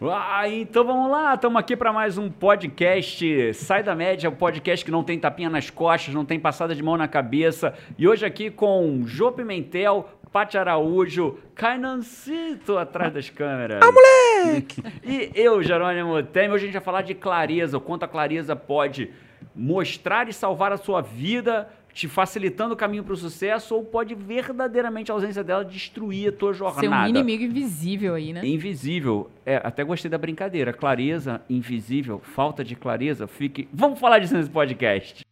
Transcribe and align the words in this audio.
Ah, 0.00 0.48
então 0.48 0.84
vamos 0.84 1.10
lá, 1.10 1.34
estamos 1.34 1.58
aqui 1.58 1.76
para 1.76 1.92
mais 1.92 2.16
um 2.16 2.30
podcast 2.30 3.52
Sai 3.54 3.82
da 3.82 3.96
Média, 3.96 4.30
um 4.30 4.34
podcast 4.34 4.84
que 4.84 4.92
não 4.92 5.02
tem 5.02 5.18
tapinha 5.18 5.50
nas 5.50 5.70
costas, 5.70 6.14
não 6.14 6.24
tem 6.24 6.38
passada 6.38 6.72
de 6.72 6.80
mão 6.80 6.96
na 6.96 7.08
cabeça. 7.08 7.74
E 7.98 8.06
hoje 8.06 8.24
aqui 8.24 8.48
com 8.48 9.02
Jô 9.04 9.32
Pimentel, 9.32 10.08
Paty 10.30 10.56
Araújo, 10.56 11.36
Cainancito 11.52 12.78
atrás 12.78 13.12
das 13.12 13.28
câmeras. 13.28 13.80
Ah, 13.82 13.90
moleque! 13.90 14.80
E 15.02 15.32
eu, 15.34 15.60
Jerônimo 15.64 16.22
Temer, 16.22 16.52
hoje 16.52 16.62
a 16.62 16.66
gente 16.66 16.74
vai 16.74 16.84
falar 16.84 17.02
de 17.02 17.14
clareza, 17.14 17.76
o 17.76 17.80
quanto 17.80 18.04
a 18.04 18.08
clareza 18.08 18.54
pode 18.54 19.10
mostrar 19.52 20.28
e 20.28 20.32
salvar 20.32 20.72
a 20.72 20.76
sua 20.76 21.00
vida 21.00 21.68
te 21.98 22.06
facilitando 22.06 22.74
o 22.74 22.76
caminho 22.76 23.02
para 23.02 23.12
o 23.12 23.16
sucesso 23.16 23.74
ou 23.74 23.82
pode 23.82 24.14
verdadeiramente 24.14 25.10
a 25.10 25.14
ausência 25.14 25.42
dela 25.42 25.64
destruir 25.64 26.28
a 26.28 26.32
tua 26.32 26.52
jornada. 26.52 26.80
Ser 26.80 26.88
um 26.88 27.08
inimigo 27.08 27.42
invisível 27.42 28.14
aí, 28.14 28.32
né? 28.32 28.46
Invisível. 28.46 29.28
É, 29.44 29.56
até 29.56 29.82
gostei 29.82 30.08
da 30.08 30.16
brincadeira. 30.16 30.72
Clareza, 30.72 31.42
invisível, 31.50 32.20
falta 32.22 32.62
de 32.62 32.76
clareza, 32.76 33.26
fique... 33.26 33.68
Vamos 33.72 33.98
falar 33.98 34.20
disso 34.20 34.36
nesse 34.36 34.48
podcast. 34.48 35.24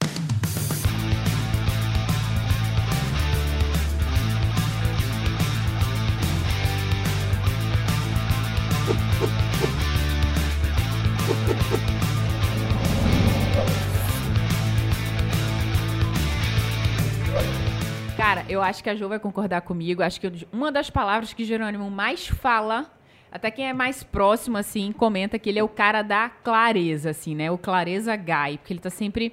Acho 18.69 18.83
que 18.83 18.91
a 18.91 18.95
Jo 18.95 19.09
vai 19.09 19.19
concordar 19.19 19.63
comigo. 19.63 20.03
Acho 20.03 20.21
que 20.21 20.31
uma 20.53 20.71
das 20.71 20.91
palavras 20.91 21.33
que 21.33 21.45
Jerônimo 21.45 21.91
mais 21.91 22.27
fala, 22.27 22.91
até 23.31 23.51
quem 23.51 23.69
é 23.69 23.73
mais 23.73 24.03
próximo, 24.03 24.57
assim, 24.57 24.93
comenta 24.93 25.39
que 25.39 25.49
ele 25.49 25.59
é 25.59 25.63
o 25.63 25.69
cara 25.69 26.03
da 26.03 26.29
clareza, 26.29 27.11
assim, 27.11 27.35
né? 27.35 27.51
O 27.51 27.59
clareza 27.59 28.15
guy, 28.17 28.59
porque 28.59 28.73
ele 28.73 28.81
tá 28.81 28.91
sempre 28.91 29.33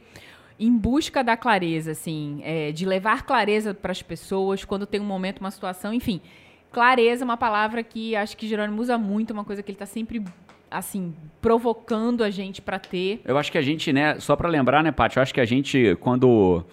em 0.59 0.75
busca 0.75 1.23
da 1.23 1.35
clareza, 1.35 1.91
assim, 1.91 2.41
é, 2.43 2.71
de 2.71 2.85
levar 2.85 3.23
clareza 3.23 3.73
para 3.73 3.91
as 3.91 4.01
pessoas 4.01 4.63
quando 4.63 4.85
tem 4.85 5.01
um 5.01 5.05
momento, 5.05 5.39
uma 5.39 5.51
situação, 5.51 5.93
enfim. 5.93 6.21
Clareza 6.71 7.23
é 7.23 7.25
uma 7.25 7.37
palavra 7.37 7.83
que 7.83 8.15
acho 8.15 8.35
que 8.35 8.47
Jerônimo 8.47 8.81
usa 8.81 8.97
muito, 8.97 9.31
uma 9.31 9.43
coisa 9.43 9.61
que 9.61 9.71
ele 9.71 9.77
tá 9.77 9.85
sempre 9.85 10.23
assim, 10.73 11.13
provocando 11.39 12.23
a 12.23 12.31
gente 12.31 12.61
para 12.61 12.79
ter. 12.79 13.21
Eu 13.23 13.37
acho 13.37 13.51
que 13.51 13.57
a 13.57 13.61
gente, 13.61 13.93
né, 13.93 14.19
só 14.19 14.35
para 14.35 14.49
lembrar, 14.49 14.83
né, 14.83 14.91
Paty, 14.91 15.17
eu 15.17 15.23
acho 15.23 15.33
que 15.33 15.39
a 15.39 15.45
gente, 15.45 15.95
quando 15.99 16.65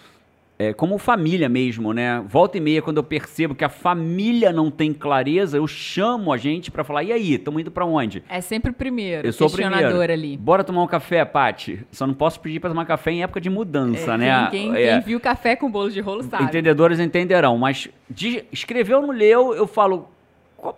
é, 0.61 0.75
como 0.75 0.98
família 0.98 1.48
mesmo, 1.48 1.94
né? 1.94 2.22
Volta 2.28 2.58
e 2.58 2.61
meia, 2.61 2.83
quando 2.83 2.98
eu 2.98 3.03
percebo 3.03 3.55
que 3.55 3.64
a 3.64 3.70
família 3.70 4.53
não 4.53 4.70
tem 4.70 4.92
clareza, 4.92 5.56
eu 5.56 5.66
chamo 5.66 6.30
a 6.30 6.36
gente 6.36 6.70
para 6.70 6.84
falar, 6.84 7.03
e 7.03 7.11
aí, 7.11 7.33
estamos 7.33 7.62
indo 7.62 7.70
para 7.70 7.86
onde? 7.86 8.22
É 8.28 8.42
sempre 8.42 8.70
o 8.70 8.75
primeiro, 8.75 9.27
eu 9.27 9.33
sou 9.33 9.47
o 9.47 9.50
primeiro. 9.50 9.98
ali. 10.12 10.36
Bora 10.36 10.62
tomar 10.62 10.83
um 10.83 10.86
café, 10.86 11.25
Pati. 11.25 11.86
Só 11.91 12.06
não 12.06 12.12
posso 12.12 12.38
pedir 12.41 12.61
para 12.61 12.69
tomar 12.69 12.84
café 12.84 13.11
em 13.11 13.22
época 13.22 13.41
de 13.41 13.48
mudança, 13.48 14.12
É, 14.12 14.19
né? 14.19 14.48
Quem, 14.50 14.77
É, 14.77 14.91
quem 14.92 15.00
viu 15.00 15.19
café 15.19 15.56
com 15.56 15.70
bolo 15.70 15.91
de 15.91 16.00
rolo 16.03 16.22
sabe. 16.25 16.44
Entendedores 16.44 17.00
entenderão, 17.00 17.56
mas 17.56 17.88
de, 18.11 18.44
escreveu, 18.53 19.00
não 19.00 19.12
leu, 19.12 19.55
eu 19.55 19.66
falo, 19.66 20.11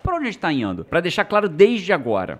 pra 0.01 0.15
onde 0.15 0.23
a 0.23 0.31
gente 0.31 0.39
tá 0.39 0.53
indo? 0.53 0.85
Para 0.85 1.01
deixar 1.01 1.25
claro 1.25 1.49
desde 1.49 1.91
agora. 1.91 2.39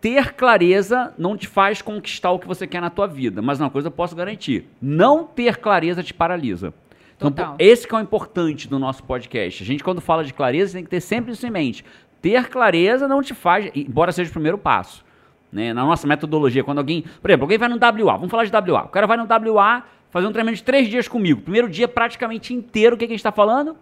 Ter 0.00 0.32
clareza 0.32 1.12
não 1.18 1.36
te 1.36 1.46
faz 1.46 1.82
conquistar 1.82 2.30
o 2.30 2.38
que 2.38 2.46
você 2.46 2.66
quer 2.66 2.80
na 2.80 2.88
tua 2.88 3.06
vida, 3.06 3.42
mas 3.42 3.60
uma 3.60 3.68
coisa 3.68 3.88
eu 3.88 3.92
posso 3.92 4.16
garantir: 4.16 4.66
não 4.80 5.24
ter 5.24 5.56
clareza 5.58 6.02
te 6.02 6.14
paralisa. 6.14 6.72
Então, 7.16 7.30
Total. 7.30 7.50
pô, 7.50 7.56
esse 7.58 7.86
que 7.86 7.94
é 7.94 7.98
o 7.98 8.00
importante 8.00 8.66
do 8.66 8.78
nosso 8.78 9.04
podcast. 9.04 9.62
A 9.62 9.66
gente, 9.66 9.84
quando 9.84 10.00
fala 10.00 10.24
de 10.24 10.32
clareza, 10.32 10.72
tem 10.72 10.84
que 10.84 10.88
ter 10.88 11.02
sempre 11.02 11.32
isso 11.32 11.46
em 11.46 11.50
mente. 11.50 11.84
Ter 12.22 12.48
clareza 12.48 13.06
não 13.06 13.22
te 13.22 13.34
faz, 13.34 13.70
embora 13.74 14.10
seja 14.10 14.30
o 14.30 14.32
primeiro 14.32 14.56
passo. 14.56 15.04
Né? 15.52 15.74
Na 15.74 15.84
nossa 15.84 16.06
metodologia, 16.06 16.64
quando 16.64 16.78
alguém. 16.78 17.04
Por 17.20 17.30
exemplo, 17.30 17.44
alguém 17.44 17.58
vai 17.58 17.68
no 17.68 17.76
WA, 17.76 18.16
vamos 18.16 18.30
falar 18.30 18.44
de 18.44 18.72
WA. 18.72 18.84
O 18.84 18.88
cara 18.88 19.06
vai 19.06 19.18
no 19.18 19.24
WA 19.24 19.84
fazer 20.10 20.26
um 20.26 20.32
treinamento 20.32 20.56
de 20.56 20.64
três 20.64 20.88
dias 20.88 21.08
comigo. 21.08 21.42
Primeiro 21.42 21.68
dia 21.68 21.86
praticamente 21.86 22.54
inteiro, 22.54 22.96
o 22.96 22.98
que, 22.98 23.06
que 23.06 23.12
a 23.12 23.14
gente 23.14 23.20
está 23.20 23.32
falando? 23.32 23.76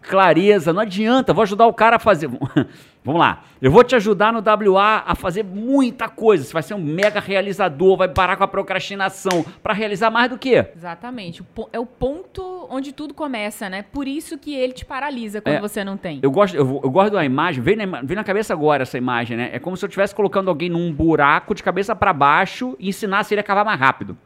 Clareza, 0.00 0.72
não 0.72 0.80
adianta, 0.82 1.32
vou 1.32 1.42
ajudar 1.42 1.66
o 1.66 1.72
cara 1.72 1.96
a 1.96 1.98
fazer. 1.98 2.28
Vamos 3.04 3.20
lá, 3.20 3.42
eu 3.60 3.68
vou 3.70 3.82
te 3.82 3.96
ajudar 3.96 4.32
no 4.32 4.38
WA 4.38 5.02
a 5.04 5.14
fazer 5.16 5.42
muita 5.42 6.08
coisa. 6.08 6.44
Você 6.44 6.52
vai 6.52 6.62
ser 6.62 6.74
um 6.74 6.78
mega 6.78 7.18
realizador, 7.18 7.96
vai 7.96 8.08
parar 8.08 8.36
com 8.36 8.44
a 8.44 8.48
procrastinação 8.48 9.44
para 9.60 9.74
realizar 9.74 10.08
mais 10.08 10.30
do 10.30 10.38
que? 10.38 10.64
Exatamente. 10.76 11.42
É 11.72 11.80
o 11.80 11.86
ponto 11.86 12.68
onde 12.70 12.92
tudo 12.92 13.12
começa, 13.12 13.68
né? 13.68 13.82
Por 13.82 14.06
isso 14.06 14.38
que 14.38 14.54
ele 14.54 14.72
te 14.72 14.84
paralisa 14.84 15.40
quando 15.40 15.56
É, 15.56 15.60
você 15.60 15.82
não 15.82 15.96
tem. 15.96 16.20
Eu 16.22 16.30
gosto, 16.30 16.56
eu, 16.56 16.80
eu 16.82 16.90
gosto 16.90 17.12
da 17.12 17.24
imagem, 17.24 17.60
veio 17.60 17.84
na, 17.84 18.02
veio 18.02 18.16
na 18.16 18.24
cabeça 18.24 18.52
agora 18.52 18.84
essa 18.84 18.96
imagem, 18.96 19.36
né? 19.36 19.50
É 19.52 19.58
como 19.58 19.76
se 19.76 19.84
eu 19.84 19.88
estivesse 19.88 20.14
colocando 20.14 20.48
alguém 20.48 20.70
num 20.70 20.92
buraco 20.92 21.56
de 21.56 21.62
cabeça 21.62 21.96
para 21.96 22.12
baixo 22.12 22.76
e 22.78 22.88
ensinasse 22.88 23.34
ele 23.34 23.40
a 23.40 23.44
cavar 23.44 23.64
mais 23.64 23.80
rápido. 23.80 24.16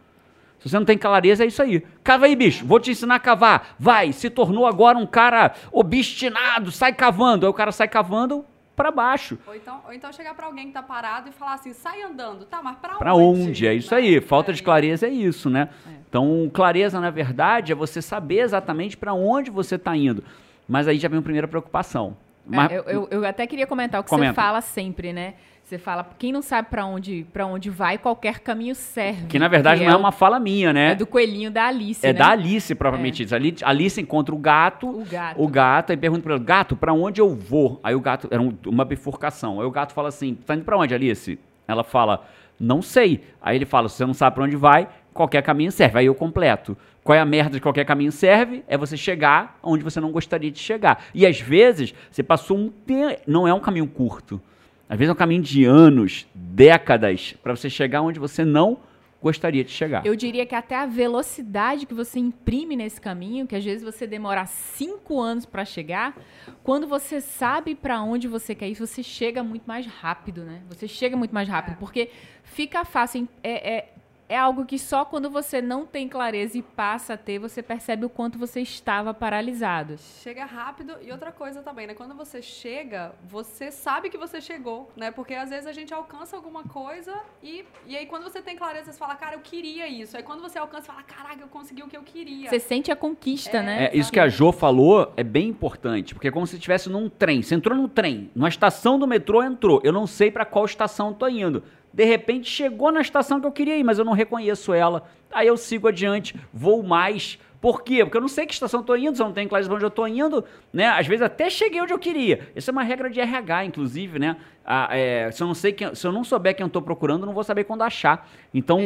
Se 0.67 0.71
você 0.71 0.79
não 0.79 0.85
tem 0.85 0.99
clareza, 0.99 1.45
é 1.45 1.47
isso 1.47 1.63
aí. 1.63 1.81
Cava 2.03 2.27
aí, 2.27 2.35
bicho. 2.35 2.67
Vou 2.67 2.81
te 2.81 2.91
ensinar 2.91 3.15
a 3.15 3.21
cavar. 3.21 3.77
Vai. 3.79 4.13
Se 4.13 4.29
tornou 4.29 4.67
agora 4.67 4.99
um 4.99 5.07
cara 5.07 5.53
obstinado. 5.71 6.71
Sai 6.73 6.93
cavando. 6.93 7.47
Aí 7.47 7.51
o 7.51 7.55
cara 7.55 7.71
sai 7.73 7.87
cavando 7.89 8.45
para 8.75 8.91
baixo. 8.91 9.39
Ou 9.47 9.55
então, 9.55 9.81
ou 9.87 9.93
então 9.93 10.13
chegar 10.13 10.35
pra 10.35 10.47
alguém 10.47 10.67
que 10.67 10.73
tá 10.73 10.83
parado 10.83 11.29
e 11.29 11.33
falar 11.33 11.55
assim, 11.55 11.73
sai 11.73 12.03
andando. 12.03 12.45
Tá, 12.45 12.61
mas 12.63 12.77
pra, 12.77 12.97
Para 12.97 13.15
onde? 13.15 13.43
onde? 13.49 13.67
É 13.67 13.75
isso 13.75 13.95
Né? 13.95 14.01
aí. 14.01 14.21
Falta 14.21 14.51
É 14.51 14.55
de 14.55 14.63
clareza 14.63 15.07
é 15.07 15.11
isso, 15.11 15.49
né? 15.49 15.69
Então, 16.09 16.51
clareza, 16.53 17.01
na 17.01 17.11
verdade, 17.11 17.73
é 17.73 17.75
você 17.75 18.03
saber 18.03 18.41
exatamente 18.41 18.97
para 18.97 19.15
onde 19.15 19.51
você 19.51 19.77
está 19.77 19.97
indo. 19.97 20.23
Mas 20.69 20.89
aí 20.89 20.99
já 20.99 21.09
vem 21.09 21.19
a 21.21 21.23
primeira 21.23 21.49
preocupação. 21.49 22.17
É, 22.51 22.57
Mas, 22.57 22.73
eu, 22.73 22.83
eu- 22.85 23.09
eu 23.11 23.25
até 23.27 23.47
queria 23.47 23.67
comentar 23.67 24.01
o 24.01 24.05
que 24.05 24.11
Comenta. 24.11 24.33
você 24.33 24.37
fala 24.37 24.61
sempre, 24.61 25.13
né? 25.13 25.35
Você 25.67 25.79
fala, 25.79 26.09
quem 26.17 26.31
não 26.31 26.43
sabe 26.43 26.69
pra 26.71 26.87
onde, 26.87 27.27
pra 27.33 27.45
onde 27.45 27.69
vai, 27.71 27.99
qualquer 27.99 28.39
caminho 28.39 28.73
serve. 28.73 29.27
que 29.27 29.37
na 29.37 29.49
verdade 29.49 29.83
não 29.83 29.91
é 29.91 29.97
o- 29.97 29.99
uma 29.99 30.13
fala 30.13 30.39
minha, 30.39 30.73
né? 30.73 30.93
É 30.93 30.95
do 30.95 31.05
coelhinho 31.05 31.51
da 31.51 31.67
Alice, 31.67 32.07
É 32.07 32.13
né? 32.13 32.19
da 32.21 32.29
Alice, 32.29 32.73
propriamente 32.77 33.25
isso. 33.25 33.35
Ali- 33.35 33.57
Alice 33.63 34.01
encontra 34.01 34.33
o 34.33 34.39
gato, 34.39 34.89
O 34.89 35.05
gato. 35.05 35.43
o 35.43 35.49
gato, 35.49 35.91
aí 35.91 35.97
pergunta 35.97 36.23
pra 36.23 36.37
ele, 36.37 36.45
gato, 36.45 36.77
pra 36.77 36.93
onde 36.93 37.21
eu 37.21 37.35
vou? 37.35 37.81
Aí 37.83 37.97
o 37.97 38.01
gato, 38.01 38.29
era 38.31 38.41
um- 38.41 38.57
uma 38.65 38.85
bifurcação. 38.85 39.61
Aí 39.61 39.67
o 39.67 39.71
gato 39.73 39.93
fala 39.93 40.07
assim, 40.07 40.35
tá 40.37 40.55
indo 40.55 40.65
pra 40.65 40.79
onde, 40.79 40.95
Alice? 40.95 41.37
Ela 41.67 41.83
fala, 41.83 42.25
não 42.61 42.81
sei. 42.81 43.25
Aí 43.43 43.57
ele 43.57 43.67
fala, 43.67 43.89
se 43.89 43.97
você 43.97 44.07
não 44.07 44.15
sabe 44.15 44.37
pra 44.37 44.45
onde 44.45 44.55
vai, 44.55 44.87
qualquer 45.13 45.43
caminho 45.43 45.73
serve. 45.73 45.99
Aí 45.99 46.07
eu 46.07 46.15
completo. 46.15 46.77
Qual 47.03 47.17
é 47.17 47.21
a 47.21 47.25
merda 47.27 47.51
de 47.57 47.61
qualquer 47.61 47.85
caminho 47.85 48.13
serve? 48.13 48.63
É 48.69 48.79
você 48.79 48.97
chegar 48.97 49.59
onde 49.65 49.83
você 49.83 49.99
não 50.01 50.13
gostaria 50.13 50.49
de 50.53 50.61
chegar. 50.61 51.07
E 51.13 51.27
às 51.27 51.41
vezes, 51.41 51.93
você 52.09 52.23
passou 52.23 52.57
um 52.57 52.69
tempo, 52.69 53.21
não 53.27 53.49
é 53.49 53.53
um 53.53 53.59
caminho 53.59 53.89
curto. 53.89 54.41
Às 54.89 54.99
vezes 54.99 55.11
é 55.11 55.13
um 55.13 55.17
caminho 55.17 55.43
de 55.43 55.65
anos, 55.65 56.27
décadas, 56.35 57.35
pra 57.43 57.55
você 57.57 57.69
chegar 57.69 58.03
onde 58.03 58.21
você 58.21 58.45
não 58.45 58.79
gostaria 59.21 59.65
de 59.65 59.71
chegar. 59.71 60.07
Eu 60.07 60.15
diria 60.15 60.47
que 60.47 60.55
até 60.55 60.77
a 60.77 60.87
velocidade 60.87 61.87
que 61.87 61.95
você 61.95 62.19
imprime 62.21 62.77
nesse 62.77 63.01
caminho, 63.01 63.47
que 63.47 63.57
às 63.57 63.65
vezes 63.65 63.83
você 63.83 64.07
demora 64.07 64.47
cinco 64.47 65.21
anos 65.21 65.45
pra 65.45 65.65
chegar, 65.65 66.17
quando 66.63 66.87
você 66.87 67.21
sabe 67.21 67.75
pra 67.75 68.01
onde 68.03 68.29
você 68.29 68.55
quer 68.55 68.69
ir, 68.69 68.75
você 68.75 69.03
chega 69.03 69.43
muito 69.43 69.65
mais 69.67 69.87
rápido, 69.87 70.45
né? 70.45 70.63
Você 70.69 70.87
chega 70.87 71.17
muito 71.17 71.35
mais 71.35 71.49
rápido, 71.49 71.77
porque 71.79 72.11
fica 72.45 72.85
fácil. 72.85 73.29
É, 73.43 73.75
é, 73.75 73.93
é 74.29 74.37
algo 74.37 74.65
que 74.65 74.79
só 74.79 75.05
quando 75.05 75.31
você 75.31 75.63
não 75.63 75.87
tem 75.87 76.09
clareza 76.09 76.59
e 76.59 76.63
passa 76.63 77.15
a 77.15 77.17
ter, 77.17 77.39
você 77.39 77.63
percebe 77.63 78.05
o 78.05 78.09
quanto 78.09 78.39
você 78.39 78.61
estava 78.61 79.15
paralisado. 79.15 79.97
Chega 80.23 80.45
rápido 80.45 80.97
e 81.03 81.13
outra 81.13 81.31
coisa 81.31 81.63
também, 81.63 81.87
né? 81.87 81.95
Quando 81.95 82.15
você 82.15 82.43
chega, 82.43 83.13
você 83.23 83.71
sabe 83.71 84.11
que 84.11 84.19
você 84.19 84.41
chegou, 84.41 84.91
né? 84.97 85.11
Porque 85.11 85.35
às 85.35 85.51
vezes 85.51 85.67
a 85.67 85.73
gente 85.73 85.95
alcança 85.95 86.37
alguma 86.37 86.65
coisa 86.65 87.15
e, 87.43 87.65
e 87.87 87.97
aí 87.97 88.07
quando 88.07 88.25
você 88.25 88.43
tem 88.43 88.57
clareza, 88.57 88.93
você 88.93 88.99
fala, 88.99 89.15
cara, 89.15 89.37
eu 89.37 89.41
queria 89.41 89.87
isso. 89.87 90.17
Aí 90.17 90.23
quando 90.23 90.41
você 90.41 90.59
alcança, 90.59 90.87
você 90.87 90.93
fala, 90.93 91.03
caraca, 91.03 91.43
eu 91.43 91.49
consegui 91.49 91.83
o 91.83 91.89
que 91.89 91.97
eu 91.97 92.03
queria. 92.03 92.51
Você 92.51 92.59
sente 92.59 92.91
a 92.91 92.97
conquista, 92.97 93.63
né? 93.63 93.87
É, 93.87 93.97
isso 93.97 94.11
que 94.13 94.21
a 94.21 94.29
Jo 94.29 94.53
falou 94.53 95.13
é 95.17 95.23
bem 95.23 95.49
importante, 95.49 96.15
porque 96.15 96.29
é 96.29 96.31
como 96.31 96.47
se 96.47 96.57
estivesse 96.57 96.89
num 96.89 97.09
trem. 97.09 97.43
Você 97.43 97.55
entrou 97.55 97.77
num 97.77 97.89
trem, 97.89 98.31
numa 98.35 98.49
estação 98.49 98.99
do 98.99 99.07
metrô 99.07 99.43
entrou. 99.43 99.81
Eu 99.85 99.93
não 99.93 100.07
sei 100.07 100.31
pra 100.31 100.45
qual 100.45 100.65
estação 100.65 101.09
eu 101.09 101.15
tô 101.15 101.29
indo. 101.29 101.63
De 101.97 102.05
repente 102.05 102.51
chegou 102.51 102.93
na 102.93 103.01
estação 103.01 103.41
que 103.41 103.47
eu 103.47 103.51
queria 103.51 103.79
ir, 103.79 103.83
mas 103.83 103.99
eu 103.99 104.05
não 104.05 104.13
reconheço 104.13 104.75
ela. 104.75 105.09
Aí 105.33 105.47
eu 105.47 105.57
sigo 105.57 105.89
adiante, 105.89 106.37
vou 106.53 106.83
mais. 106.83 107.39
Por 107.59 107.83
quê? 107.83 108.05
Porque 108.05 108.19
eu 108.19 108.21
não 108.21 108.29
sei 108.29 108.45
que 108.45 108.53
estação 108.53 108.81
eu 108.81 108.85
tô 108.85 108.95
indo, 108.95 109.17
se 109.17 109.23
eu 109.23 109.25
não 109.25 109.33
tenho 109.33 109.49
clareza 109.49 109.67
pra 109.67 109.77
onde 109.77 109.87
eu 109.87 109.91
tô 109.91 110.07
indo, 110.07 110.45
né? 110.71 110.89
Às 110.89 111.07
vezes 111.07 111.23
até 111.23 111.49
cheguei 111.49 111.81
onde 111.81 111.95
eu 111.95 111.99
queria. 111.99 112.51
Isso 112.55 112.69
é 112.69 112.73
uma 112.73 112.83
regra 112.83 113.09
de 113.09 113.19
RH, 113.19 113.65
inclusive, 113.65 114.19
né? 114.19 114.37
Ah, 114.63 114.89
é, 114.91 115.31
se, 115.31 115.43
eu 115.43 115.47
não 115.47 115.55
sei 115.55 115.73
quem, 115.73 115.95
se 115.95 116.07
eu 116.07 116.13
não 116.13 116.23
souber 116.23 116.55
quem 116.55 116.65
eu 116.65 116.69
tô 116.69 116.83
procurando, 116.83 117.23
eu 117.23 117.27
não 117.29 117.33
vou 117.33 117.43
saber 117.43 117.65
quando 117.65 117.81
achar. 117.81 118.29
Então, 118.53 118.79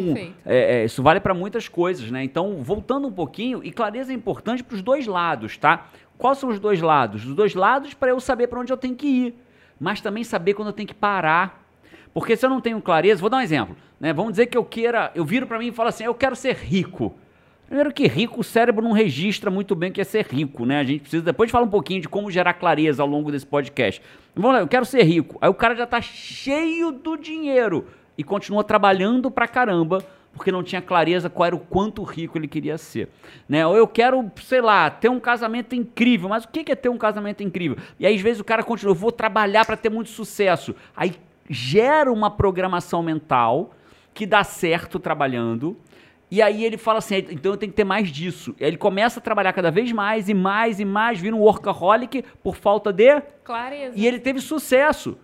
é, 0.47 0.83
é, 0.83 0.85
isso 0.85 1.03
vale 1.03 1.19
para 1.19 1.35
muitas 1.35 1.67
coisas, 1.67 2.09
né? 2.13 2.23
Então, 2.23 2.63
voltando 2.63 3.09
um 3.09 3.13
pouquinho, 3.13 3.61
e 3.65 3.73
clareza 3.73 4.13
é 4.13 4.15
importante 4.15 4.63
para 4.63 4.77
os 4.77 4.83
dois 4.83 5.09
lados, 5.09 5.59
tá? 5.59 5.89
Quais 6.17 6.39
são 6.39 6.49
os 6.49 6.61
dois 6.61 6.81
lados? 6.81 7.27
Os 7.27 7.35
dois 7.35 7.57
lados 7.57 7.93
para 7.93 8.11
eu 8.11 8.21
saber 8.21 8.47
para 8.47 8.61
onde 8.61 8.73
eu 8.73 8.77
tenho 8.77 8.95
que 8.95 9.09
ir, 9.09 9.35
mas 9.81 10.01
também 10.01 10.23
saber 10.23 10.55
quando 10.55 10.69
eu 10.69 10.75
tenho 10.75 10.87
que 10.87 10.95
parar. 10.95 11.60
Porque 12.13 12.37
se 12.37 12.45
eu 12.45 12.51
não 12.51 12.61
tenho 12.61 12.81
clareza, 12.81 13.21
vou 13.21 13.31
dar 13.31 13.39
um 13.39 13.41
exemplo, 13.41 13.77
né? 13.99 14.13
Vamos 14.13 14.33
dizer 14.33 14.47
que 14.47 14.59
eu 14.59 14.65
queira, 14.65 15.13
eu 15.15 15.25
viro 15.25 15.47
para 15.47 15.59
mim 15.59 15.69
e 15.69 15.73
falo 15.73 15.89
assim, 15.89 16.05
eu 16.05 16.15
quero 16.15 16.35
ser 16.35 16.57
rico. 16.57 17.15
Primeiro 17.67 17.93
que 17.93 18.09
rico, 18.09 18.41
o 18.41 18.45
cérebro 18.45 18.83
não 18.83 18.91
registra 18.91 19.49
muito 19.49 19.77
bem 19.77 19.91
o 19.91 19.93
que 19.93 20.01
é 20.01 20.05
ser 20.05 20.27
rico, 20.27 20.67
né? 20.67 20.81
A 20.81 20.85
gente 20.85 21.03
precisa 21.03 21.23
depois 21.23 21.51
falar 21.53 21.65
um 21.65 21.71
pouquinho 21.71 22.01
de 22.01 22.09
como 22.09 22.29
gerar 22.29 22.55
clareza 22.55 23.01
ao 23.01 23.09
longo 23.09 23.31
desse 23.31 23.47
podcast. 23.47 24.03
Vamos 24.35 24.53
lá, 24.53 24.59
eu 24.61 24.67
quero 24.67 24.85
ser 24.85 25.05
rico. 25.05 25.39
Aí 25.41 25.49
o 25.49 25.55
cara 25.55 25.77
já 25.77 25.87
tá 25.87 26.01
cheio 26.01 26.91
do 26.91 27.17
dinheiro 27.17 27.87
e 28.19 28.25
continua 28.25 28.65
trabalhando 28.65 29.31
pra 29.31 29.47
caramba 29.47 30.05
porque 30.33 30.51
não 30.53 30.63
tinha 30.63 30.81
clareza 30.81 31.29
qual 31.29 31.47
era 31.47 31.57
o 31.57 31.61
quanto 31.61 32.03
rico 32.03 32.39
ele 32.39 32.49
queria 32.49 32.79
ser. 32.79 33.09
Né? 33.49 33.67
Ou 33.67 33.77
eu 33.77 33.87
quero, 33.87 34.31
sei 34.43 34.61
lá, 34.61 34.91
ter 34.91 35.09
um 35.09 35.21
casamento 35.21 35.75
incrível, 35.75 36.29
mas 36.29 36.45
o 36.45 36.49
que 36.49 36.71
é 36.71 36.75
ter 36.75 36.89
um 36.89 36.99
casamento 36.99 37.43
incrível? 37.43 37.77
E 37.99 38.07
aí, 38.07 38.15
às 38.15 38.21
vezes, 38.21 38.41
o 38.41 38.45
cara 38.45 38.63
continua, 38.63 38.93
eu 38.93 38.97
vou 38.97 39.13
trabalhar 39.13 39.65
para 39.65 39.77
ter 39.77 39.91
muito 39.91 40.11
sucesso. 40.11 40.75
Aí 40.97 41.15
gera 41.51 42.13
uma 42.13 42.31
programação 42.31 43.03
mental 43.03 43.73
que 44.15 44.25
dá 44.25 44.45
certo 44.45 44.99
trabalhando. 45.01 45.77
E 46.31 46.41
aí 46.41 46.65
ele 46.65 46.79
fala 46.79 46.99
assim, 46.99 47.17
então 47.17 47.53
eu 47.53 47.57
tenho 47.57 47.73
que 47.73 47.77
ter 47.77 47.85
mais 47.85 48.09
disso. 48.09 48.55
E 48.61 48.65
aí 48.65 48.71
ele 48.71 48.77
começa 48.77 49.19
a 49.19 49.23
trabalhar 49.23 49.53
cada 49.53 49.71
vez 49.71 49.91
mais 49.91 50.29
e 50.29 50.35
mais 50.35 50.79
e 50.79 50.85
mais, 50.85 51.19
vira 51.21 51.35
um 51.35 51.41
workaholic 51.41 52.25
por 52.41 52.55
falta 52.55 52.93
de 52.93 53.21
Clareza. 53.43 53.99
e 53.99 54.07
ele 54.07 54.21
teve 54.21 54.41
sucesso. 54.41 55.19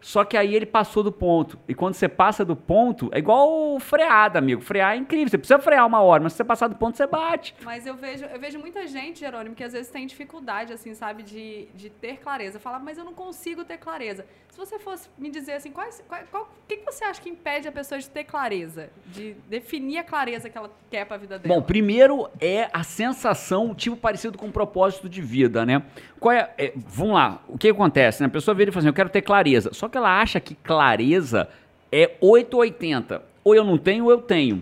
Só 0.00 0.24
que 0.24 0.36
aí 0.36 0.54
ele 0.54 0.64
passou 0.64 1.02
do 1.02 1.10
ponto. 1.10 1.58
E 1.68 1.74
quando 1.74 1.94
você 1.94 2.08
passa 2.08 2.44
do 2.44 2.54
ponto, 2.54 3.10
é 3.12 3.18
igual 3.18 3.78
freada, 3.80 4.38
amigo. 4.38 4.60
Frear 4.60 4.94
é 4.94 4.96
incrível. 4.96 5.28
Você 5.28 5.38
precisa 5.38 5.58
frear 5.58 5.84
uma 5.86 6.00
hora, 6.00 6.22
mas 6.22 6.32
se 6.32 6.36
você 6.36 6.44
passar 6.44 6.68
do 6.68 6.76
ponto, 6.76 6.96
você 6.96 7.06
bate. 7.06 7.54
Mas 7.64 7.84
eu 7.84 7.94
vejo, 7.96 8.24
eu 8.24 8.38
vejo 8.38 8.58
muita 8.60 8.86
gente, 8.86 9.20
Jerônimo, 9.20 9.56
que 9.56 9.64
às 9.64 9.72
vezes 9.72 9.90
tem 9.90 10.06
dificuldade, 10.06 10.72
assim, 10.72 10.94
sabe, 10.94 11.24
de, 11.24 11.66
de 11.74 11.90
ter 11.90 12.18
clareza. 12.18 12.60
Fala, 12.60 12.78
mas 12.78 12.96
eu 12.96 13.04
não 13.04 13.12
consigo 13.12 13.64
ter 13.64 13.76
clareza. 13.76 14.24
Se 14.58 14.66
você 14.66 14.78
fosse 14.80 15.08
me 15.16 15.30
dizer 15.30 15.52
assim, 15.52 15.70
quais, 15.70 16.02
qual, 16.08 16.20
qual, 16.32 16.42
o 16.42 16.66
que, 16.66 16.80
você 16.84 17.04
acha 17.04 17.22
que 17.22 17.28
impede 17.30 17.68
a 17.68 17.70
pessoa 17.70 17.96
de 17.96 18.10
ter 18.10 18.24
clareza? 18.24 18.90
De 19.06 19.36
definir 19.48 19.98
a 19.98 20.02
clareza 20.02 20.50
que 20.50 20.58
ela 20.58 20.68
quer 20.90 21.04
pra 21.04 21.16
vida 21.16 21.38
dela? 21.38 21.54
Bom, 21.54 21.62
primeiro 21.62 22.28
é 22.40 22.68
a 22.72 22.82
sensação, 22.82 23.72
tipo 23.72 23.96
parecido 23.96 24.36
com 24.36 24.46
um 24.46 24.50
propósito 24.50 25.08
de 25.08 25.22
vida, 25.22 25.64
né? 25.64 25.84
Qual 26.18 26.32
é, 26.32 26.50
é, 26.58 26.72
vamos 26.74 27.14
lá, 27.14 27.40
o 27.46 27.56
que 27.56 27.68
acontece? 27.68 28.20
Né? 28.20 28.26
A 28.26 28.30
pessoa 28.30 28.52
vira 28.52 28.70
e 28.70 28.72
fala 28.72 28.80
assim, 28.80 28.88
eu 28.88 28.94
quero 28.94 29.08
ter 29.08 29.22
clareza. 29.22 29.72
Só 29.72 29.88
que 29.88 29.96
ela 29.96 30.20
acha 30.20 30.40
que 30.40 30.56
clareza 30.56 31.48
é 31.92 32.16
880. 32.20 33.22
Ou 33.44 33.54
eu 33.54 33.62
não 33.62 33.78
tenho, 33.78 34.06
ou 34.06 34.10
eu 34.10 34.20
tenho. 34.20 34.60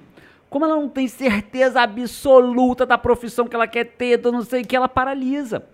Como 0.51 0.67
ela 0.67 0.77
não 0.77 0.91
tem 0.91 1.09
certeza 1.09 1.81
absoluta 1.81 2.85
da 2.85 2.99
profissão 2.99 3.49
que 3.49 3.57
ela 3.57 3.67
quer 3.67 3.85
ter, 3.85 4.19
do 4.19 4.31
não 4.31 4.43
sei 4.43 4.61
o 4.61 4.67
que, 4.67 4.77
ela 4.77 4.91
paralisa. 4.91 5.67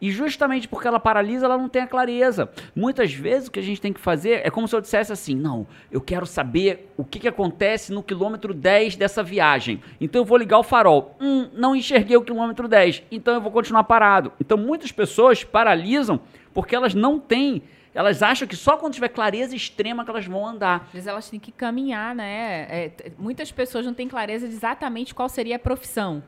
E 0.00 0.10
justamente 0.10 0.68
porque 0.68 0.86
ela 0.86 1.00
paralisa, 1.00 1.46
ela 1.46 1.58
não 1.58 1.68
tem 1.68 1.82
a 1.82 1.86
clareza. 1.86 2.48
Muitas 2.74 3.12
vezes 3.12 3.48
o 3.48 3.50
que 3.50 3.58
a 3.58 3.62
gente 3.62 3.80
tem 3.80 3.92
que 3.92 4.00
fazer 4.00 4.46
é 4.46 4.50
como 4.50 4.68
se 4.68 4.74
eu 4.74 4.80
dissesse 4.80 5.12
assim: 5.12 5.34
não, 5.34 5.66
eu 5.90 6.00
quero 6.00 6.26
saber 6.26 6.92
o 6.96 7.04
que, 7.04 7.18
que 7.18 7.28
acontece 7.28 7.92
no 7.92 8.02
quilômetro 8.02 8.54
10 8.54 8.96
dessa 8.96 9.22
viagem. 9.22 9.82
Então 10.00 10.22
eu 10.22 10.24
vou 10.24 10.38
ligar 10.38 10.58
o 10.58 10.62
farol. 10.62 11.16
Hum, 11.20 11.48
não 11.52 11.74
enxerguei 11.74 12.16
o 12.16 12.22
quilômetro 12.22 12.68
10. 12.68 13.02
Então 13.10 13.34
eu 13.34 13.40
vou 13.40 13.50
continuar 13.50 13.84
parado. 13.84 14.32
Então 14.40 14.56
muitas 14.56 14.92
pessoas 14.92 15.42
paralisam 15.42 16.20
porque 16.54 16.76
elas 16.76 16.94
não 16.94 17.18
têm. 17.18 17.62
Elas 17.94 18.22
acham 18.22 18.46
que 18.46 18.54
só 18.54 18.76
quando 18.76 18.94
tiver 18.94 19.08
clareza 19.08 19.56
extrema 19.56 20.04
que 20.04 20.10
elas 20.10 20.26
vão 20.26 20.46
andar. 20.46 20.84
Às 20.86 20.92
vezes 20.92 21.08
elas 21.08 21.28
têm 21.28 21.40
que 21.40 21.50
caminhar, 21.50 22.14
né? 22.14 22.66
É, 22.70 22.92
muitas 23.18 23.50
pessoas 23.50 23.84
não 23.84 23.94
têm 23.94 24.06
clareza 24.06 24.46
de 24.46 24.54
exatamente 24.54 25.14
qual 25.14 25.28
seria 25.28 25.56
a 25.56 25.58
profissão. 25.58 26.22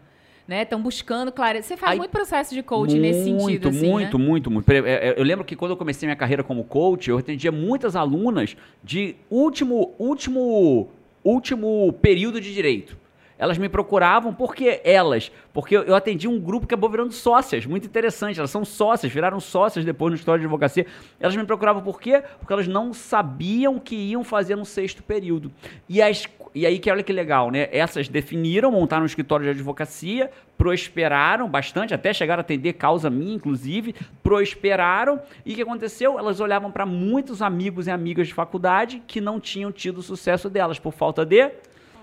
Né? 0.51 0.63
Estão 0.63 0.83
buscando 0.83 1.31
clareza. 1.31 1.69
Você 1.69 1.77
faz 1.77 1.93
Aí- 1.93 1.99
muito 1.99 2.11
processo 2.11 2.53
de 2.53 2.61
coaching 2.61 2.99
nesse 2.99 3.23
sentido, 3.23 3.69
assim, 3.69 3.89
muito, 3.89 4.19
né? 4.19 4.25
muito, 4.25 4.51
muito. 4.51 4.73
É, 4.73 5.11
é, 5.11 5.15
Eu 5.17 5.23
lembro 5.23 5.45
que 5.45 5.55
quando 5.55 5.71
eu 5.71 5.77
comecei 5.77 6.09
minha 6.09 6.17
carreira 6.17 6.43
como 6.43 6.65
coach, 6.65 7.09
eu 7.09 7.19
atendia 7.19 7.53
muitas 7.53 7.95
alunas 7.95 8.57
de 8.83 9.15
último, 9.31 9.95
último, 9.97 10.89
último 11.23 11.93
período 12.03 12.41
de 12.41 12.53
direito. 12.53 12.99
Elas 13.39 13.59
me 13.59 13.69
procuravam 13.69 14.35
porque 14.35 14.81
elas, 14.83 15.31
porque 15.53 15.77
eu 15.77 15.95
atendi 15.95 16.27
um 16.27 16.39
grupo 16.39 16.67
que 16.67 16.75
acabou 16.75 16.91
virando 16.91 17.13
sócias, 17.13 17.65
muito 17.65 17.87
interessante. 17.87 18.39
Elas 18.39 18.51
são 18.51 18.65
sócias, 18.65 19.11
viraram 19.13 19.39
sócias 19.39 19.85
depois 19.85 20.11
no 20.11 20.17
história 20.17 20.41
de 20.41 20.47
advocacia. 20.47 20.85
Elas 21.21 21.37
me 21.37 21.45
procuravam 21.45 21.81
por 21.81 22.01
quê? 22.01 22.25
Porque 22.41 22.53
elas 22.53 22.67
não 22.67 22.93
sabiam 22.93 23.79
que 23.79 23.95
iam 23.95 24.25
fazer 24.25 24.57
no 24.57 24.65
sexto 24.65 25.01
período. 25.03 25.51
E, 25.89 26.03
as, 26.03 26.27
e 26.55 26.67
aí 26.67 26.79
que 26.79 26.91
olha 26.91 27.03
que 27.03 27.13
legal, 27.13 27.51
né? 27.51 27.69
Essas 27.71 28.09
definiram, 28.09 28.73
montaram 28.73 29.05
um 29.05 29.07
escritório 29.07 29.45
de 29.45 29.51
advocacia, 29.51 30.31
prosperaram 30.59 31.49
bastante, 31.49 31.95
até 31.95 32.13
chegaram 32.13 32.41
a 32.41 32.43
atender 32.43 32.75
causa 32.75 33.09
minha, 33.09 33.35
inclusive, 33.35 33.95
prosperaram. 34.23 35.21
E 35.47 35.53
o 35.53 35.57
que 35.57 35.63
aconteceu? 35.63 36.19
Elas 36.19 36.41
olhavam 36.41 36.71
para 36.71 36.85
muitos 36.85 37.41
amigos 37.41 37.87
e 37.87 37.91
amigas 37.91 38.29
de 38.29 38.35
faculdade 38.35 39.03
que 39.07 39.21
não 39.21 39.39
tinham 39.39 39.71
tido 39.71 40.03
sucesso 40.03 40.51
delas 40.51 40.79
por 40.79 40.93
falta 40.93 41.25
de 41.25 41.51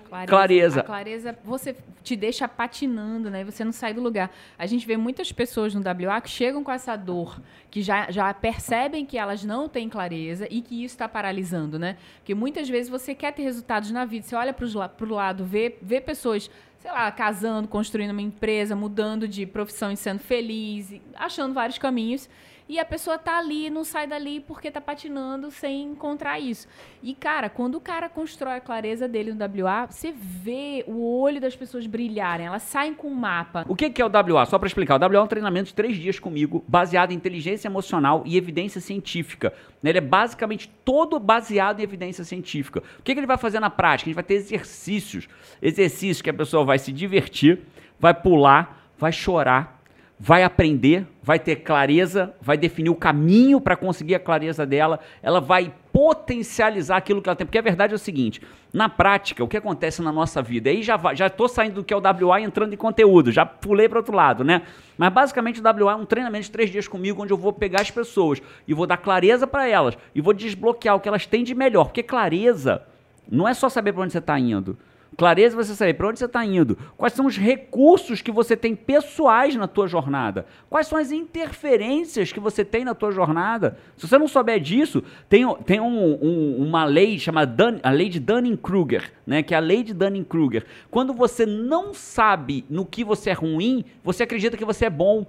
Clareza. 0.08 0.80
A 0.80 0.82
clareza 0.82 1.38
você 1.44 1.76
te 2.02 2.16
deixa 2.16 2.48
patinando, 2.48 3.30
né? 3.30 3.44
Você 3.44 3.64
não 3.64 3.72
sai 3.72 3.92
do 3.92 4.00
lugar. 4.00 4.30
A 4.58 4.66
gente 4.66 4.86
vê 4.86 4.96
muitas 4.96 5.30
pessoas 5.30 5.74
no 5.74 5.80
WA 5.80 6.20
que 6.20 6.30
chegam 6.30 6.64
com 6.64 6.72
essa 6.72 6.96
dor, 6.96 7.40
que 7.70 7.82
já, 7.82 8.10
já 8.10 8.32
percebem 8.32 9.04
que 9.04 9.18
elas 9.18 9.44
não 9.44 9.68
têm 9.68 9.88
clareza 9.88 10.46
e 10.50 10.62
que 10.62 10.84
isso 10.84 10.94
está 10.94 11.08
paralisando, 11.08 11.78
né? 11.78 11.96
Porque 12.18 12.34
muitas 12.34 12.68
vezes 12.68 12.88
você 12.88 13.14
quer 13.14 13.32
ter 13.32 13.42
resultados 13.42 13.90
na 13.90 14.04
vida. 14.04 14.26
Você 14.26 14.34
olha 14.34 14.52
para 14.52 14.64
o 14.64 15.14
lado, 15.14 15.44
vê, 15.44 15.76
vê 15.82 16.00
pessoas, 16.00 16.50
sei 16.78 16.90
lá, 16.90 17.10
casando, 17.12 17.68
construindo 17.68 18.10
uma 18.10 18.22
empresa, 18.22 18.74
mudando 18.74 19.28
de 19.28 19.44
profissão 19.46 19.92
e 19.92 19.96
sendo 19.96 20.20
feliz, 20.20 20.94
achando 21.14 21.52
vários 21.52 21.78
caminhos. 21.78 22.28
E 22.68 22.78
a 22.78 22.84
pessoa 22.84 23.16
tá 23.16 23.38
ali, 23.38 23.70
não 23.70 23.82
sai 23.82 24.06
dali 24.06 24.40
porque 24.40 24.70
tá 24.70 24.80
patinando 24.80 25.50
sem 25.50 25.84
encontrar 25.84 26.38
isso. 26.38 26.68
E, 27.02 27.14
cara, 27.14 27.48
quando 27.48 27.76
o 27.76 27.80
cara 27.80 28.10
constrói 28.10 28.56
a 28.56 28.60
clareza 28.60 29.08
dele 29.08 29.32
no 29.32 29.38
WA, 29.64 29.86
você 29.86 30.12
vê 30.12 30.84
o 30.86 31.18
olho 31.18 31.40
das 31.40 31.56
pessoas 31.56 31.86
brilharem. 31.86 32.46
Elas 32.46 32.62
saem 32.62 32.92
com 32.92 33.08
um 33.08 33.14
mapa. 33.14 33.64
O 33.66 33.74
que 33.74 34.02
é 34.02 34.04
o 34.04 34.08
WA? 34.08 34.44
Só 34.44 34.58
para 34.58 34.66
explicar, 34.66 35.00
o 35.00 35.06
WA 35.06 35.16
é 35.16 35.20
um 35.20 35.26
treinamento 35.26 35.68
de 35.68 35.74
três 35.74 35.96
dias 35.96 36.18
comigo, 36.18 36.62
baseado 36.68 37.10
em 37.10 37.14
inteligência 37.14 37.68
emocional 37.68 38.22
e 38.26 38.36
evidência 38.36 38.82
científica. 38.82 39.54
Ele 39.82 39.98
é 39.98 40.02
basicamente 40.02 40.68
todo 40.84 41.18
baseado 41.18 41.80
em 41.80 41.82
evidência 41.82 42.22
científica. 42.22 42.82
O 42.98 43.02
que 43.02 43.12
ele 43.12 43.26
vai 43.26 43.38
fazer 43.38 43.60
na 43.60 43.70
prática? 43.70 44.08
A 44.08 44.10
gente 44.10 44.14
vai 44.14 44.24
ter 44.24 44.34
exercícios. 44.34 45.26
Exercícios 45.62 46.20
que 46.20 46.28
a 46.28 46.34
pessoa 46.34 46.66
vai 46.66 46.78
se 46.78 46.92
divertir, 46.92 47.62
vai 47.98 48.12
pular, 48.12 48.90
vai 48.98 49.12
chorar, 49.12 49.77
vai 50.18 50.42
aprender, 50.42 51.06
vai 51.22 51.38
ter 51.38 51.56
clareza, 51.56 52.34
vai 52.40 52.56
definir 52.56 52.90
o 52.90 52.94
caminho 52.96 53.60
para 53.60 53.76
conseguir 53.76 54.16
a 54.16 54.18
clareza 54.18 54.66
dela, 54.66 54.98
ela 55.22 55.40
vai 55.40 55.72
potencializar 55.92 56.96
aquilo 56.96 57.22
que 57.22 57.28
ela 57.28 57.36
tem. 57.36 57.46
Porque 57.46 57.58
a 57.58 57.62
verdade 57.62 57.92
é 57.92 57.96
o 57.96 57.98
seguinte: 57.98 58.42
na 58.72 58.88
prática, 58.88 59.44
o 59.44 59.48
que 59.48 59.56
acontece 59.56 60.02
na 60.02 60.10
nossa 60.10 60.42
vida? 60.42 60.70
Aí 60.70 60.82
já 60.82 60.96
estou 61.26 61.48
saindo 61.48 61.76
do 61.76 61.84
que 61.84 61.94
é 61.94 61.96
o 61.96 62.00
WA 62.00 62.40
e 62.40 62.44
entrando 62.44 62.72
em 62.72 62.76
conteúdo, 62.76 63.30
já 63.30 63.46
pulei 63.46 63.88
para 63.88 63.98
outro 63.98 64.14
lado, 64.14 64.42
né? 64.42 64.62
Mas 64.96 65.12
basicamente 65.12 65.60
o 65.60 65.84
WA 65.84 65.92
é 65.92 65.96
um 65.96 66.04
treinamento 66.04 66.44
de 66.46 66.50
três 66.50 66.70
dias 66.70 66.88
comigo, 66.88 67.22
onde 67.22 67.32
eu 67.32 67.38
vou 67.38 67.52
pegar 67.52 67.80
as 67.80 67.90
pessoas 67.90 68.42
e 68.66 68.74
vou 68.74 68.86
dar 68.86 68.96
clareza 68.96 69.46
para 69.46 69.68
elas 69.68 69.96
e 70.14 70.20
vou 70.20 70.32
desbloquear 70.32 70.96
o 70.96 71.00
que 71.00 71.08
elas 71.08 71.26
têm 71.26 71.44
de 71.44 71.54
melhor. 71.54 71.84
Porque 71.84 72.02
clareza 72.02 72.82
não 73.30 73.46
é 73.46 73.54
só 73.54 73.68
saber 73.68 73.92
para 73.92 74.02
onde 74.02 74.12
você 74.12 74.18
está 74.18 74.38
indo. 74.38 74.76
Clareza 75.16 75.56
você 75.56 75.74
saber 75.74 75.94
para 75.94 76.08
onde 76.08 76.18
você 76.18 76.26
está 76.26 76.44
indo. 76.44 76.78
Quais 76.96 77.12
são 77.12 77.26
os 77.26 77.36
recursos 77.36 78.22
que 78.22 78.30
você 78.30 78.56
tem 78.56 78.76
pessoais 78.76 79.56
na 79.56 79.66
tua 79.66 79.88
jornada? 79.88 80.46
Quais 80.70 80.86
são 80.86 80.96
as 80.98 81.10
interferências 81.10 82.32
que 82.32 82.38
você 82.38 82.64
tem 82.64 82.84
na 82.84 82.94
tua 82.94 83.10
jornada? 83.10 83.76
Se 83.96 84.06
você 84.06 84.16
não 84.18 84.28
souber 84.28 84.60
disso, 84.60 85.02
tem, 85.28 85.42
tem 85.64 85.80
um- 85.80 86.18
um- 86.22 86.56
uma 86.68 86.84
lei 86.84 87.18
chamada 87.18 87.50
Dun- 87.50 87.80
a 87.82 87.90
lei 87.90 88.08
de 88.08 88.20
Dunning-Kruger, 88.20 89.12
né? 89.26 89.42
Que 89.42 89.54
é 89.54 89.56
a 89.56 89.60
lei 89.60 89.82
de 89.82 89.92
Dunning-Kruger. 89.92 90.64
Quando 90.90 91.12
você 91.12 91.44
não 91.44 91.92
sabe 91.94 92.64
no 92.70 92.84
que 92.86 93.02
você 93.02 93.30
é 93.30 93.34
ruim, 93.34 93.84
você 94.04 94.22
acredita 94.22 94.56
que 94.56 94.64
você 94.64 94.84
é 94.86 94.90
bom. 94.90 95.26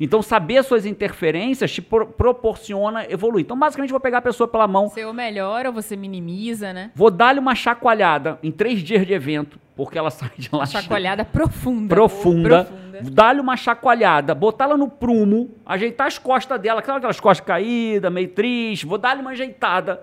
Então, 0.00 0.22
saber 0.22 0.62
suas 0.62 0.84
interferências 0.86 1.72
te 1.72 1.82
pro- 1.82 2.06
proporciona 2.06 3.04
evoluir. 3.10 3.44
Então, 3.44 3.58
basicamente, 3.58 3.90
eu 3.90 3.94
vou 3.94 4.00
pegar 4.00 4.18
a 4.18 4.22
pessoa 4.22 4.46
pela 4.48 4.66
mão, 4.68 4.88
Você 4.88 5.04
ou 5.04 5.12
melhora 5.12 5.68
ou 5.68 5.74
você 5.74 5.96
minimiza, 5.96 6.72
né? 6.72 6.90
Vou 6.94 7.10
dar-lhe 7.10 7.40
uma 7.40 7.54
chacoalhada 7.54 8.38
em 8.42 8.50
três 8.50 8.80
dias 8.82 9.06
de 9.06 9.12
evento, 9.12 9.58
porque 9.76 9.98
ela 9.98 10.10
sai 10.10 10.30
de 10.36 10.48
lá 10.52 10.66
Chacoalhada 10.66 11.24
profunda. 11.24 11.94
profunda. 11.94 12.64
Profunda. 12.64 12.88
Dar-lhe 13.10 13.40
uma 13.40 13.56
chacoalhada, 13.56 14.34
botá-la 14.34 14.76
no 14.76 14.88
prumo, 14.88 15.50
ajeitar 15.64 16.08
as 16.08 16.18
costas 16.18 16.60
dela, 16.60 16.80
aquelas 16.80 16.98
aquelas 16.98 17.20
costas 17.20 17.46
caídas, 17.46 18.12
meio 18.12 18.28
triste. 18.28 18.86
Vou 18.86 18.98
dar-lhe 18.98 19.20
uma 19.20 19.30
ajeitada, 19.30 20.02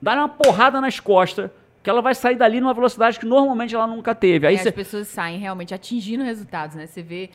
dar-lhe 0.00 0.20
uma 0.20 0.28
porrada 0.28 0.80
nas 0.80 1.00
costas, 1.00 1.50
que 1.82 1.90
ela 1.90 2.00
vai 2.00 2.14
sair 2.14 2.36
dali 2.36 2.60
numa 2.60 2.74
velocidade 2.74 3.18
que 3.18 3.26
normalmente 3.26 3.74
ela 3.74 3.86
nunca 3.88 4.14
teve. 4.14 4.46
Aí 4.46 4.54
É, 4.54 4.58
você. 4.58 4.68
as 4.68 4.74
pessoas 4.74 5.08
saem 5.08 5.38
realmente 5.38 5.74
atingindo 5.74 6.22
resultados, 6.22 6.76
né? 6.76 6.86
Você 6.86 7.02
vê 7.02 7.30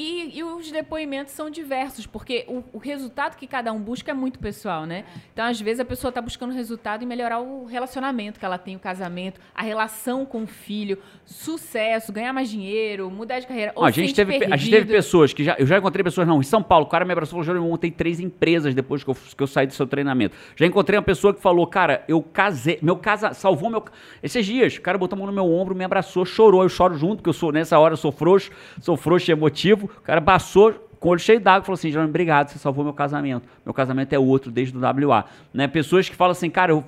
E, 0.00 0.38
e 0.38 0.44
os 0.44 0.70
depoimentos 0.70 1.32
são 1.32 1.50
diversos, 1.50 2.06
porque 2.06 2.44
o, 2.46 2.62
o 2.72 2.78
resultado 2.78 3.36
que 3.36 3.48
cada 3.48 3.72
um 3.72 3.80
busca 3.80 4.12
é 4.12 4.14
muito 4.14 4.38
pessoal, 4.38 4.86
né? 4.86 5.04
Então, 5.32 5.44
às 5.44 5.60
vezes, 5.60 5.80
a 5.80 5.84
pessoa 5.84 6.10
está 6.10 6.22
buscando 6.22 6.54
resultado 6.54 7.02
em 7.02 7.06
melhorar 7.06 7.40
o 7.40 7.64
relacionamento 7.64 8.38
que 8.38 8.44
ela 8.44 8.58
tem, 8.58 8.76
o 8.76 8.78
casamento, 8.78 9.40
a 9.52 9.60
relação 9.60 10.24
com 10.24 10.44
o 10.44 10.46
filho, 10.46 10.98
sucesso, 11.26 12.12
ganhar 12.12 12.32
mais 12.32 12.48
dinheiro, 12.48 13.10
mudar 13.10 13.40
de 13.40 13.48
carreira. 13.48 13.72
Ou 13.74 13.84
a, 13.84 13.90
gente 13.90 14.14
teve, 14.14 14.36
a 14.36 14.56
gente 14.56 14.70
teve 14.70 14.86
pessoas 14.86 15.32
que 15.32 15.42
já. 15.42 15.56
Eu 15.58 15.66
já 15.66 15.78
encontrei 15.78 16.04
pessoas, 16.04 16.28
não, 16.28 16.38
em 16.38 16.44
São 16.44 16.62
Paulo, 16.62 16.86
o 16.86 16.88
cara 16.88 17.04
me 17.04 17.10
abraçou 17.10 17.42
e 17.42 17.44
falou: 17.44 17.60
eu 17.60 17.68
montei 17.68 17.90
três 17.90 18.20
empresas 18.20 18.76
depois 18.76 19.02
que 19.02 19.10
eu, 19.10 19.16
que 19.36 19.42
eu 19.42 19.48
saí 19.48 19.66
do 19.66 19.72
seu 19.72 19.84
treinamento. 19.84 20.36
Já 20.54 20.64
encontrei 20.64 20.96
uma 20.96 21.04
pessoa 21.04 21.34
que 21.34 21.42
falou: 21.42 21.66
Cara, 21.66 22.04
eu 22.06 22.22
casei, 22.22 22.78
meu 22.80 22.94
casa, 22.94 23.34
salvou 23.34 23.68
meu. 23.68 23.84
Esses 24.22 24.46
dias, 24.46 24.76
o 24.76 24.80
cara 24.80 24.96
botou 24.96 25.16
a 25.16 25.18
mão 25.18 25.26
no 25.26 25.32
meu 25.32 25.52
ombro, 25.52 25.74
me 25.74 25.82
abraçou, 25.82 26.24
chorou. 26.24 26.62
Eu 26.62 26.68
choro 26.68 26.96
junto, 26.96 27.16
porque 27.16 27.30
eu 27.30 27.34
sou, 27.34 27.50
nessa 27.50 27.76
hora, 27.80 27.94
eu 27.94 27.98
sou 27.98 28.12
frouxo, 28.12 28.52
sou 28.80 28.96
frouxo 28.96 29.28
e 29.28 29.32
emotivo. 29.32 29.87
O 29.98 30.02
cara 30.02 30.20
passou. 30.20 30.84
Com 31.00 31.10
o 31.10 31.12
olho 31.12 31.20
cheio 31.20 31.38
d'água, 31.38 31.62
falou 31.62 31.74
assim: 31.74 31.90
Jerônimo, 31.90 32.10
obrigado, 32.10 32.48
você 32.48 32.58
salvou 32.58 32.82
meu 32.82 32.92
casamento. 32.92 33.48
Meu 33.64 33.72
casamento 33.72 34.12
é 34.12 34.18
outro 34.18 34.50
desde 34.50 34.76
o 34.76 34.80
WA. 34.80 35.26
Né? 35.54 35.68
Pessoas 35.68 36.08
que 36.08 36.16
falam 36.16 36.32
assim, 36.32 36.50
cara, 36.50 36.72
eu. 36.72 36.84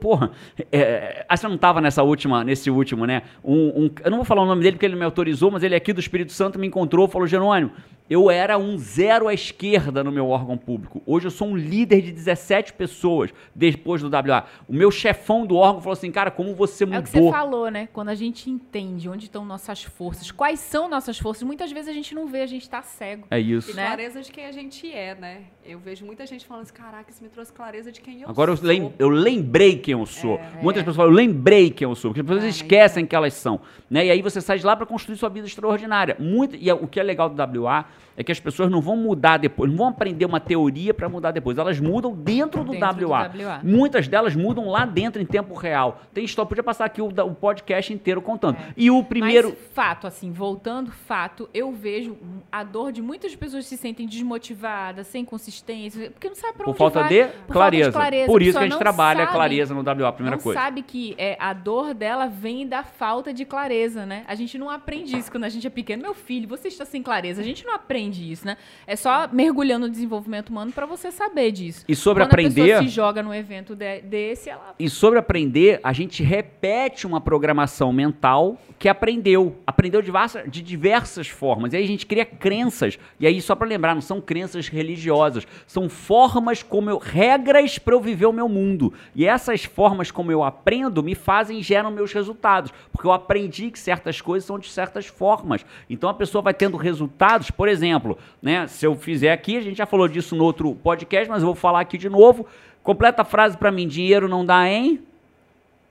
porra, 0.00 0.30
é, 0.72 1.26
ah, 1.28 1.36
você 1.36 1.46
não 1.46 1.58
tava 1.58 1.78
nessa 1.78 2.02
última, 2.02 2.42
nesse 2.42 2.70
último, 2.70 3.04
né? 3.04 3.20
Um, 3.44 3.84
um- 3.84 3.90
eu 4.02 4.10
não 4.10 4.16
vou 4.16 4.24
falar 4.24 4.40
o 4.40 4.46
nome 4.46 4.62
dele 4.62 4.76
porque 4.76 4.86
ele 4.86 4.96
me 4.96 5.04
autorizou, 5.04 5.50
mas 5.50 5.62
ele 5.62 5.74
é 5.74 5.76
aqui 5.76 5.92
do 5.92 6.00
Espírito 6.00 6.32
Santo 6.32 6.58
me 6.58 6.66
encontrou 6.66 7.06
falou: 7.06 7.26
Jerônimo, 7.26 7.70
eu 8.10 8.28
era 8.28 8.58
um 8.58 8.76
zero 8.76 9.28
à 9.28 9.32
esquerda 9.32 10.02
no 10.02 10.10
meu 10.10 10.28
órgão 10.28 10.58
público. 10.58 11.00
Hoje 11.06 11.28
eu 11.28 11.30
sou 11.30 11.46
um 11.46 11.56
líder 11.56 12.02
de 12.02 12.10
17 12.10 12.72
pessoas 12.72 13.30
depois 13.54 14.02
do 14.02 14.08
WA. 14.08 14.46
O 14.66 14.72
meu 14.72 14.90
chefão 14.90 15.46
do 15.46 15.54
órgão 15.54 15.80
falou 15.80 15.92
assim, 15.92 16.10
cara, 16.10 16.28
como 16.28 16.52
você 16.52 16.84
mudou. 16.84 16.98
É 16.98 17.00
o 17.00 17.04
que 17.04 17.10
você 17.10 17.30
falou, 17.30 17.70
né? 17.70 17.88
Quando 17.92 18.08
a 18.08 18.14
gente 18.16 18.50
entende 18.50 19.08
onde 19.08 19.26
estão 19.26 19.44
nossas 19.44 19.84
forças, 19.84 20.32
quais 20.32 20.58
são 20.58 20.88
nossas 20.88 21.20
forças, 21.20 21.44
muitas 21.44 21.70
vezes 21.70 21.88
a 21.88 21.92
gente 21.92 22.12
não 22.12 22.26
vê, 22.26 22.40
a 22.42 22.46
gente 22.48 22.68
tá 22.68 22.82
cego. 22.82 23.28
É 23.30 23.40
E 23.40 23.52
isso. 23.52 23.76
Né? 23.76 23.86
clareza 23.86 24.22
de 24.22 24.32
quem 24.32 24.44
a 24.44 24.52
gente 24.52 24.92
é, 24.92 25.14
né? 25.14 25.44
Eu 25.70 25.78
vejo 25.78 26.04
muita 26.04 26.26
gente 26.26 26.44
falando 26.44 26.64
assim, 26.64 26.72
caraca, 26.72 27.08
isso 27.12 27.22
me 27.22 27.28
trouxe 27.28 27.52
clareza 27.52 27.92
de 27.92 28.00
quem 28.00 28.22
eu 28.22 28.28
Agora 28.28 28.56
sou. 28.56 28.66
lem- 28.66 28.92
eu 28.98 29.08
lembrei 29.08 29.78
quem 29.78 29.92
eu 29.92 30.04
sou. 30.04 30.40
Muitas 30.60 30.82
pessoas 30.82 30.96
falam, 30.96 31.12
eu 31.12 31.16
lembrei 31.16 31.70
quem 31.70 31.86
eu 31.86 31.94
sou. 31.94 32.10
Porque 32.10 32.22
as 32.22 32.26
pessoas 32.26 32.44
Ah, 32.44 32.48
esquecem 32.48 33.06
que 33.06 33.14
elas 33.14 33.34
são. 33.34 33.60
Né? 33.88 34.06
E 34.06 34.10
aí 34.10 34.20
você 34.20 34.40
sai 34.40 34.58
de 34.58 34.66
lá 34.66 34.74
para 34.74 34.84
construir 34.84 35.16
sua 35.16 35.28
vida 35.28 35.46
extraordinária. 35.46 36.16
Muito, 36.18 36.56
e 36.56 36.68
é- 36.68 36.74
o 36.74 36.88
que 36.88 36.98
é 36.98 37.04
legal 37.04 37.28
do 37.28 37.36
WA 37.36 37.84
é 38.20 38.22
que 38.24 38.30
as 38.30 38.38
pessoas 38.38 38.70
não 38.70 38.80
vão 38.82 38.96
mudar 38.96 39.38
depois, 39.38 39.70
não 39.70 39.78
vão 39.78 39.88
aprender 39.88 40.26
uma 40.26 40.38
teoria 40.38 40.92
para 40.92 41.08
mudar 41.08 41.30
depois. 41.30 41.56
Elas 41.56 41.80
mudam 41.80 42.14
dentro 42.14 42.62
do, 42.62 42.72
Dentro 42.72 42.94
do 42.98 43.08
WA. 43.08 43.22
WA. 43.34 43.60
Muitas 43.62 44.06
delas 44.06 44.36
mudam 44.36 44.68
lá 44.68 44.84
dentro 44.84 45.22
em 45.22 45.24
tempo 45.26 45.54
real. 45.54 46.02
Tem 46.12 46.24
história, 46.24 46.46
podia 46.48 46.62
passar 46.62 46.84
aqui 46.84 47.00
o, 47.00 47.06
o 47.08 47.34
podcast 47.34 47.92
inteiro 47.92 48.20
contando. 48.20 48.58
E 48.76 48.90
o 48.90 49.02
primeiro. 49.02 49.48
Mas 49.58 49.68
fato, 49.72 50.06
assim, 50.06 50.30
voltando, 50.32 50.90
fato, 50.92 51.48
eu 51.54 51.72
vejo 51.72 52.16
a 52.52 52.62
dor 52.62 52.92
de 52.92 53.00
muitas 53.00 53.34
pessoas 53.34 53.64
que 53.64 53.70
se 53.70 53.76
sentem 53.78 54.06
desmotivadas, 54.06 55.06
sem 55.06 55.24
consistência, 55.24 56.10
porque 56.10 56.28
não 56.28 56.34
sabe 56.34 56.54
pra 56.54 56.64
Por 56.64 56.70
onde 56.70 56.78
falta 56.78 57.00
vai, 57.00 57.08
de 57.08 57.24
por 57.46 57.52
clareza. 57.52 57.92
falta 57.92 58.10
de 58.10 58.10
clareza. 58.10 58.26
Por 58.32 58.42
isso 58.42 58.58
que 58.58 58.64
a 58.64 58.68
gente 58.68 58.78
trabalha 58.78 59.22
a 59.22 59.26
sabe- 59.26 59.36
clareza 59.36 59.74
no 59.74 59.80
WA, 59.82 60.12
primeira 60.12 60.36
não 60.36 60.42
coisa. 60.42 60.60
sabe 60.60 60.82
que 60.82 61.14
é, 61.18 61.36
a 61.38 61.52
dor 61.52 61.94
dela 61.94 62.26
vem 62.26 62.66
da 62.66 62.82
falta 62.82 63.32
de 63.32 63.44
clareza, 63.44 64.04
né? 64.06 64.24
A 64.26 64.34
gente 64.34 64.58
não 64.58 64.68
aprende 64.68 65.16
isso 65.16 65.30
quando 65.30 65.44
a 65.44 65.48
gente 65.48 65.66
é 65.66 65.70
pequeno. 65.70 66.02
Meu 66.02 66.14
filho, 66.14 66.48
você 66.48 66.68
está 66.68 66.84
sem 66.84 67.02
clareza. 67.02 67.40
A 67.40 67.44
gente 67.44 67.64
não 67.64 67.74
aprende 67.74 68.09
isso, 68.18 68.46
né? 68.46 68.56
É 68.86 68.96
só 68.96 69.28
mergulhando 69.32 69.86
no 69.86 69.92
desenvolvimento 69.92 70.50
humano 70.50 70.72
pra 70.72 70.86
você 70.86 71.10
saber 71.10 71.52
disso. 71.52 71.84
E 71.88 71.94
sobre 71.94 72.22
quando 72.22 72.30
a 72.30 72.32
aprender- 72.32 72.62
pessoa 72.66 72.82
se 72.82 72.88
joga 72.88 73.22
num 73.22 73.32
evento 73.34 73.74
de- 73.76 74.00
desse, 74.02 74.50
ela 74.50 74.74
E 74.78 74.88
sobre 74.88 75.18
aprender, 75.18 75.78
a 75.82 75.92
gente 75.92 76.22
repete 76.22 77.06
uma 77.06 77.20
programação 77.20 77.92
mental 77.92 78.56
que 78.78 78.88
aprendeu. 78.88 79.58
Aprendeu 79.66 80.00
de 80.00 80.06
diversas, 80.06 80.50
de 80.50 80.62
diversas 80.62 81.28
formas. 81.28 81.72
E 81.72 81.76
aí 81.76 81.84
a 81.84 81.86
gente 81.86 82.06
cria 82.06 82.24
crenças. 82.24 82.98
E 83.18 83.26
aí, 83.26 83.40
só 83.42 83.54
para 83.54 83.68
lembrar, 83.68 83.94
não 83.94 84.00
são 84.00 84.20
crenças 84.20 84.68
religiosas. 84.68 85.46
São 85.66 85.88
formas 85.88 86.62
como 86.62 86.88
eu. 86.88 86.98
regras 86.98 87.78
para 87.78 87.94
eu 87.94 88.00
viver 88.00 88.24
o 88.26 88.32
meu 88.32 88.48
mundo. 88.48 88.92
E 89.14 89.26
essas 89.26 89.64
formas 89.64 90.10
como 90.10 90.32
eu 90.32 90.42
aprendo 90.42 91.02
me 91.02 91.14
fazem 91.14 91.62
geram 91.62 91.90
meus 91.90 92.12
resultados. 92.12 92.72
Porque 92.90 93.06
eu 93.06 93.12
aprendi 93.12 93.70
que 93.70 93.78
certas 93.78 94.20
coisas 94.20 94.46
são 94.46 94.58
de 94.58 94.68
certas 94.70 95.06
formas. 95.06 95.64
Então 95.90 96.08
a 96.08 96.14
pessoa 96.14 96.40
vai 96.40 96.54
tendo 96.54 96.76
resultados, 96.78 97.50
por 97.50 97.68
exemplo, 97.68 97.99
né? 98.42 98.66
Se 98.66 98.86
eu 98.86 98.94
fizer 98.94 99.32
aqui, 99.32 99.56
a 99.56 99.60
gente 99.60 99.76
já 99.78 99.86
falou 99.86 100.08
disso 100.08 100.34
no 100.36 100.44
outro 100.44 100.74
podcast, 100.74 101.28
mas 101.28 101.42
eu 101.42 101.46
vou 101.46 101.54
falar 101.54 101.80
aqui 101.80 101.96
de 101.98 102.08
novo. 102.08 102.46
Completa 102.82 103.22
a 103.22 103.24
frase 103.24 103.56
para 103.56 103.70
mim: 103.70 103.86
dinheiro 103.86 104.28
não 104.28 104.44
dá 104.44 104.66
em 104.68 105.00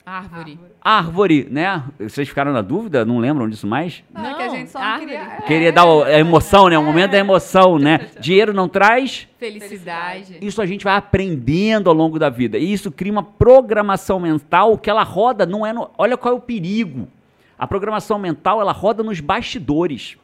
árvore. 0.06 0.60
árvore, 0.82 1.48
né? 1.52 1.84
Vocês 2.00 2.28
ficaram 2.28 2.52
na 2.52 2.62
dúvida? 2.64 3.06
Não 3.06 3.20
lembram 3.20 3.48
disso 3.48 3.68
mais? 3.68 4.04
Não, 4.12 4.26
é 4.26 4.34
que 4.34 4.42
a 4.42 4.50
gente 4.50 4.72
só 4.72 4.80
não 4.80 4.86
árvore. 4.88 5.12
queria... 5.12 5.22
é, 5.38 5.42
Queria 5.42 5.72
dar 5.72 5.86
o- 5.86 6.02
a 6.04 6.18
emoção, 6.20 6.68
né? 6.68 6.78
O 6.80 6.84
momento 6.84 7.12
da 7.12 7.18
emoção, 7.20 7.78
né? 7.78 8.10
Dinheiro 8.20 8.52
não 8.52 8.68
traz. 8.68 9.28
Felicidade. 9.38 10.38
Isso 10.42 10.62
a 10.62 10.66
gente 10.66 10.84
vai 10.84 10.96
aprendendo 10.96 11.90
ao 11.90 11.96
longo 11.96 12.18
da 12.18 12.28
vida. 12.30 12.58
E 12.58 12.74
isso 12.74 12.92
cria 12.92 13.12
uma 13.12 13.22
programação 13.24 14.20
mental 14.20 14.78
que 14.80 14.90
ela 14.90 15.04
roda, 15.04 15.46
não 15.46 15.64
é 15.66 15.72
no... 15.72 15.90
Olha 15.98 16.18
qual 16.18 16.34
é 16.34 16.38
o 16.38 16.42
perigo. 16.42 17.08
A 17.58 17.68
programação 17.68 18.18
mental, 18.18 18.60
ela 18.62 18.72
roda 18.72 19.04
nos 19.04 19.20
bastidores. 19.20 20.18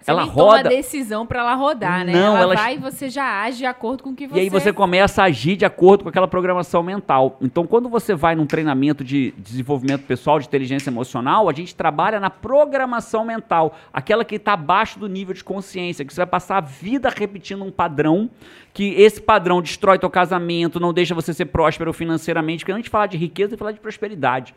Você 0.00 0.10
ela 0.12 0.22
nem 0.22 0.30
toma 0.32 0.56
roda. 0.56 0.68
a 0.68 0.72
decisão 0.72 1.26
pra 1.26 1.40
ela 1.40 1.54
rodar, 1.54 2.04
né? 2.04 2.12
Não, 2.12 2.36
ela 2.36 2.40
ela- 2.42 2.54
vai 2.54 2.74
e 2.76 2.78
você 2.78 3.08
já 3.08 3.42
age 3.42 3.58
de 3.58 3.66
acordo 3.66 4.04
com 4.04 4.10
o 4.10 4.14
que 4.14 4.28
você... 4.28 4.38
E 4.38 4.40
aí 4.42 4.48
você 4.48 4.72
começa 4.72 5.22
a 5.22 5.24
agir 5.24 5.56
de 5.56 5.64
acordo 5.64 6.04
com 6.04 6.08
aquela 6.08 6.28
programação 6.28 6.82
mental. 6.82 7.36
Então, 7.40 7.66
quando 7.66 7.88
você 7.88 8.14
vai 8.14 8.36
num 8.36 8.46
treinamento 8.46 9.02
de 9.02 9.34
desenvolvimento 9.36 10.04
pessoal, 10.04 10.38
de 10.38 10.46
inteligência 10.46 10.90
emocional, 10.90 11.48
a 11.48 11.52
gente 11.52 11.74
trabalha 11.74 12.20
na 12.20 12.30
programação 12.30 13.24
mental, 13.24 13.76
aquela 13.92 14.24
que 14.24 14.36
está 14.36 14.52
abaixo 14.52 14.98
do 14.98 15.08
nível 15.08 15.34
de 15.34 15.42
consciência, 15.42 16.04
que 16.04 16.12
você 16.14 16.20
vai 16.20 16.26
passar 16.26 16.58
a 16.58 16.60
vida 16.60 17.08
repetindo 17.08 17.64
um 17.64 17.70
padrão, 17.72 18.30
que 18.72 18.94
esse 18.94 19.20
padrão 19.20 19.60
destrói 19.60 19.98
teu 19.98 20.10
casamento, 20.10 20.78
não 20.78 20.92
deixa 20.92 21.14
você 21.14 21.34
ser 21.34 21.46
próspero 21.46 21.92
financeiramente, 21.92 22.60
porque 22.64 22.72
antes 22.72 22.84
de 22.84 22.90
falar 22.90 23.06
de 23.06 23.16
riqueza, 23.16 23.50
tem 23.50 23.58
falar 23.58 23.72
de 23.72 23.80
prosperidade. 23.80 24.54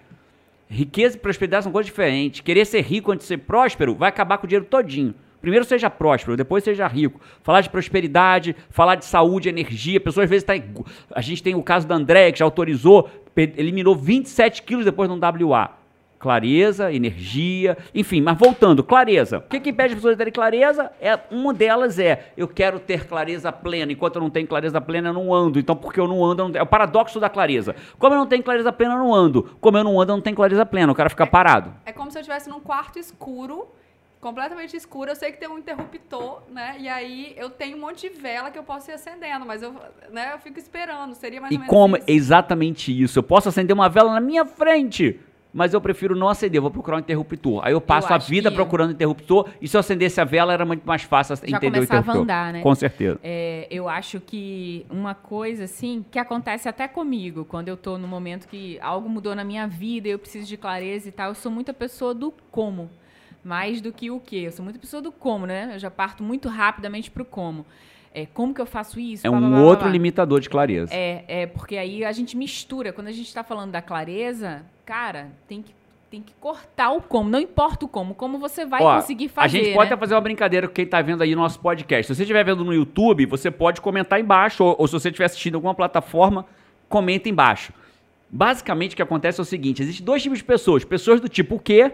Riqueza 0.69 1.17
e 1.17 1.19
prosperidade 1.19 1.63
são 1.63 1.72
coisas 1.72 1.88
diferentes. 1.88 2.41
Querer 2.41 2.63
ser 2.65 2.81
rico 2.81 3.12
antes 3.12 3.24
de 3.25 3.29
ser 3.29 3.38
próspero 3.38 3.96
vai 3.96 4.10
acabar 4.10 4.38
com 4.38 4.46
o 4.46 4.48
dinheiro 4.48 4.65
todinho. 4.65 5.15
Primeiro 5.41 5.63
seja 5.65 5.89
próspero, 5.89 6.36
depois 6.36 6.63
seja 6.63 6.86
rico. 6.88 7.19
Falar 7.43 7.62
de 7.62 7.69
prosperidade, 7.69 8.55
falar 8.69 8.96
de 8.96 9.05
saúde, 9.05 9.48
energia. 9.50 9.98
A 9.98 10.01
pessoa 10.01 10.24
às 10.24 10.29
vezes 10.29 10.48
está. 10.48 10.53
A 11.15 11.22
gente 11.22 11.41
tem 11.41 11.55
o 11.55 11.63
caso 11.63 11.88
da 11.88 11.96
André, 11.96 12.31
que 12.31 12.39
já 12.39 12.46
autorizou, 12.46 13.10
eliminou 13.36 13.96
27 13.96 14.63
quilos 14.63 14.86
depois 14.86 15.10
de 15.10 15.15
um 15.15 15.19
WA. 15.48 15.72
Clareza, 16.19 16.91
energia, 16.91 17.77
enfim, 17.96 18.19
mas 18.19 18.38
voltando, 18.38 18.84
clareza. 18.84 19.38
O 19.38 19.41
que, 19.43 19.58
que 19.62 19.69
impede 19.69 19.93
as 19.93 19.96
pessoas 19.96 20.15
de 20.15 20.17
terem 20.17 20.34
clareza? 20.34 20.91
É, 21.00 21.17
uma 21.31 21.53
delas 21.53 21.98
é, 21.98 22.34
eu 22.36 22.46
quero 22.46 22.77
ter 22.77 23.08
clareza 23.08 23.50
plena. 23.53 23.93
Enquanto 23.93 24.17
eu 24.17 24.22
não 24.22 24.29
tenho 24.29 24.46
clareza 24.46 24.81
plena, 24.81 25.08
eu 25.10 25.13
não 25.13 25.34
ando. 25.34 25.58
Então, 25.58 25.77
porque 25.77 25.98
eu 25.98 26.10
não 26.10 26.22
ando, 26.25 26.41
eu 26.43 26.50
não- 26.50 26.60
é 26.60 26.62
o 26.62 26.65
paradoxo 26.65 27.22
da 27.22 27.29
clareza. 27.29 27.74
Como 27.98 28.13
eu 28.13 28.19
não 28.19 28.27
tenho 28.27 28.43
clareza 28.43 28.69
plena, 28.74 28.96
eu 28.96 29.00
não 29.00 29.15
ando. 29.15 29.43
Como 29.62 29.77
eu 29.77 29.84
não 29.86 30.01
ando, 30.01 30.12
eu 30.12 30.15
não 30.17 30.22
tenho 30.22 30.36
clareza 30.36 30.65
plena. 30.65 30.91
O 30.91 30.96
cara 30.96 31.10
fica 31.10 31.25
parado. 31.25 31.74
É 31.86 31.93
como 31.93 32.12
se 32.12 32.17
eu 32.17 32.19
estivesse 32.19 32.50
num 32.50 32.60
quarto 32.60 33.00
escuro, 33.00 33.69
completamente 34.19 34.75
escuro. 34.75 35.11
Eu 35.11 35.15
sei 35.15 35.31
que 35.31 35.39
tem 35.39 35.47
um 35.49 35.57
interruptor, 35.57 36.41
né? 36.51 36.75
E 36.79 36.88
aí 36.89 37.33
eu 37.38 37.49
tenho 37.49 37.77
um 37.77 37.81
monte 37.81 38.09
de 38.09 38.15
vela 38.17 38.51
que 38.51 38.59
eu 38.59 38.63
posso 38.63 38.89
ir 38.91 38.93
acendendo, 38.93 39.45
mas 39.45 39.61
eu, 39.61 39.73
né, 40.11 40.31
eu 40.33 40.39
fico 40.39 40.59
esperando. 40.59 41.15
Seria 41.15 41.39
mais 41.41 41.51
E 41.51 41.55
ou 41.55 41.59
menos 41.61 41.73
como 41.73 41.95
isso. 41.97 42.05
exatamente 42.07 43.03
isso? 43.03 43.19
Eu 43.19 43.23
posso 43.23 43.49
acender 43.49 43.73
uma 43.73 43.88
vela 43.89 44.13
na 44.13 44.19
minha 44.19 44.45
frente, 44.45 45.19
mas 45.53 45.73
eu 45.73 45.81
prefiro 45.81 46.15
não 46.15 46.27
acender, 46.29 46.57
eu 46.57 46.61
vou 46.61 46.69
procurar 46.69 46.97
um 46.97 46.99
interruptor. 46.99 47.61
Aí 47.65 47.71
eu 47.73 47.81
passo 47.81 48.11
a 48.13 48.17
acho 48.17 48.29
vida 48.29 48.49
que- 48.49 48.55
procurando 48.55 48.91
interruptor, 48.91 49.49
e 49.61 49.67
se 49.67 49.75
eu 49.75 49.79
acendesse 49.79 50.19
a 50.21 50.23
vela 50.25 50.53
era 50.53 50.65
muito 50.65 50.85
mais 50.85 51.01
fácil 51.03 51.35
Já 51.38 51.43
entender 51.47 51.67
o 51.67 51.71
começava 51.71 51.97
a 51.97 51.99
interruptor. 52.01 52.21
andar, 52.21 52.53
né? 52.53 52.61
Com 52.61 52.75
certeza. 52.75 53.19
É, 53.23 53.67
eu 53.71 53.88
acho 53.89 54.19
que 54.19 54.85
uma 54.89 55.15
coisa 55.15 55.63
assim 55.63 56.05
que 56.11 56.19
acontece 56.19 56.67
até 56.69 56.88
comigo, 56.88 57.45
quando 57.45 57.69
eu 57.69 57.77
tô 57.77 57.97
no 57.97 58.07
momento 58.07 58.47
que 58.47 58.77
algo 58.81 59.09
mudou 59.09 59.33
na 59.33 59.43
minha 59.43 59.65
vida, 59.65 60.07
eu 60.09 60.19
preciso 60.19 60.45
de 60.47 60.57
clareza 60.57 61.07
e 61.07 61.11
tal, 61.11 61.29
eu 61.29 61.35
sou 61.35 61.51
muita 61.51 61.73
pessoa 61.73 62.13
do 62.13 62.31
como, 62.51 62.89
mais 63.43 63.81
do 63.81 63.91
que 63.91 64.12
o 64.12 64.19
que. 64.19 64.43
Eu 64.43 64.51
sou 64.51 64.63
muita 64.63 64.79
pessoa 64.79 65.01
do 65.01 65.12
como, 65.12 65.46
né? 65.46 65.72
Eu 65.74 65.79
já 65.79 65.89
parto 65.91 66.24
muito 66.24 66.50
rapidamente 66.50 67.10
pro 67.10 67.25
como. 67.25 67.65
É, 68.13 68.25
como 68.25 68.53
que 68.53 68.62
eu 68.62 68.65
faço 68.65 69.00
isso? 69.00 69.25
É 69.25 69.29
Blá, 69.29 69.39
um 69.39 69.50
blá, 69.50 69.62
outro 69.62 69.84
blá. 69.86 69.91
limitador 69.91 70.39
de 70.39 70.50
clareza. 70.50 70.93
É, 70.93 71.24
é, 71.27 71.46
porque 71.46 71.77
aí 71.77 72.03
a 72.03 72.12
gente 72.12 72.36
mistura. 72.36 72.91
Quando 72.91 73.08
a 73.08 73.12
gente 73.12 73.27
está 73.27 73.43
falando 73.43 73.72
da 73.72 73.81
clareza, 73.81 74.65
cara, 74.84 75.27
tem 75.48 75.62
que, 75.62 75.74
tem 76.10 76.22
que 76.22 76.34
cortar 76.39 76.91
o 76.91 77.01
como. 77.01 77.29
Não 77.29 77.39
importa 77.39 77.86
o 77.86 77.88
como. 77.88 78.15
Como 78.15 78.39
você 78.39 78.65
vai 78.65 78.81
Ó, 78.81 78.96
conseguir 78.96 79.29
fazer. 79.29 79.46
A 79.46 79.63
gente 79.63 79.74
pode 79.74 79.89
né? 79.89 79.93
até 79.93 80.00
fazer 80.00 80.15
uma 80.15 80.22
brincadeira 80.22 80.67
com 80.67 80.74
quem 80.74 80.88
tá 80.88 81.01
vendo 81.01 81.22
aí 81.22 81.36
no 81.36 81.41
nosso 81.41 81.60
podcast. 81.60 82.08
Se 82.08 82.15
você 82.15 82.24
estiver 82.24 82.43
vendo 82.43 82.65
no 82.65 82.74
YouTube, 82.74 83.27
você 83.27 83.51
pode 83.51 83.79
comentar 83.79 84.19
embaixo, 84.19 84.63
ou, 84.63 84.75
ou 84.79 84.88
se 84.88 84.93
você 84.93 85.10
estiver 85.10 85.25
assistindo 85.25 85.55
alguma 85.55 85.75
plataforma, 85.75 86.46
comenta 86.88 87.29
embaixo. 87.29 87.72
Basicamente, 88.27 88.93
o 88.93 88.96
que 88.96 89.01
acontece 89.03 89.39
é 89.39 89.43
o 89.43 89.46
seguinte: 89.46 89.84
existem 89.84 90.03
dois 90.03 90.22
tipos 90.24 90.39
de 90.39 90.43
pessoas: 90.43 90.84
pessoas 90.84 91.22
do 91.22 91.29
tipo 91.29 91.55
o 91.55 91.60
quê 91.60 91.93